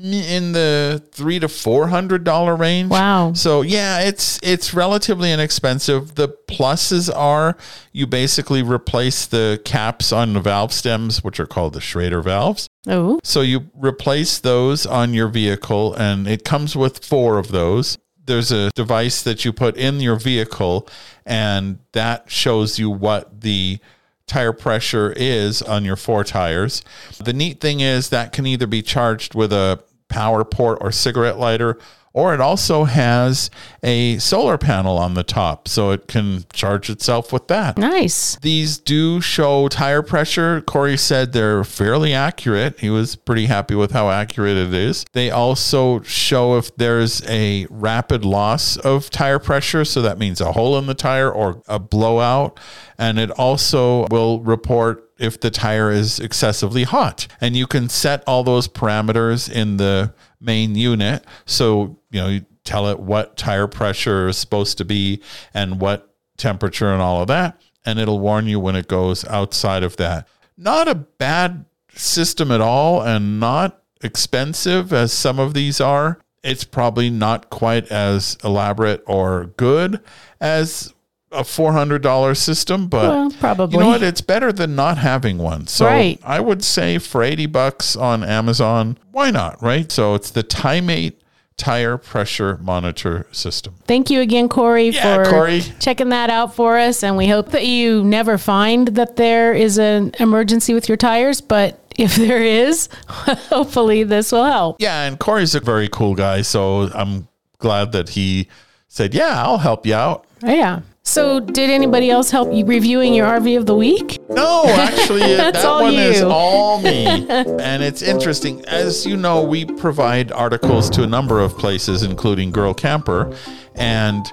in 0.00 0.52
the 0.52 1.02
three 1.12 1.40
to 1.40 1.48
four 1.48 1.88
hundred 1.88 2.22
dollar 2.22 2.54
range. 2.54 2.88
Wow. 2.90 3.32
So 3.32 3.62
yeah, 3.62 4.00
it's 4.00 4.38
it's 4.42 4.72
relatively 4.72 5.32
inexpensive. 5.32 6.14
The 6.14 6.28
pluses 6.46 7.14
are 7.14 7.56
you 7.92 8.06
basically 8.06 8.62
replace 8.62 9.26
the 9.26 9.60
caps 9.64 10.12
on 10.12 10.34
the 10.34 10.40
valve 10.40 10.72
stems, 10.72 11.24
which 11.24 11.40
are 11.40 11.46
called 11.46 11.72
the 11.72 11.80
Schrader 11.80 12.22
valves. 12.22 12.68
oh, 12.86 13.18
So 13.24 13.40
you 13.40 13.70
replace 13.74 14.38
those 14.38 14.86
on 14.86 15.14
your 15.14 15.28
vehicle, 15.28 15.94
and 15.94 16.28
it 16.28 16.44
comes 16.44 16.76
with 16.76 17.04
four 17.04 17.38
of 17.38 17.48
those. 17.48 17.98
There's 18.28 18.52
a 18.52 18.70
device 18.76 19.22
that 19.22 19.44
you 19.44 19.52
put 19.52 19.76
in 19.76 20.00
your 20.00 20.16
vehicle, 20.16 20.86
and 21.26 21.78
that 21.92 22.30
shows 22.30 22.78
you 22.78 22.90
what 22.90 23.40
the 23.40 23.80
tire 24.26 24.52
pressure 24.52 25.12
is 25.16 25.62
on 25.62 25.84
your 25.84 25.96
four 25.96 26.22
tires. 26.22 26.84
The 27.18 27.32
neat 27.32 27.60
thing 27.60 27.80
is 27.80 28.10
that 28.10 28.32
can 28.32 28.46
either 28.46 28.66
be 28.66 28.82
charged 28.82 29.34
with 29.34 29.52
a 29.52 29.82
power 30.08 30.44
port 30.44 30.78
or 30.82 30.92
cigarette 30.92 31.38
lighter, 31.38 31.78
or 32.12 32.34
it 32.34 32.40
also 32.40 32.84
has 32.84 33.50
a 33.82 34.18
solar 34.18 34.58
panel 34.58 34.98
on 34.98 35.14
the 35.14 35.22
top, 35.22 35.68
so 35.68 35.90
it 35.90 36.08
can 36.08 36.44
charge 36.52 36.90
itself 36.90 37.32
with 37.32 37.48
that. 37.48 37.78
nice. 37.78 38.36
These 38.36 38.78
do 38.78 39.20
show 39.20 39.68
tire 39.68 40.02
pressure. 40.02 40.60
Corey 40.62 40.96
said 40.96 41.32
they're 41.32 41.64
fairly 41.64 42.12
accurate. 42.12 42.80
He 42.80 42.90
was 42.90 43.16
pretty 43.16 43.46
happy 43.46 43.74
with 43.74 43.92
how 43.92 44.10
accurate 44.10 44.56
it 44.56 44.74
is. 44.74 45.04
They 45.12 45.30
also 45.30 46.00
show 46.02 46.56
if 46.56 46.74
there's 46.76 47.24
a 47.28 47.66
rapid 47.70 48.24
loss 48.24 48.76
of 48.76 49.10
tire 49.10 49.38
pressure. 49.38 49.84
So 49.84 50.02
that 50.02 50.18
means 50.18 50.40
a 50.40 50.52
hole 50.52 50.78
in 50.78 50.86
the 50.86 50.94
tire 50.94 51.30
or 51.30 51.62
a 51.68 51.78
blowout. 51.78 52.58
And 52.98 53.18
it 53.18 53.30
also 53.30 54.06
will 54.10 54.40
report 54.40 55.07
if 55.18 55.40
the 55.40 55.50
tire 55.50 55.90
is 55.90 56.20
excessively 56.20 56.84
hot. 56.84 57.26
And 57.40 57.56
you 57.56 57.66
can 57.66 57.88
set 57.88 58.22
all 58.26 58.44
those 58.44 58.68
parameters 58.68 59.50
in 59.50 59.76
the 59.76 60.14
main 60.40 60.74
unit. 60.74 61.24
So, 61.44 61.98
you 62.10 62.20
know, 62.20 62.28
you 62.28 62.46
tell 62.64 62.88
it 62.88 63.00
what 63.00 63.36
tire 63.36 63.66
pressure 63.66 64.28
is 64.28 64.38
supposed 64.38 64.78
to 64.78 64.84
be 64.84 65.20
and 65.52 65.80
what 65.80 66.14
temperature 66.36 66.92
and 66.92 67.02
all 67.02 67.20
of 67.20 67.28
that. 67.28 67.60
And 67.84 67.98
it'll 67.98 68.20
warn 68.20 68.46
you 68.46 68.60
when 68.60 68.76
it 68.76 68.88
goes 68.88 69.24
outside 69.24 69.82
of 69.82 69.96
that. 69.96 70.28
Not 70.56 70.88
a 70.88 70.94
bad 70.94 71.64
system 71.94 72.50
at 72.50 72.60
all 72.60 73.02
and 73.02 73.40
not 73.40 73.82
expensive 74.02 74.92
as 74.92 75.12
some 75.12 75.38
of 75.38 75.54
these 75.54 75.80
are. 75.80 76.20
It's 76.44 76.64
probably 76.64 77.10
not 77.10 77.50
quite 77.50 77.90
as 77.90 78.36
elaborate 78.44 79.02
or 79.06 79.46
good 79.56 80.00
as 80.40 80.94
a 81.30 81.42
$400 81.44 82.36
system, 82.36 82.86
but 82.88 83.08
Well, 83.08 83.30
probably. 83.38 83.74
you 83.76 83.80
know 83.82 83.88
what? 83.90 84.02
It's 84.02 84.20
better 84.22 84.50
than 84.52 84.74
not 84.74 84.98
having 84.98 85.38
one. 85.38 85.66
So 85.66 85.84
Right. 85.86 86.18
I 86.24 86.40
would 86.40 86.64
say 86.64 86.98
for 86.98 87.22
80 87.22 87.46
bucks 87.46 87.96
on 87.96 88.24
Amazon, 88.24 88.98
why 89.12 89.30
not? 89.30 89.62
Right. 89.62 89.90
So 89.92 90.14
it's 90.14 90.30
the 90.30 90.42
Tymate 90.42 91.14
tire 91.58 91.98
pressure 91.98 92.56
monitor 92.62 93.26
system. 93.32 93.74
Thank 93.86 94.10
you 94.10 94.20
again, 94.20 94.48
Corey, 94.48 94.90
Yeah, 94.90 95.22
for 95.24 95.30
Corey. 95.30 95.64
checking 95.80 96.08
that 96.10 96.30
out 96.30 96.54
for 96.54 96.78
us. 96.78 97.02
And 97.02 97.16
we 97.16 97.26
hope 97.28 97.50
that 97.50 97.66
you 97.66 98.02
never 98.04 98.38
find 98.38 98.88
that 98.88 99.16
there 99.16 99.52
is 99.52 99.76
an 99.76 100.12
emergency 100.20 100.72
with 100.72 100.88
your 100.88 100.96
tires. 100.96 101.40
But 101.40 101.78
if 101.98 102.14
there 102.14 102.42
is, 102.42 102.88
hopefully 103.08 104.04
this 104.04 104.32
will 104.32 104.44
help. 104.44 104.76
Yeah, 104.80 105.02
and 105.02 105.18
Corey's 105.18 105.54
a 105.54 105.60
very 105.60 105.88
cool 105.88 106.14
guy, 106.14 106.42
so 106.42 106.90
I'm 106.94 107.26
glad 107.58 107.90
that 107.92 108.10
he 108.10 108.46
said, 108.86 109.12
"Yeah, 109.14 109.42
I'll 109.42 109.58
help 109.58 109.84
you 109.84 109.94
out." 109.94 110.24
Yeah. 110.44 110.80
So, 111.08 111.40
did 111.40 111.70
anybody 111.70 112.10
else 112.10 112.30
help 112.30 112.52
you 112.52 112.66
reviewing 112.66 113.14
your 113.14 113.26
RV 113.26 113.56
of 113.56 113.64
the 113.64 113.74
week? 113.74 114.18
No, 114.28 114.64
actually, 114.66 115.20
that 115.36 115.64
one 115.64 115.94
is 115.94 116.20
all 116.20 116.82
me. 116.82 117.06
and 117.06 117.82
it's 117.82 118.02
interesting. 118.02 118.62
As 118.66 119.06
you 119.06 119.16
know, 119.16 119.42
we 119.42 119.64
provide 119.64 120.30
articles 120.32 120.90
to 120.90 121.04
a 121.04 121.06
number 121.06 121.40
of 121.40 121.56
places, 121.56 122.02
including 122.02 122.50
Girl 122.50 122.74
Camper. 122.74 123.34
And 123.74 124.26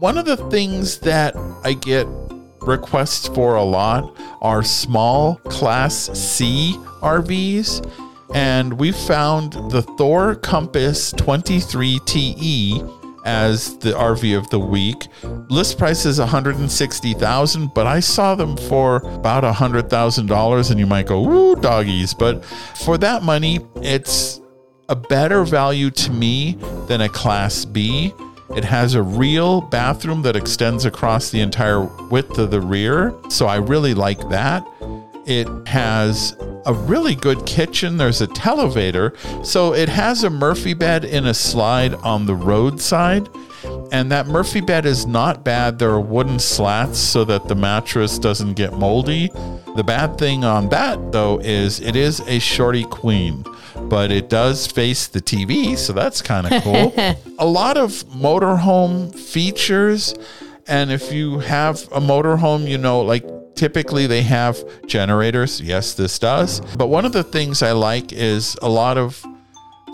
one 0.00 0.18
of 0.18 0.26
the 0.26 0.36
things 0.50 0.98
that 0.98 1.34
I 1.64 1.72
get 1.72 2.06
requests 2.60 3.28
for 3.28 3.54
a 3.54 3.64
lot 3.64 4.14
are 4.42 4.62
small 4.62 5.36
Class 5.46 6.10
C 6.12 6.74
RVs. 7.00 7.90
And 8.34 8.74
we 8.78 8.92
found 8.92 9.54
the 9.70 9.80
Thor 9.80 10.34
Compass 10.34 11.14
23TE 11.14 13.01
as 13.24 13.78
the 13.78 13.92
RV 13.92 14.36
of 14.36 14.50
the 14.50 14.58
week. 14.58 15.08
List 15.48 15.78
price 15.78 16.04
is 16.04 16.18
160,000, 16.18 17.74
but 17.74 17.86
I 17.86 18.00
saw 18.00 18.34
them 18.34 18.56
for 18.56 18.96
about 18.96 19.44
$100,000 19.44 20.70
and 20.70 20.80
you 20.80 20.86
might 20.86 21.06
go, 21.06 21.24
"Ooh, 21.24 21.56
doggies." 21.56 22.14
But 22.14 22.44
for 22.44 22.98
that 22.98 23.22
money, 23.22 23.60
it's 23.76 24.40
a 24.88 24.96
better 24.96 25.44
value 25.44 25.90
to 25.90 26.10
me 26.10 26.58
than 26.88 27.00
a 27.00 27.08
class 27.08 27.64
B. 27.64 28.12
It 28.54 28.64
has 28.64 28.94
a 28.94 29.02
real 29.02 29.62
bathroom 29.62 30.22
that 30.22 30.36
extends 30.36 30.84
across 30.84 31.30
the 31.30 31.40
entire 31.40 31.88
width 32.10 32.38
of 32.38 32.50
the 32.50 32.60
rear, 32.60 33.14
so 33.28 33.46
I 33.46 33.56
really 33.56 33.94
like 33.94 34.28
that. 34.28 34.66
It 35.24 35.48
has 35.68 36.36
a 36.66 36.72
really 36.72 37.14
good 37.14 37.44
kitchen. 37.46 37.96
There's 37.96 38.20
a 38.20 38.26
televator. 38.26 39.16
So 39.44 39.74
it 39.74 39.88
has 39.88 40.24
a 40.24 40.30
Murphy 40.30 40.74
bed 40.74 41.04
in 41.04 41.26
a 41.26 41.34
slide 41.34 41.94
on 41.94 42.26
the 42.26 42.34
roadside. 42.34 43.28
And 43.92 44.10
that 44.10 44.26
Murphy 44.26 44.60
bed 44.60 44.86
is 44.86 45.06
not 45.06 45.44
bad. 45.44 45.78
There 45.78 45.90
are 45.90 46.00
wooden 46.00 46.38
slats 46.38 46.98
so 46.98 47.24
that 47.24 47.48
the 47.48 47.54
mattress 47.54 48.18
doesn't 48.18 48.54
get 48.54 48.72
moldy. 48.72 49.28
The 49.76 49.84
bad 49.84 50.18
thing 50.18 50.44
on 50.44 50.68
that, 50.70 51.12
though, 51.12 51.38
is 51.40 51.80
it 51.80 51.94
is 51.94 52.20
a 52.20 52.38
shorty 52.38 52.84
queen, 52.84 53.44
but 53.82 54.10
it 54.10 54.28
does 54.28 54.66
face 54.66 55.06
the 55.06 55.20
TV. 55.20 55.76
So 55.76 55.92
that's 55.92 56.22
kind 56.22 56.50
of 56.50 56.62
cool. 56.64 56.92
a 57.38 57.46
lot 57.46 57.76
of 57.76 57.90
motorhome 58.08 59.14
features. 59.14 60.14
And 60.66 60.90
if 60.90 61.12
you 61.12 61.40
have 61.40 61.82
a 61.92 62.00
motorhome, 62.00 62.66
you 62.68 62.78
know, 62.78 63.02
like 63.02 63.24
typically 63.54 64.06
they 64.06 64.22
have 64.22 64.62
generators. 64.86 65.60
Yes, 65.60 65.94
this 65.94 66.18
does. 66.18 66.60
But 66.76 66.88
one 66.88 67.04
of 67.04 67.12
the 67.12 67.24
things 67.24 67.62
I 67.62 67.72
like 67.72 68.12
is 68.12 68.56
a 68.62 68.68
lot 68.68 68.98
of 68.98 69.24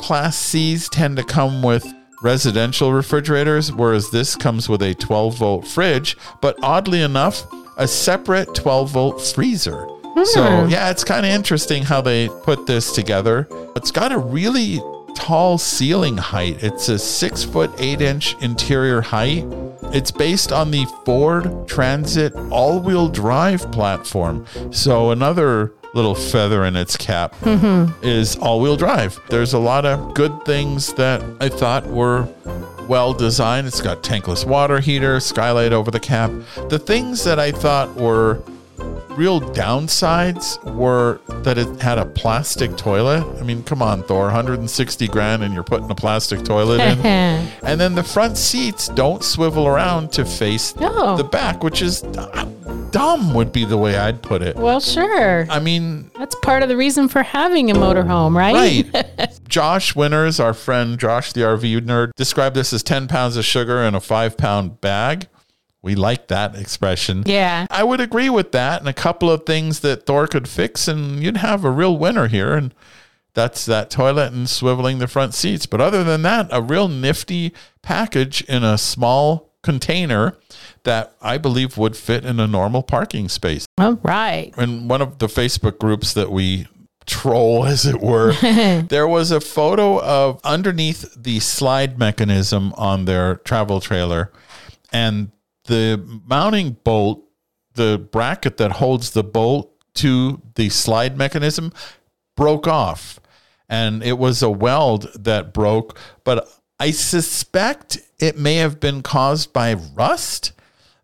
Class 0.00 0.36
C's 0.36 0.88
tend 0.88 1.16
to 1.16 1.24
come 1.24 1.62
with 1.62 1.86
residential 2.22 2.92
refrigerators, 2.92 3.72
whereas 3.72 4.10
this 4.10 4.36
comes 4.36 4.68
with 4.68 4.82
a 4.82 4.94
12 4.94 5.36
volt 5.36 5.66
fridge, 5.66 6.16
but 6.40 6.56
oddly 6.62 7.02
enough, 7.02 7.46
a 7.76 7.86
separate 7.86 8.54
12 8.54 8.90
volt 8.90 9.20
freezer. 9.20 9.86
So, 10.24 10.64
hmm. 10.64 10.70
yeah, 10.70 10.90
it's 10.90 11.04
kind 11.04 11.24
of 11.24 11.30
interesting 11.30 11.84
how 11.84 12.00
they 12.00 12.28
put 12.28 12.66
this 12.66 12.92
together. 12.92 13.46
It's 13.76 13.92
got 13.92 14.10
a 14.10 14.18
really 14.18 14.80
tall 15.14 15.58
ceiling 15.58 16.16
height. 16.16 16.62
It's 16.62 16.88
a 16.88 16.98
six 16.98 17.44
foot 17.44 17.70
eight 17.78 18.00
inch 18.00 18.34
interior 18.40 19.00
height. 19.00 19.44
It's 19.92 20.10
based 20.10 20.52
on 20.52 20.70
the 20.70 20.84
Ford 21.04 21.66
Transit 21.66 22.34
all 22.50 22.80
wheel 22.80 23.08
drive 23.08 23.70
platform. 23.72 24.46
So, 24.70 25.10
another 25.10 25.72
little 25.94 26.14
feather 26.14 26.64
in 26.64 26.76
its 26.76 26.96
cap 26.96 27.34
mm-hmm. 27.40 27.92
is 28.04 28.36
all 28.36 28.60
wheel 28.60 28.76
drive. 28.76 29.18
There's 29.28 29.54
a 29.54 29.58
lot 29.58 29.86
of 29.86 30.14
good 30.14 30.44
things 30.44 30.92
that 30.94 31.22
I 31.40 31.48
thought 31.48 31.86
were 31.86 32.28
well 32.88 33.14
designed. 33.14 33.66
It's 33.66 33.80
got 33.80 34.02
tankless 34.02 34.46
water 34.46 34.80
heater, 34.80 35.20
skylight 35.20 35.72
over 35.72 35.90
the 35.90 36.00
cap. 36.00 36.30
The 36.68 36.78
things 36.78 37.24
that 37.24 37.38
I 37.38 37.52
thought 37.52 37.94
were 37.96 38.42
real 39.10 39.40
downsides 39.40 40.62
were 40.74 41.20
that 41.42 41.58
it 41.58 41.80
had 41.80 41.98
a 41.98 42.04
plastic 42.06 42.76
toilet. 42.76 43.24
I 43.40 43.42
mean, 43.42 43.62
come 43.62 43.82
on, 43.82 44.02
Thor, 44.04 44.24
160 44.26 45.08
grand 45.08 45.42
and 45.42 45.52
you're 45.54 45.64
putting 45.64 45.90
a 45.90 45.94
plastic 45.94 46.44
toilet 46.44 46.80
in. 46.80 46.98
and 47.04 47.80
then 47.80 47.94
the 47.94 48.02
front 48.04 48.36
seats 48.38 48.88
don't 48.88 49.24
swivel 49.24 49.66
around 49.66 50.12
to 50.12 50.24
face 50.24 50.76
No. 50.76 51.16
the 51.16 51.24
back, 51.24 51.62
which 51.64 51.82
is 51.82 52.04
uh, 52.04 52.44
dumb, 52.90 53.34
would 53.34 53.52
be 53.52 53.64
the 53.64 53.76
way 53.76 53.96
I'd 53.98 54.22
put 54.22 54.42
it. 54.42 54.56
Well, 54.56 54.80
sure. 54.80 55.46
I 55.50 55.58
mean, 55.58 56.10
That's 56.16 56.34
part 56.36 56.62
of 56.62 56.68
the 56.68 56.76
reason 56.76 57.08
for 57.08 57.22
having 57.22 57.70
a 57.70 57.74
motorhome, 57.74 58.36
right? 58.36 58.86
Right. 58.92 59.38
Josh 59.48 59.96
Winters, 59.96 60.38
our 60.38 60.54
friend 60.54 60.98
Josh 60.98 61.32
the 61.32 61.40
RV 61.40 61.80
nerd, 61.80 62.12
described 62.16 62.54
this 62.54 62.72
as 62.72 62.82
10 62.82 63.08
pounds 63.08 63.36
of 63.36 63.44
sugar 63.44 63.82
in 63.82 63.94
a 63.94 64.00
five 64.00 64.36
pound 64.36 64.80
bag. 64.80 65.26
We 65.88 65.94
like 65.94 66.26
that 66.26 66.54
expression. 66.54 67.22
Yeah. 67.24 67.66
I 67.70 67.82
would 67.82 67.98
agree 67.98 68.28
with 68.28 68.52
that 68.52 68.80
and 68.80 68.88
a 68.90 68.92
couple 68.92 69.30
of 69.30 69.46
things 69.46 69.80
that 69.80 70.04
Thor 70.04 70.26
could 70.26 70.46
fix, 70.46 70.86
and 70.86 71.22
you'd 71.22 71.38
have 71.38 71.64
a 71.64 71.70
real 71.70 71.96
winner 71.96 72.28
here. 72.28 72.52
And 72.52 72.74
that's 73.32 73.64
that 73.64 73.88
toilet 73.88 74.30
and 74.34 74.46
swiveling 74.46 74.98
the 74.98 75.08
front 75.08 75.32
seats. 75.32 75.64
But 75.64 75.80
other 75.80 76.04
than 76.04 76.20
that, 76.20 76.46
a 76.50 76.60
real 76.60 76.88
nifty 76.88 77.54
package 77.80 78.42
in 78.42 78.62
a 78.64 78.76
small 78.76 79.50
container 79.62 80.36
that 80.82 81.14
I 81.22 81.38
believe 81.38 81.78
would 81.78 81.96
fit 81.96 82.22
in 82.22 82.38
a 82.38 82.46
normal 82.46 82.82
parking 82.82 83.30
space 83.30 83.66
All 83.78 83.94
right. 84.02 84.52
in 84.58 84.88
one 84.88 85.00
of 85.00 85.20
the 85.20 85.26
Facebook 85.26 85.78
groups 85.78 86.12
that 86.12 86.30
we 86.30 86.66
troll, 87.06 87.64
as 87.64 87.86
it 87.86 88.02
were, 88.02 88.32
there 88.88 89.08
was 89.08 89.30
a 89.30 89.40
photo 89.40 90.02
of 90.02 90.38
underneath 90.44 91.14
the 91.16 91.40
slide 91.40 91.98
mechanism 91.98 92.74
on 92.76 93.06
their 93.06 93.36
travel 93.36 93.80
trailer, 93.80 94.30
and 94.92 95.30
the 95.68 96.20
mounting 96.26 96.76
bolt, 96.82 97.24
the 97.74 98.04
bracket 98.10 98.56
that 98.56 98.72
holds 98.72 99.12
the 99.12 99.22
bolt 99.22 99.72
to 99.94 100.42
the 100.56 100.68
slide 100.68 101.16
mechanism, 101.16 101.72
broke 102.36 102.66
off. 102.66 103.20
And 103.68 104.02
it 104.02 104.18
was 104.18 104.42
a 104.42 104.50
weld 104.50 105.10
that 105.14 105.52
broke, 105.52 105.98
but 106.24 106.48
I 106.80 106.90
suspect 106.90 107.98
it 108.18 108.38
may 108.38 108.56
have 108.56 108.80
been 108.80 109.02
caused 109.02 109.52
by 109.52 109.74
rust. 109.74 110.52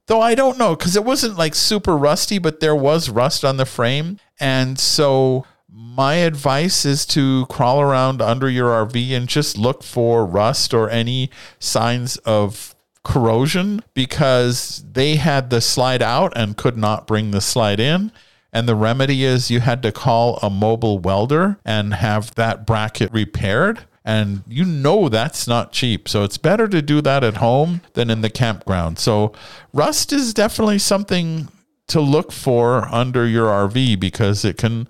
Though 0.07 0.21
I 0.21 0.35
don't 0.35 0.59
know 0.59 0.75
because 0.75 0.97
it 0.97 1.05
wasn't 1.05 1.39
like 1.39 1.55
super 1.55 1.97
rusty, 1.97 2.39
but 2.39 2.61
there 2.61 2.77
was 2.77 3.11
rust 3.11 3.45
on 3.45 3.57
the 3.57 3.67
frame. 3.67 4.19
And 4.41 4.79
so 4.79 5.45
my 5.69 6.15
advice 6.15 6.85
is 6.85 7.05
to 7.07 7.47
crawl 7.47 7.81
around 7.81 8.23
under 8.23 8.49
your 8.49 8.71
RV 8.87 9.11
and 9.11 9.29
just 9.29 9.59
look 9.59 9.83
for 9.83 10.25
rust 10.25 10.73
or 10.73 10.89
any 10.89 11.31
signs 11.59 12.17
of 12.19 12.74
corrosion 13.05 13.83
because 13.93 14.85
they 14.91 15.17
had 15.17 15.51
the 15.51 15.61
slide 15.61 16.03
out 16.03 16.33
and 16.35 16.57
could 16.57 16.77
not 16.77 17.07
bring 17.07 17.31
the 17.31 17.41
slide 17.41 17.79
in. 17.79 18.11
And 18.53 18.69
the 18.69 18.77
remedy 18.77 19.25
is 19.25 19.51
you 19.51 19.61
had 19.61 19.83
to 19.83 19.93
call 19.93 20.39
a 20.39 20.49
mobile 20.49 20.99
welder 20.99 21.59
and 21.65 21.95
have 21.95 22.35
that 22.37 22.67
bracket 22.67 23.13
repaired. 23.13 23.81
And 24.05 24.43
you 24.47 24.65
know 24.65 25.09
that's 25.09 25.47
not 25.49 25.73
cheap. 25.73 26.09
So 26.09 26.25
it's 26.25 26.39
better 26.39 26.69
to 26.69 26.81
do 26.81 27.01
that 27.03 27.25
at 27.25 27.39
home 27.39 27.81
than 27.95 28.11
in 28.11 28.21
the 28.21 28.31
campground. 28.31 28.99
So 28.99 29.33
rust 29.73 30.13
is 30.13 30.35
definitely 30.35 30.79
something 30.79 31.49
to 31.89 32.01
look 32.01 32.33
for 32.33 32.87
under 32.89 33.27
your 33.27 33.49
RV 33.49 33.99
because 34.01 34.45
it 34.45 34.57
can 34.57 34.89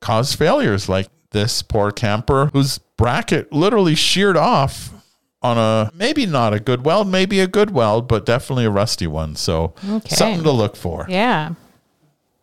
cause 0.00 0.34
failures 0.34 0.88
like 0.88 1.08
this 1.30 1.62
poor 1.62 1.90
camper 1.90 2.50
whose 2.52 2.78
bracket 2.78 3.52
literally 3.52 3.94
sheared 3.94 4.36
off 4.36 4.92
on 5.44 5.58
a 5.58 5.90
maybe 5.94 6.26
not 6.26 6.52
a 6.54 6.58
good 6.58 6.84
weld, 6.84 7.06
maybe 7.06 7.38
a 7.38 7.46
good 7.46 7.70
weld, 7.70 8.08
but 8.08 8.24
definitely 8.26 8.64
a 8.64 8.70
rusty 8.70 9.06
one. 9.06 9.36
So 9.36 9.74
Okay. 9.88 10.16
something 10.16 10.42
to 10.42 10.50
look 10.50 10.74
for. 10.74 11.06
Yeah. 11.08 11.50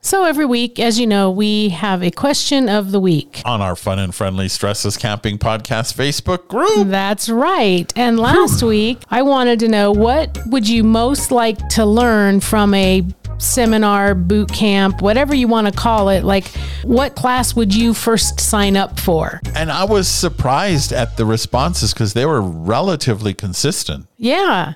So 0.03 0.23
every 0.25 0.45
week, 0.47 0.79
as 0.79 0.99
you 0.99 1.05
know, 1.05 1.29
we 1.29 1.69
have 1.69 2.01
a 2.01 2.09
question 2.09 2.67
of 2.67 2.91
the 2.91 2.99
week. 2.99 3.41
on 3.45 3.61
our 3.61 3.75
fun 3.75 3.99
and 3.99 4.15
friendly 4.15 4.47
Stressless 4.47 4.97
Camping 4.99 5.37
Podcast 5.37 5.93
Facebook 5.93 6.47
group. 6.47 6.87
That's 6.87 7.29
right. 7.29 7.91
And 7.95 8.19
last 8.19 8.63
week, 8.63 8.97
I 9.11 9.21
wanted 9.21 9.59
to 9.59 9.67
know 9.67 9.91
what 9.91 10.39
would 10.47 10.67
you 10.67 10.83
most 10.83 11.29
like 11.31 11.59
to 11.69 11.85
learn 11.85 12.39
from 12.39 12.73
a 12.73 13.03
seminar, 13.41 14.15
boot 14.15 14.51
camp, 14.51 15.01
whatever 15.01 15.33
you 15.35 15.47
want 15.47 15.67
to 15.67 15.73
call 15.73 16.09
it? 16.09 16.23
Like, 16.23 16.47
what 16.83 17.15
class 17.15 17.55
would 17.55 17.73
you 17.73 17.93
first 17.93 18.39
sign 18.39 18.77
up 18.77 18.99
for? 18.99 19.41
And 19.55 19.71
I 19.71 19.83
was 19.83 20.07
surprised 20.07 20.91
at 20.91 21.17
the 21.17 21.25
responses 21.25 21.93
because 21.93 22.13
they 22.13 22.25
were 22.25 22.41
relatively 22.41 23.33
consistent. 23.33 24.07
Yeah. 24.17 24.73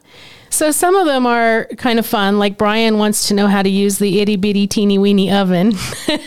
So 0.55 0.71
some 0.71 0.95
of 0.95 1.05
them 1.05 1.25
are 1.25 1.65
kind 1.77 1.99
of 1.99 2.05
fun. 2.05 2.39
Like 2.39 2.57
Brian 2.57 2.97
wants 2.97 3.27
to 3.27 3.33
know 3.33 3.47
how 3.47 3.61
to 3.61 3.67
use 3.67 3.97
the 3.97 4.21
itty 4.21 4.37
bitty 4.37 4.67
teeny 4.67 4.97
weeny 4.97 5.29
oven. 5.29 5.73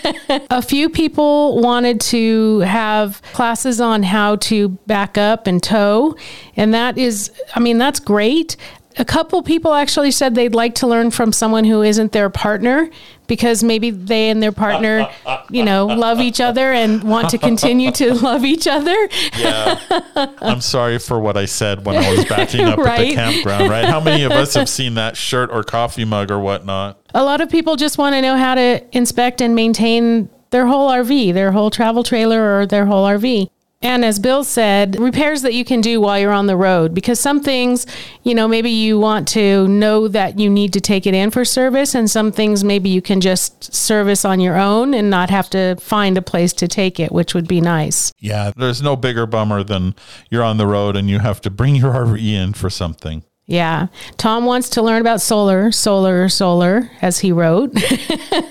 a 0.51 0.61
few 0.61 0.91
people 0.91 1.63
wanted 1.63 1.99
to 2.03 2.59
have 2.61 3.23
classes 3.33 3.81
on 3.81 4.03
how 4.03 4.37
to 4.37 4.69
back 4.87 5.17
up 5.17 5.47
and 5.47 5.63
tow. 5.63 6.15
And 6.57 6.75
that 6.75 6.99
is, 6.99 7.33
I 7.55 7.61
mean, 7.61 7.79
that's 7.79 8.01
great 8.01 8.57
a 8.99 9.05
couple 9.05 9.43
people 9.43 9.75
actually 9.75 10.11
said 10.11 10.35
they'd 10.35 10.55
like 10.55 10.75
to 10.77 10.87
learn 10.87 11.11
from 11.11 11.33
someone 11.33 11.65
who 11.65 11.83
isn't 11.83 12.13
their 12.13 12.29
partner 12.29 12.91
because 13.29 13.63
maybe 13.63 13.91
they 13.91 14.29
and 14.31 14.43
their 14.43 14.53
partner, 14.53 15.09
you 15.51 15.65
know, 15.65 15.87
love 15.87 16.19
each 16.21 16.41
other 16.41 16.73
and 16.73 17.05
want 17.05 17.29
to 17.31 17.39
continue 17.39 17.93
to 17.93 18.15
love 18.23 18.45
each 18.45 18.67
other. 18.67 18.97
Yeah. 19.39 19.79
I'm 20.41 20.61
sorry 20.61 20.99
for 20.99 21.21
what 21.21 21.37
I 21.37 21.45
said 21.45 21.85
when 21.87 21.97
I 21.97 22.11
was 22.11 22.25
backing 22.25 22.63
up 22.63 22.79
at 22.79 22.99
the 22.99 23.15
campground, 23.15 23.71
right? 23.71 23.85
How 23.85 24.01
many 24.01 24.25
of 24.25 24.33
us 24.33 24.55
have 24.55 24.69
seen 24.69 24.95
that 24.95 25.17
shirt 25.17 25.51
or 25.53 25.63
coffee 25.63 26.05
mug 26.05 26.31
or 26.31 26.41
whatnot? 26.41 27.01
A 27.15 27.23
lot 27.23 27.41
of 27.41 27.49
people 27.49 27.77
just 27.77 27.99
want 27.99 28.15
to 28.15 28.21
know 28.21 28.37
how 28.37 28.55
to 28.57 28.85
inspect 28.97 29.41
and 29.41 29.55
maintain 29.55 30.29
their 30.51 30.67
whole 30.67 30.91
RV, 30.91 31.35
their 31.35 31.53
whole 31.53 31.71
travel 31.71 32.03
trailer 32.03 32.59
or 32.59 32.67
their 32.67 32.87
whole 32.87 33.07
RV. 33.07 33.49
And 33.81 34.05
as 34.05 34.19
Bill 34.19 34.43
said, 34.43 34.99
repairs 34.99 35.43
that 35.43 35.55
you 35.55 35.65
can 35.65 35.81
do 35.81 36.01
while 36.01 36.19
you're 36.19 36.33
on 36.33 36.47
the 36.47 36.57
road 36.57 36.95
because 36.95 37.21
some 37.21 37.41
things, 37.41 37.87
you 38.25 38.35
know, 38.35 38.49
maybe 38.49 38.71
you 38.71 38.99
want 38.99 39.29
to 39.29 39.69
know 39.69 40.09
that 40.09 40.37
you 40.37 40.51
need 40.51 40.73
to 40.73 40.81
take 40.81 41.07
it 41.07 41.15
in 41.15 41.31
for 41.31 41.45
service, 41.45 41.95
and 41.95 42.11
some 42.11 42.33
things 42.33 42.65
maybe 42.65 42.89
you 42.89 43.01
can 43.01 43.21
just 43.21 43.73
service 43.73 44.25
on 44.25 44.41
your 44.41 44.59
own 44.59 44.95
and 44.95 45.11
not 45.11 45.31
have 45.31 45.49
to 45.51 45.77
find 45.77 46.19
a 46.19 46.23
place 46.23 46.53
to 46.55 46.67
take 46.67 46.99
it, 46.99 47.13
which 47.13 47.35
would 47.35 47.47
be 47.47 47.61
nice. 47.61 48.13
Yeah, 48.19 48.51
there's 48.57 48.83
no 48.83 48.97
bigger 48.97 49.27
bummer 49.27 49.63
than 49.63 49.95
you're 50.29 50.43
on 50.43 50.57
the 50.57 50.67
road 50.67 50.97
and 50.97 51.09
you 51.09 51.21
have 51.21 51.41
to 51.43 51.51
bring 51.51 51.77
your 51.77 51.93
RV 51.95 52.21
in 52.21 52.55
for 52.55 52.71
something. 52.71 53.23
Yeah. 53.49 53.87
Tom 54.19 54.45
wants 54.45 54.69
to 54.71 54.83
learn 54.83 55.01
about 55.01 55.23
solar, 55.23 55.73
solar, 55.73 56.29
solar, 56.29 56.91
as 57.01 57.21
he 57.21 57.33
wrote. 57.33 57.73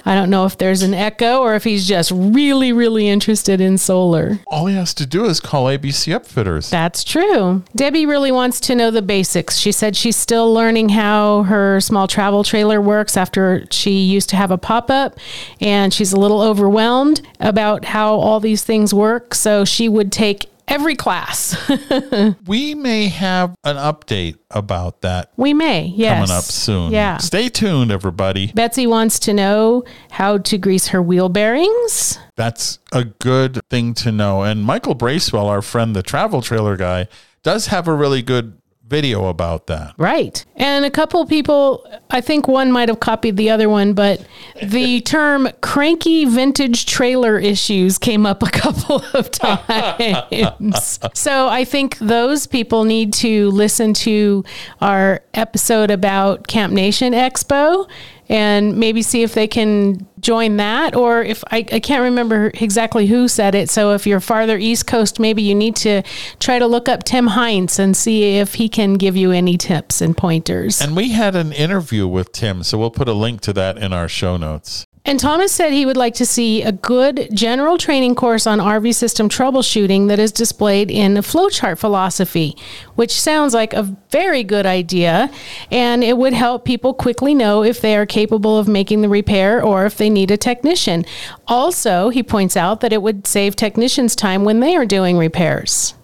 I 0.06 0.16
don't 0.16 0.32
know 0.32 0.46
if 0.46 0.58
there's 0.58 0.82
an 0.82 0.96
echo 0.96 1.42
or 1.42 1.54
if 1.54 1.64
he's 1.64 1.88
just 1.88 2.12
really, 2.12 2.74
really 2.74 3.08
interested 3.08 3.62
in 3.62 3.78
solar. 3.78 4.40
All 4.48 4.66
he 4.66 4.76
has 4.76 4.96
to 4.96 5.06
do 5.06 5.26
is 5.26 5.40
call 5.40 5.66
ABC 5.66 6.20
Upfitters. 6.20 6.72
That's 6.72 7.04
true. 7.04 7.64
Debbie 7.76 8.08
really 8.08 8.32
wants 8.32 8.60
to 8.62 8.76
know 8.76 8.90
the 8.90 9.04
basics. 9.04 9.58
She 9.58 9.72
said 9.72 9.96
she's 9.96 10.16
still 10.16 10.52
learning 10.52 10.90
how 10.90 11.44
her 11.44 11.80
small 11.80 12.08
travel 12.08 12.44
trailer 12.44 12.82
works 12.82 13.16
after 13.16 13.66
she 13.70 14.00
used 14.00 14.30
to 14.30 14.36
have 14.36 14.50
a 14.50 14.58
pop 14.58 14.90
up, 14.90 15.20
and 15.62 15.94
she's 15.94 16.12
a 16.12 16.20
little 16.20 16.42
overwhelmed 16.42 17.22
about 17.40 17.86
how 17.86 18.16
all 18.16 18.40
these 18.40 18.64
things 18.64 18.96
work. 18.96 19.36
So 19.36 19.64
she 19.64 19.88
would 19.88 20.12
take 20.12 20.50
every 20.68 20.96
class. 20.96 21.56
We 22.46 22.76
may 22.76 23.08
have 23.08 23.56
an 23.64 23.76
update 23.76 24.38
about 24.52 25.02
that 25.02 25.32
we 25.38 25.54
may, 25.54 25.86
yes. 25.86 26.16
coming 26.20 26.38
up 26.38 26.44
soon. 26.44 26.92
Yeah. 26.92 27.18
Stay 27.18 27.50
tuned, 27.50 27.92
everybody. 27.92 28.52
Betsy 28.54 28.88
wants 28.88 29.20
to 29.20 29.34
know 29.34 29.84
how 30.12 30.38
to 30.40 30.58
grease 30.58 30.88
her 30.88 31.02
wheel 31.02 31.30
bearings. 31.30 32.20
That's 32.36 32.80
a 32.92 33.06
good 33.06 33.60
thing 33.70 33.94
to 33.96 34.12
know. 34.12 34.44
And 34.44 34.64
Michael 34.64 34.96
Bracewell, 34.96 35.48
our 35.48 35.62
friend, 35.62 35.96
the 35.96 36.04
travel 36.04 36.42
trailer 36.42 36.78
guy, 36.78 37.08
does 37.44 37.68
have 37.68 37.88
a 37.88 37.94
really 37.94 38.22
good 38.22 38.58
video 38.88 39.26
about 39.28 39.68
that. 39.68 39.94
Right. 39.98 40.44
And 40.56 40.86
a 40.86 40.90
couple 40.90 41.26
people, 41.26 41.86
I 42.10 42.22
think 42.22 42.48
one 42.48 42.72
might 42.72 42.90
have 42.90 43.00
copied 43.00 43.38
the 43.38 43.50
other 43.50 43.70
one, 43.70 43.94
but 43.94 44.26
the 44.64 45.02
term 45.06 45.50
cranky 45.62 46.26
vintage 46.26 46.86
trailer 46.86 47.38
issues 47.38 47.98
came 47.98 48.26
up 48.26 48.42
a 48.44 48.46
couple 48.52 49.04
of 49.14 49.30
times. 49.32 51.00
so 51.14 51.48
I 51.48 51.66
think 51.66 51.98
those 52.00 52.48
people 52.48 52.84
need 52.84 53.14
to 53.14 53.50
listen 53.52 53.94
to 53.96 54.44
our 54.82 55.22
episode 55.34 55.92
about 55.92 56.48
Camp 56.48 56.74
Nation 56.74 57.14
Expo 57.14 57.88
and 58.30 58.78
maybe 58.78 59.02
see 59.02 59.24
if 59.24 59.34
they 59.34 59.48
can 59.48 60.06
join 60.20 60.58
that 60.58 60.96
or 60.96 61.22
if 61.24 61.44
I, 61.52 61.58
I 61.72 61.80
can't 61.80 62.02
remember 62.04 62.52
exactly 62.56 63.08
who 63.08 63.28
said 63.28 63.54
it 63.56 63.70
so 63.70 63.94
if 63.94 64.08
you're 64.08 64.20
farther 64.20 64.58
east 64.58 64.88
coast 64.88 65.20
maybe 65.20 65.44
you 65.44 65.54
need 65.54 65.76
to 65.78 66.02
try 66.40 66.58
to 66.60 66.66
look 66.66 66.90
up 66.90 67.04
tim 67.04 67.28
heinz 67.28 67.78
and 67.78 67.96
see 67.96 68.38
if 68.38 68.56
he 68.56 68.68
can 68.68 68.96
give 68.96 69.16
you 69.16 69.32
any 69.32 69.58
tips 69.58 70.02
and 70.02 70.18
pointers 70.18 70.82
And 70.82 70.96
we 70.96 71.12
had 71.12 71.36
an 71.36 71.52
interview 71.52 72.08
with 72.08 72.32
Tim, 72.32 72.64
so 72.64 72.78
we'll 72.78 72.92
put 72.92 73.08
a 73.08 73.14
link 73.14 73.42
to 73.42 73.54
that 73.54 73.78
in 73.78 73.94
our 73.94 74.08
show 74.08 74.38
notes. 74.38 74.86
And 75.08 75.20
thomas 75.20 75.52
said 75.52 75.72
he 75.72 75.86
would 75.86 75.98
like 75.98 76.14
to 76.14 76.26
see 76.26 76.62
a 76.62 76.72
good 76.72 77.28
general 77.34 77.78
training 77.78 78.14
course 78.14 78.46
on 78.46 78.60
rv 78.60 78.94
system 78.94 79.28
troubleshooting 79.28 80.08
that 80.08 80.20
is 80.20 80.32
displayed 80.32 80.92
in 80.92 81.18
a 81.18 81.22
flowchart 81.22 81.78
philosophy 81.80 82.56
which 82.96 83.20
sounds 83.20 83.54
like 83.54 83.74
a 83.74 83.96
very 84.12 84.44
good 84.44 84.66
idea 84.66 85.32
and 85.72 86.04
it 86.04 86.18
would 86.18 86.34
help 86.34 86.66
people 86.66 86.94
quickly 86.94 87.34
know 87.34 87.64
if 87.64 87.82
they 87.82 87.96
are 87.96 88.06
capable 88.06 88.58
of 88.60 88.68
making 88.68 89.02
the 89.02 89.10
repair 89.10 89.64
or 89.64 89.86
if 89.86 89.98
they 89.98 90.10
need 90.10 90.30
a 90.30 90.38
technician 90.38 91.04
also 91.48 92.10
he 92.10 92.22
points 92.22 92.56
out 92.56 92.82
that 92.82 92.94
it 92.94 93.02
would 93.02 93.26
save 93.26 93.56
technicians 93.56 94.16
time 94.16 94.44
when 94.44 94.60
they 94.60 94.76
are 94.76 94.86
doing 94.86 95.18
repairs 95.18 95.96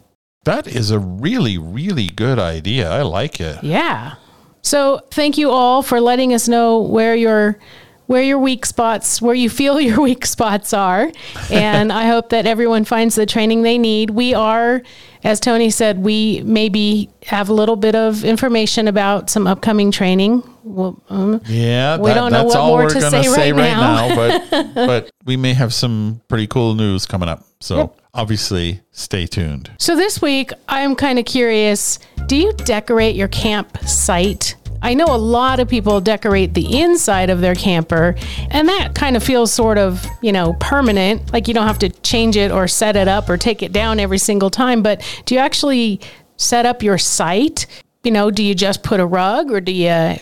That 0.46 0.68
is 0.68 0.92
a 0.92 1.00
really, 1.00 1.58
really 1.58 2.08
good 2.10 2.38
idea. 2.38 2.90
I 2.92 3.04
like 3.04 3.40
it. 3.40 3.64
Yeah. 3.64 4.16
So 4.62 5.00
thank 5.12 5.38
you 5.38 5.50
all 5.52 5.82
for 5.84 6.02
letting 6.02 6.34
us 6.34 6.48
know 6.48 6.80
where 6.80 7.16
your 7.16 7.60
where 8.08 8.22
your 8.24 8.40
weak 8.40 8.66
spots, 8.66 9.22
where 9.22 9.36
you 9.36 9.50
feel 9.50 9.80
your 9.82 10.02
weak 10.02 10.26
spots 10.26 10.74
are. 10.74 11.12
And 11.52 11.92
I 11.92 12.08
hope 12.08 12.30
that 12.30 12.46
everyone 12.46 12.84
finds 12.86 13.16
the 13.16 13.26
training 13.26 13.62
they 13.62 13.78
need. 13.78 14.10
We 14.10 14.34
are, 14.34 14.82
as 15.24 15.40
Tony 15.40 15.70
said, 15.70 16.00
we 16.00 16.42
maybe 16.46 17.10
have 17.26 17.50
a 17.50 17.54
little 17.54 17.76
bit 17.76 17.96
of 17.96 18.24
information 18.24 18.88
about 18.88 19.30
some 19.30 19.48
upcoming 19.48 19.92
training. 19.92 20.44
Well, 20.66 21.02
um, 21.10 21.42
Yeah, 21.46 21.98
We 21.98 22.14
don't 22.14 22.32
know 22.32 22.44
that's 22.44 22.56
what 22.56 22.58
all 22.58 22.78
more 22.78 22.90
to 22.90 23.02
say 23.02 23.24
say 23.24 23.52
right 23.52 23.62
right 23.62 23.78
now. 23.78 24.08
now. 24.08 24.16
but 24.16 24.74
but 24.76 25.10
we 25.26 25.36
may 25.38 25.54
have 25.54 25.74
some 25.74 26.22
pretty 26.28 26.48
cool 26.48 26.74
news 26.76 27.06
coming 27.06 27.28
up. 27.30 27.46
So 27.60 27.94
obviously, 28.14 28.82
stay 28.92 29.26
tuned. 29.26 29.72
So 29.78 29.96
this 29.96 30.22
week, 30.22 30.52
I'm 30.68 30.96
kind 30.96 31.20
of 31.20 31.26
curious. 31.26 32.00
Do 32.28 32.36
you 32.38 32.54
decorate 32.54 33.16
your 33.16 33.28
campsite? 33.30 34.56
I 34.84 34.94
know 34.94 35.06
a 35.06 35.18
lot 35.18 35.60
of 35.62 35.70
people 35.70 36.02
decorate 36.02 36.54
the 36.54 36.80
inside 36.80 37.30
of 37.30 37.40
their 37.40 37.56
camper, 37.56 38.16
and 38.52 38.68
that 38.68 38.94
kind 38.94 39.16
of 39.16 39.24
feels 39.24 39.52
sort 39.52 39.78
of, 39.78 40.06
you 40.22 40.34
know, 40.34 40.54
permanent. 40.60 41.32
Like 41.32 41.48
you 41.48 41.54
don't 41.54 41.68
have 41.68 41.80
to 41.80 41.90
change 41.90 42.36
it 42.36 42.52
or 42.52 42.68
set 42.68 42.96
it 42.98 43.08
up 43.08 43.30
or 43.30 43.38
take 43.38 43.64
it 43.64 43.72
down 43.72 44.00
every 44.00 44.18
single 44.18 44.50
time. 44.50 44.84
But 44.84 45.02
do 45.26 45.36
you 45.36 45.40
actually 45.40 46.02
set 46.36 46.66
up 46.66 46.84
your 46.84 46.98
site? 46.98 47.66
You 48.04 48.12
know, 48.12 48.30
do 48.30 48.44
you 48.44 48.54
just 48.54 48.84
put 48.84 49.00
a 49.00 49.06
rug 49.06 49.52
or 49.52 49.62
do 49.62 49.72
you 49.72 50.18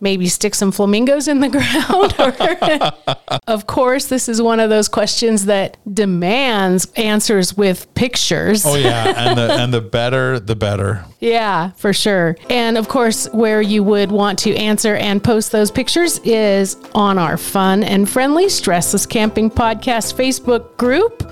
maybe 0.00 0.28
stick 0.28 0.54
some 0.54 0.70
flamingos 0.70 1.26
in 1.26 1.40
the 1.40 1.48
ground? 3.08 3.24
Of 3.46 3.66
course, 3.66 4.06
this 4.06 4.28
is 4.28 4.40
one 4.40 4.58
of 4.58 4.70
those 4.70 4.88
questions 4.88 5.46
that 5.46 5.76
demands 5.92 6.90
answers 6.96 7.56
with 7.56 7.92
pictures. 7.94 8.64
Oh 8.64 8.74
yeah, 8.74 9.12
and 9.16 9.38
the 9.38 9.52
and 9.52 9.74
the 9.74 9.80
better, 9.80 10.40
the 10.40 10.56
better. 10.56 11.04
Yeah, 11.24 11.70
for 11.70 11.94
sure. 11.94 12.36
And 12.50 12.76
of 12.76 12.88
course, 12.88 13.26
where 13.32 13.62
you 13.62 13.82
would 13.82 14.12
want 14.12 14.38
to 14.40 14.54
answer 14.56 14.94
and 14.96 15.24
post 15.24 15.52
those 15.52 15.70
pictures 15.70 16.18
is 16.22 16.76
on 16.94 17.16
our 17.16 17.38
fun 17.38 17.82
and 17.82 18.06
friendly 18.08 18.44
Stressless 18.46 19.08
Camping 19.08 19.50
Podcast 19.50 20.14
Facebook 20.14 20.76
group. 20.76 21.22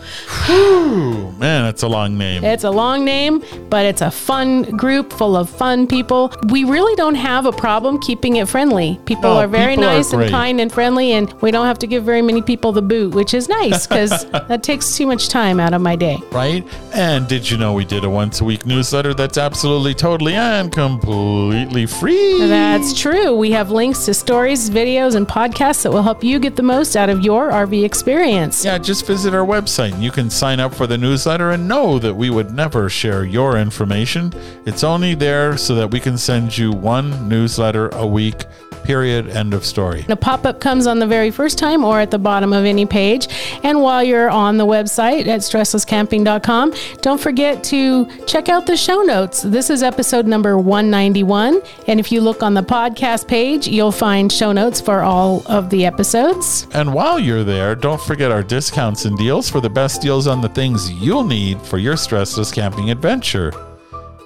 Man, 1.39 1.67
it's 1.67 1.83
a 1.83 1.89
long 1.89 2.17
name. 2.17 2.43
It's 2.43 2.65
a 2.65 2.71
long 2.71 3.05
name, 3.05 3.45
but 3.69 3.85
it's 3.85 4.01
a 4.01 4.11
fun 4.11 4.63
group 4.79 5.13
full 5.13 5.37
of 5.37 5.51
fun 5.51 5.87
people. 5.87 6.33
We 6.49 6.65
really 6.65 6.95
don't 6.97 7.15
have 7.15 7.45
a 7.45 7.53
problem 7.53 8.01
keeping 8.01 8.37
it 8.37 8.49
friendly. 8.49 8.99
People 9.05 9.35
No, 9.35 9.41
are 9.41 9.47
very 9.47 9.75
people 9.75 9.91
are 9.91 9.95
nice 9.97 10.13
and 10.15 10.31
kind 10.31 10.59
and 10.59 10.73
friendly, 10.73 11.13
and 11.13 11.31
we 11.43 11.51
don't 11.51 11.67
have 11.67 11.79
to 11.81 11.87
give 11.87 12.03
very 12.03 12.23
many 12.23 12.41
people 12.41 12.73
the 12.73 12.81
boot, 12.83 13.15
which 13.15 13.35
is 13.35 13.47
nice 13.49 13.87
because 13.87 14.25
that 14.31 14.63
takes 14.63 14.97
too 14.97 15.07
much 15.07 15.29
time 15.29 15.61
out 15.61 15.75
of 15.75 15.83
my 15.83 15.97
day. 15.97 16.17
right? 16.31 16.67
And 16.95 17.29
did 17.29 17.51
you 17.51 17.59
know 17.59 17.75
we 17.75 17.85
did 17.85 18.05
a 18.05 18.11
once 18.11 18.41
a 18.41 18.45
week 18.45 18.65
newsletter 18.65 19.13
that's 19.13 19.37
absolutely, 19.37 19.82
totally, 19.91 20.35
and 20.35 20.71
completely 20.71 21.87
free? 21.87 22.39
That's 22.47 22.99
true. 22.99 23.35
We 23.35 23.51
have 23.51 23.73
links 23.73 24.05
to 24.05 24.15
stories, 24.15 24.71
videos, 24.71 25.17
and 25.17 25.27
podcasts 25.27 25.83
that 25.83 25.91
will 25.91 26.05
help 26.05 26.23
you 26.23 26.39
get 26.39 26.55
the 26.55 26.63
most 26.63 26.95
out 26.97 27.11
of 27.11 27.23
your 27.23 27.51
RV 27.51 27.85
experience. 27.85 28.65
Yeah, 28.65 28.79
just 28.79 29.05
visit 29.05 29.35
our 29.35 29.45
website. 29.45 30.01
You 30.01 30.13
can 30.13 30.31
sign 30.31 30.61
up 30.61 30.73
for 30.73 30.87
the 30.87 30.97
newsletter 30.97 31.51
and 31.51 31.67
know 31.67 31.99
that 31.99 32.15
we 32.15 32.31
would 32.31 32.53
never 32.53 32.89
share 32.89 33.25
your 33.25 33.59
information. 33.59 34.33
It's 34.65 34.85
only 34.85 35.15
there 35.17 35.57
so 35.57 35.75
that 35.75 35.91
we 35.91 35.99
can 35.99 36.17
send 36.17 36.57
you 36.57 36.71
one 36.71 37.29
newsletter 37.29 37.89
a 37.89 38.07
week. 38.07 38.45
Period. 38.85 39.29
End 39.29 39.55
of 39.55 39.65
story. 39.65 40.05
A 40.09 40.17
pop 40.17 40.45
up 40.45 40.61
comes 40.61 40.87
on 40.87 40.99
the 40.99 41.07
very 41.07 41.31
first 41.31 41.59
time 41.59 41.85
or 41.85 42.01
at 42.01 42.11
the 42.11 42.19
bottom 42.19 42.53
of 42.53 42.65
any 42.65 42.87
page. 42.87 43.29
And 43.63 43.81
while 43.81 44.03
you're 44.03 44.31
on 44.31 44.57
the 44.57 44.67
website 44.67 45.27
at 45.27 45.41
stresslesscamping.com, 45.41 46.75
don't 47.01 47.21
forget 47.21 47.63
to 47.65 48.07
check 48.27 48.49
out 48.49 48.67
the 48.67 48.77
show 48.77 49.03
notes. 49.03 49.43
This 49.43 49.71
is 49.71 49.83
episode 49.83 50.27
number 50.27 50.59
191. 50.59 51.61
And 51.87 52.01
if 52.01 52.11
you 52.11 52.21
look 52.21 52.43
on 52.43 52.55
the 52.55 52.63
podcast 52.63 53.29
page, 53.29 53.67
you'll 53.67 53.93
find 53.93 54.31
show 54.31 54.53
notes 54.53 54.81
for 54.81 55.03
all 55.03 55.43
of 55.47 55.71
the 55.71 55.87
episodes. 55.87 56.67
And 56.73 56.93
while 56.93 57.19
you're 57.19 57.45
there, 57.45 57.75
don't 57.75 58.01
forget 58.01 58.31
our 58.31 58.43
discounts 58.43 59.05
and 59.05 59.17
deals 59.17 59.49
for 59.49 59.61
the 59.61 59.71
best 59.71 60.03
deals 60.03 60.27
on 60.27 60.41
the 60.41 60.49
things 60.49 60.91
you'll 60.91 61.25
need 61.25 61.61
for 61.63 61.79
your 61.79 61.95
stressless 61.95 62.53
camping 62.53 62.91
adventure. 62.91 63.53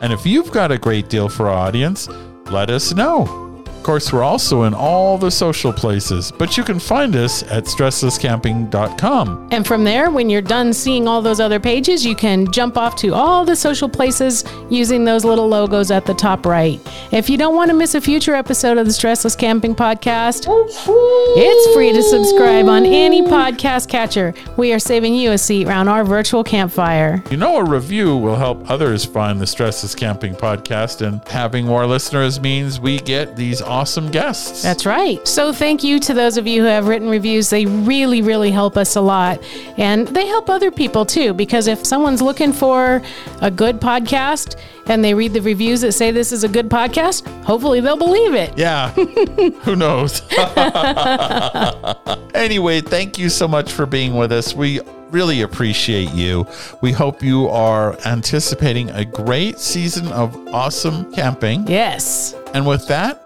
And 0.03 0.13
if 0.13 0.27
you've 0.27 0.53
got 0.53 0.73
a 0.73 0.79
great 0.79 1.09
deal 1.09 1.29
for 1.29 1.49
our 1.49 1.57
audience, 1.57 2.09
let 2.51 2.71
us 2.71 2.95
know. 2.95 3.46
Of 3.87 3.89
course, 3.89 4.13
we're 4.13 4.25
also 4.25 4.65
in 4.65 4.75
all 4.75 5.17
the 5.17 5.31
social 5.31 5.73
places, 5.73 6.33
but 6.33 6.57
you 6.57 6.65
can 6.65 6.81
find 6.81 7.15
us 7.15 7.45
at 7.45 7.67
stresslesscamping.com. 7.67 9.49
And 9.53 9.65
from 9.65 9.85
there, 9.85 10.11
when 10.11 10.29
you're 10.29 10.43
done 10.43 10.73
seeing 10.73 11.07
all 11.07 11.23
those 11.23 11.39
other 11.39 11.61
pages, 11.61 12.05
you 12.05 12.17
can 12.17 12.51
jump 12.51 12.77
off 12.77 12.97
to 12.97 13.15
all 13.15 13.45
the 13.45 13.55
social 13.55 13.89
places 13.89 14.43
using 14.69 15.05
those 15.05 15.25
little 15.25 15.47
logos 15.47 15.93
at 15.93 16.05
the 16.05 16.15
top 16.15 16.47
right. 16.47 16.81
If 17.13 17.31
you 17.31 17.39
don't 17.39 17.55
want 17.55 17.71
to 17.71 17.77
miss 17.77 17.95
a 17.95 18.01
future 18.01 18.35
episode 18.35 18.77
of 18.77 18.87
the 18.87 18.93
Stressless 18.93 19.39
Camping 19.39 19.77
Podcast, 19.77 20.47
it's 20.49 21.75
free 21.77 21.93
to 21.93 22.03
subscribe 22.03 22.67
on 22.67 22.85
any 22.85 23.23
podcast 23.23 23.89
catcher. 23.89 24.35
We 24.57 24.73
are 24.73 24.81
saving 24.81 25.15
you 25.15 25.31
a 25.31 25.39
seat 25.39 25.69
around 25.69 25.87
our 25.87 26.03
virtual 26.03 26.43
campfire. 26.43 27.23
You 27.31 27.37
know, 27.37 27.59
a 27.59 27.65
review 27.65 28.17
will 28.17 28.35
help 28.35 28.69
others 28.69 29.05
find 29.05 29.41
the 29.41 29.45
Stressless 29.45 29.97
Camping 29.97 30.35
podcast, 30.35 31.07
and 31.07 31.23
having 31.29 31.67
more 31.67 31.87
listeners 31.87 32.41
means 32.41 32.81
we 32.81 32.99
get 32.99 33.37
these 33.37 33.63
awesome 33.77 34.11
guests. 34.11 34.63
That's 34.63 34.87
right. 34.87 35.27
So 35.29 35.53
thank 35.53 35.85
you 35.85 36.01
to 36.01 36.15
those 36.15 36.39
of 36.39 36.47
you 36.47 36.63
who 36.63 36.67
have 36.67 36.89
written 36.89 37.11
reviews. 37.11 37.51
They 37.51 37.67
really, 37.67 38.23
really 38.23 38.51
help 38.51 38.79
us 38.79 38.97
a 38.97 39.03
lot. 39.03 39.39
And 39.77 40.09
they 40.09 40.27
help 40.27 40.49
other 40.49 40.71
people 40.71 41.05
too, 41.05 41.35
because 41.35 41.67
if 41.67 41.85
someone's 41.85 42.23
looking 42.23 42.55
for 42.55 43.03
a 43.43 43.51
good 43.51 43.79
podcast 43.79 44.59
and 44.87 45.05
they 45.05 45.13
read 45.13 45.35
the 45.35 45.43
reviews 45.43 45.83
that 45.83 45.93
say 45.93 46.11
this 46.11 46.33
is 46.33 46.43
a 46.43 46.49
good 46.49 46.71
podcast, 46.71 47.27
hopefully 47.45 47.81
they'll 47.81 47.99
believe 47.99 48.33
it. 48.33 48.57
yeah, 48.57 48.91
who 48.93 49.77
knows? 49.77 50.23
anyway, 52.35 52.81
thank 52.81 53.19
you 53.19 53.29
so 53.29 53.47
much 53.47 53.73
for 53.73 53.85
being 53.85 54.15
with 54.15 54.33
us. 54.33 54.55
We 54.55 54.81
really 55.11 55.43
appreciate 55.43 56.13
you. 56.13 56.47
We 56.81 56.93
hope 56.93 57.23
you 57.23 57.49
are 57.49 57.99
anticipating 58.07 58.89
a 58.91 59.05
great 59.05 59.59
season 59.59 60.09
of 60.13 60.35
awesome 60.49 61.13
camping. 61.13 61.67
Yes. 61.67 62.35
And 62.55 62.67
with 62.67 62.89
that, 62.89 63.26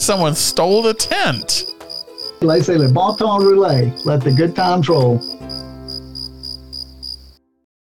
Someone 0.00 0.34
stole 0.34 0.82
the 0.82 0.94
tent. 0.94 1.66
Laissez 2.42 2.78
le 2.78 2.88
bon 2.88 3.14
temps 3.14 3.38
rouler. 3.38 3.92
Let 4.04 4.22
the 4.22 4.32
good 4.32 4.56
times 4.56 4.88
roll. 4.88 5.20